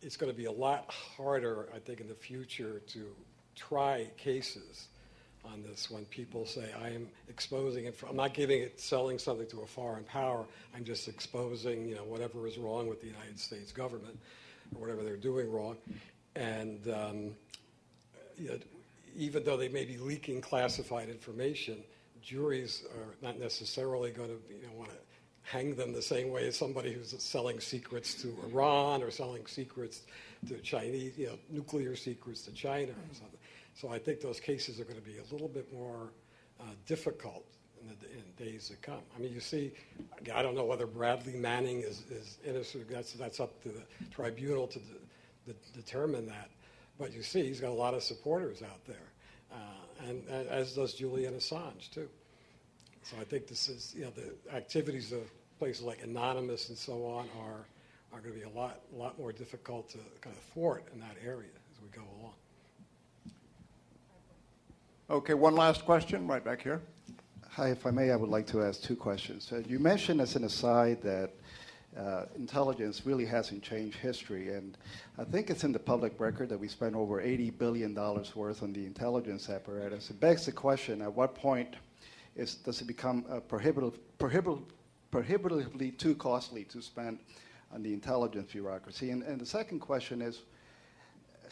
it's 0.00 0.16
going 0.16 0.30
to 0.30 0.36
be 0.36 0.44
a 0.44 0.52
lot 0.52 0.88
harder, 0.90 1.68
I 1.74 1.80
think, 1.80 2.00
in 2.00 2.08
the 2.08 2.14
future 2.14 2.80
to 2.88 3.06
try 3.56 4.08
cases 4.16 4.86
on 5.52 5.62
this 5.62 5.90
when 5.90 6.04
people 6.06 6.46
say, 6.46 6.70
I 6.80 6.88
am 6.88 7.08
exposing 7.28 7.86
it, 7.86 7.98
I'm 8.08 8.16
not 8.16 8.34
giving 8.34 8.62
it, 8.62 8.80
selling 8.80 9.18
something 9.18 9.46
to 9.48 9.60
a 9.60 9.66
foreign 9.66 10.04
power, 10.04 10.46
I'm 10.74 10.84
just 10.84 11.08
exposing, 11.08 11.88
you 11.88 11.96
know, 11.96 12.04
whatever 12.04 12.46
is 12.46 12.58
wrong 12.58 12.86
with 12.86 13.00
the 13.00 13.06
United 13.06 13.38
States 13.38 13.72
government 13.72 14.18
or 14.74 14.80
whatever 14.80 15.02
they're 15.02 15.16
doing 15.16 15.50
wrong. 15.50 15.76
And 16.36 16.86
um, 16.88 17.30
you 18.36 18.48
know, 18.48 18.58
even 19.16 19.44
though 19.44 19.56
they 19.56 19.68
may 19.68 19.84
be 19.84 19.98
leaking 19.98 20.40
classified 20.40 21.08
information, 21.08 21.78
juries 22.22 22.84
are 22.96 23.14
not 23.22 23.38
necessarily 23.38 24.10
going 24.10 24.28
to 24.28 24.38
you 24.54 24.66
know, 24.66 24.72
want 24.76 24.90
to 24.90 24.96
hang 25.42 25.74
them 25.74 25.92
the 25.92 26.02
same 26.02 26.30
way 26.30 26.46
as 26.46 26.56
somebody 26.56 26.92
who's 26.92 27.14
selling 27.18 27.58
secrets 27.58 28.14
to 28.14 28.36
Iran 28.50 29.02
or 29.02 29.10
selling 29.10 29.46
secrets 29.46 30.02
to 30.46 30.58
Chinese, 30.58 31.16
you 31.16 31.26
know, 31.26 31.38
nuclear 31.50 31.96
secrets 31.96 32.42
to 32.42 32.52
China 32.52 32.92
or 32.92 33.14
something. 33.14 33.37
So 33.80 33.88
I 33.90 33.98
think 33.98 34.20
those 34.20 34.40
cases 34.40 34.80
are 34.80 34.84
going 34.84 34.96
to 34.96 35.06
be 35.06 35.18
a 35.18 35.32
little 35.32 35.46
bit 35.46 35.72
more 35.72 36.12
uh, 36.60 36.64
difficult 36.86 37.44
in 37.80 37.88
the 37.88 37.94
in 38.10 38.50
days 38.50 38.68
to 38.70 38.76
come. 38.76 39.02
I 39.16 39.20
mean, 39.20 39.32
you 39.32 39.38
see, 39.38 39.70
I 40.34 40.42
don't 40.42 40.56
know 40.56 40.64
whether 40.64 40.86
Bradley 40.86 41.34
Manning 41.34 41.82
is, 41.82 42.02
is 42.10 42.38
innocent. 42.44 42.90
That's, 42.90 43.12
that's 43.12 43.38
up 43.38 43.62
to 43.62 43.68
the 43.68 43.82
tribunal 44.10 44.66
to 44.66 44.80
de- 44.80 45.52
de- 45.52 45.80
determine 45.80 46.26
that. 46.26 46.50
But 46.98 47.12
you 47.12 47.22
see, 47.22 47.46
he's 47.46 47.60
got 47.60 47.70
a 47.70 47.80
lot 47.84 47.94
of 47.94 48.02
supporters 48.02 48.62
out 48.62 48.84
there, 48.84 49.12
uh, 49.52 50.08
and, 50.08 50.28
as 50.28 50.74
does 50.74 50.94
Julian 50.94 51.34
Assange 51.34 51.88
too. 51.92 52.08
So 53.04 53.16
I 53.20 53.24
think 53.24 53.46
this 53.46 53.68
is, 53.68 53.94
you 53.96 54.06
know, 54.06 54.10
the 54.10 54.56
activities 54.56 55.12
of 55.12 55.20
places 55.60 55.84
like 55.84 56.02
Anonymous 56.02 56.68
and 56.68 56.76
so 56.76 57.06
on 57.06 57.28
are 57.40 57.66
are 58.12 58.20
going 58.20 58.34
to 58.34 58.40
be 58.40 58.44
a 58.44 58.58
lot 58.58 58.80
lot 58.92 59.16
more 59.18 59.32
difficult 59.32 59.88
to 59.90 59.98
kind 60.20 60.34
of 60.34 60.42
thwart 60.52 60.84
in 60.92 60.98
that 60.98 61.16
area 61.24 61.50
as 61.72 61.80
we 61.80 61.88
go 61.90 62.02
along. 62.20 62.27
Okay, 65.10 65.32
one 65.32 65.54
last 65.54 65.86
question 65.86 66.26
right 66.26 66.44
back 66.44 66.60
here. 66.60 66.82
Hi, 67.52 67.70
if 67.70 67.86
I 67.86 67.90
may, 67.90 68.10
I 68.10 68.16
would 68.16 68.28
like 68.28 68.46
to 68.48 68.62
ask 68.62 68.82
two 68.82 68.94
questions. 68.94 69.50
Uh, 69.50 69.62
you 69.66 69.78
mentioned 69.78 70.20
as 70.20 70.36
an 70.36 70.44
aside 70.44 71.00
that 71.00 71.30
uh, 71.98 72.26
intelligence 72.36 73.06
really 73.06 73.24
hasn't 73.24 73.62
changed 73.62 73.96
history, 73.96 74.52
and 74.52 74.76
I 75.16 75.24
think 75.24 75.48
it's 75.48 75.64
in 75.64 75.72
the 75.72 75.78
public 75.78 76.20
record 76.20 76.50
that 76.50 76.60
we 76.60 76.68
spent 76.68 76.94
over 76.94 77.22
$80 77.22 77.56
billion 77.56 77.94
worth 77.94 78.62
on 78.62 78.74
the 78.74 78.84
intelligence 78.84 79.48
apparatus. 79.48 80.10
It 80.10 80.20
begs 80.20 80.44
the 80.44 80.52
question, 80.52 81.00
at 81.00 81.14
what 81.14 81.34
point 81.34 81.76
is, 82.36 82.56
does 82.56 82.82
it 82.82 82.86
become 82.86 83.24
uh, 83.30 83.40
prohibitive, 83.40 83.98
prohibitive, 84.18 84.60
prohibitively 85.10 85.92
too 85.92 86.16
costly 86.16 86.64
to 86.64 86.82
spend 86.82 87.18
on 87.72 87.82
the 87.82 87.94
intelligence 87.94 88.52
bureaucracy? 88.52 89.08
And, 89.08 89.22
and 89.22 89.40
the 89.40 89.46
second 89.46 89.80
question 89.80 90.20
is, 90.20 90.42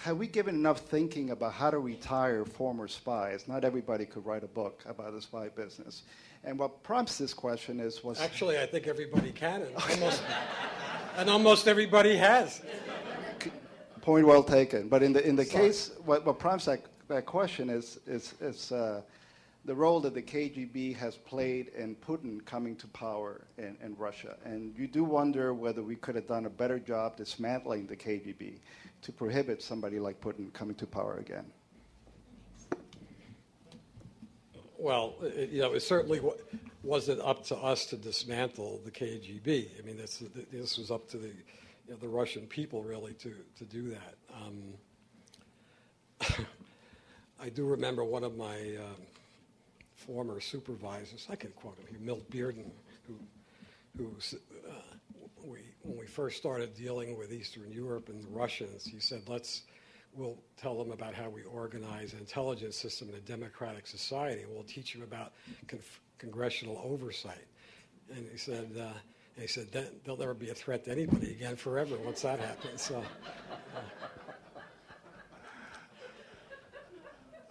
have 0.00 0.16
we 0.16 0.26
given 0.26 0.54
enough 0.54 0.80
thinking 0.80 1.30
about 1.30 1.52
how 1.52 1.70
to 1.70 1.78
retire 1.78 2.44
former 2.44 2.88
spies? 2.88 3.48
Not 3.48 3.64
everybody 3.64 4.04
could 4.04 4.24
write 4.24 4.44
a 4.44 4.48
book 4.48 4.82
about 4.86 5.12
the 5.12 5.20
spy 5.20 5.48
business. 5.48 6.02
And 6.44 6.58
what 6.58 6.82
prompts 6.82 7.18
this 7.18 7.34
question 7.34 7.80
is 7.80 8.04
was 8.04 8.20
Actually, 8.20 8.58
I 8.58 8.66
think 8.66 8.86
everybody 8.86 9.32
can, 9.32 9.62
and 9.62 9.76
almost, 9.76 10.22
and 11.16 11.30
almost 11.30 11.68
everybody 11.68 12.16
has. 12.16 12.62
point 14.00 14.26
well 14.26 14.44
taken. 14.44 14.88
But 14.88 15.02
in 15.02 15.12
the 15.12 15.26
in 15.26 15.34
the 15.34 15.44
Sorry. 15.44 15.66
case, 15.66 15.90
what, 16.04 16.24
what 16.24 16.38
prompts 16.38 16.66
that, 16.66 16.80
that 17.08 17.26
question 17.26 17.68
is 17.70 17.98
is 18.06 18.34
is 18.40 18.70
uh, 18.70 19.02
the 19.64 19.74
role 19.74 19.98
that 20.00 20.14
the 20.14 20.22
KGB 20.22 20.94
has 20.96 21.16
played 21.16 21.72
in 21.76 21.96
Putin 21.96 22.44
coming 22.44 22.76
to 22.76 22.86
power 22.88 23.40
in, 23.58 23.76
in 23.82 23.96
Russia. 23.98 24.36
And 24.44 24.72
you 24.78 24.86
do 24.86 25.02
wonder 25.02 25.52
whether 25.52 25.82
we 25.82 25.96
could 25.96 26.14
have 26.14 26.28
done 26.28 26.46
a 26.46 26.50
better 26.50 26.78
job 26.78 27.16
dismantling 27.16 27.88
the 27.88 27.96
KGB 27.96 28.58
to 29.06 29.12
prohibit 29.12 29.62
somebody 29.62 30.00
like 30.00 30.20
Putin 30.20 30.52
coming 30.52 30.74
to 30.74 30.84
power 30.84 31.18
again. 31.18 31.44
Well, 34.76 35.14
it, 35.22 35.50
you 35.50 35.62
know, 35.62 35.74
it 35.74 35.80
certainly 35.80 36.18
wa- 36.18 36.32
wasn't 36.82 37.20
up 37.20 37.44
to 37.46 37.56
us 37.56 37.86
to 37.86 37.96
dismantle 37.96 38.80
the 38.84 38.90
KGB. 38.90 39.68
I 39.78 39.86
mean, 39.86 39.96
this, 39.96 40.24
this 40.50 40.76
was 40.76 40.90
up 40.90 41.08
to 41.10 41.18
the, 41.18 41.28
you 41.28 41.34
know, 41.90 41.96
the 41.96 42.08
Russian 42.08 42.48
people 42.48 42.82
really 42.82 43.12
to, 43.14 43.32
to 43.58 43.64
do 43.64 43.90
that. 43.90 44.14
Um, 44.34 44.74
I 47.40 47.48
do 47.48 47.64
remember 47.64 48.02
one 48.02 48.24
of 48.24 48.36
my 48.36 48.56
um, 48.56 49.02
former 49.94 50.40
supervisors, 50.40 51.28
I 51.30 51.36
can 51.36 51.52
quote 51.52 51.78
him 51.78 51.86
here, 51.90 52.00
Milt 52.00 52.28
Bearden, 52.28 52.72
who, 53.06 53.14
who 53.96 54.10
uh, 54.68 54.72
when 55.86 55.98
we 55.98 56.06
first 56.06 56.36
started 56.36 56.74
dealing 56.74 57.16
with 57.16 57.32
Eastern 57.32 57.70
Europe 57.70 58.08
and 58.08 58.22
the 58.22 58.28
Russians, 58.28 58.84
he 58.84 58.98
said, 58.98 59.22
let's, 59.28 59.62
we'll 60.14 60.38
tell 60.56 60.76
them 60.76 60.90
about 60.90 61.14
how 61.14 61.28
we 61.28 61.42
organize 61.44 62.12
an 62.12 62.18
intelligence 62.18 62.76
system 62.76 63.08
in 63.08 63.14
a 63.14 63.20
democratic 63.20 63.86
society. 63.86 64.44
We'll 64.48 64.64
teach 64.64 64.92
them 64.92 65.02
about 65.02 65.32
conf- 65.68 66.00
congressional 66.18 66.80
oversight. 66.84 67.46
And 68.14 68.26
he 68.30 68.38
said, 68.38 68.70
uh, 68.78 68.82
and 69.36 69.42
he 69.42 69.46
said, 69.46 69.70
then 69.70 69.86
there'll 70.04 70.18
never 70.18 70.34
be 70.34 70.50
a 70.50 70.54
threat 70.54 70.84
to 70.86 70.92
anybody 70.92 71.30
again 71.30 71.56
forever 71.56 71.96
once 72.04 72.22
that 72.22 72.40
happens. 72.40 72.82
So, 72.82 73.02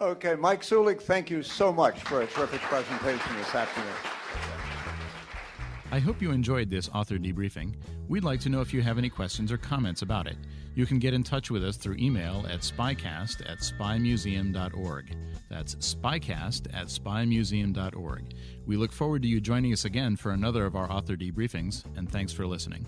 Okay, 0.02 0.36
Mike 0.36 0.62
Sulick, 0.62 1.02
thank 1.02 1.30
you 1.30 1.42
so 1.42 1.72
much 1.72 1.98
for 2.02 2.22
a 2.22 2.28
terrific 2.28 2.60
presentation 2.62 3.36
this 3.38 3.56
afternoon. 3.56 4.15
I 5.96 6.00
hope 6.00 6.22
you 6.22 6.32
enjoyed 6.32 6.70
this 6.70 6.90
author 6.94 7.18
debriefing. 7.18 7.74
We'd 8.10 8.26
like 8.26 8.42
to 8.42 8.50
know 8.50 8.60
if 8.60 8.74
you 8.74 8.82
have 8.82 8.98
any 8.98 9.10
questions 9.10 9.50
or 9.50 9.58
comments 9.58 10.02
about 10.02 10.28
it. 10.28 10.36
You 10.76 10.86
can 10.86 11.00
get 11.00 11.14
in 11.14 11.24
touch 11.24 11.50
with 11.50 11.64
us 11.64 11.78
through 11.78 11.96
email 11.96 12.46
at 12.50 12.60
spycast 12.60 13.50
at 13.50 13.60
spymuseum.org. 13.60 15.16
That's 15.50 15.76
spycast 15.76 16.68
at 16.74 16.88
spymuseum.org. 16.88 18.36
We 18.66 18.76
look 18.76 18.92
forward 18.92 19.22
to 19.22 19.30
you 19.30 19.40
joining 19.40 19.72
us 19.72 19.86
again 19.86 20.18
for 20.18 20.34
another 20.34 20.66
of 20.66 20.76
our 20.76 20.92
author 20.92 21.16
debriefings, 21.16 21.86
and 21.96 22.12
thanks 22.12 22.34
for 22.34 22.46
listening. 22.46 22.88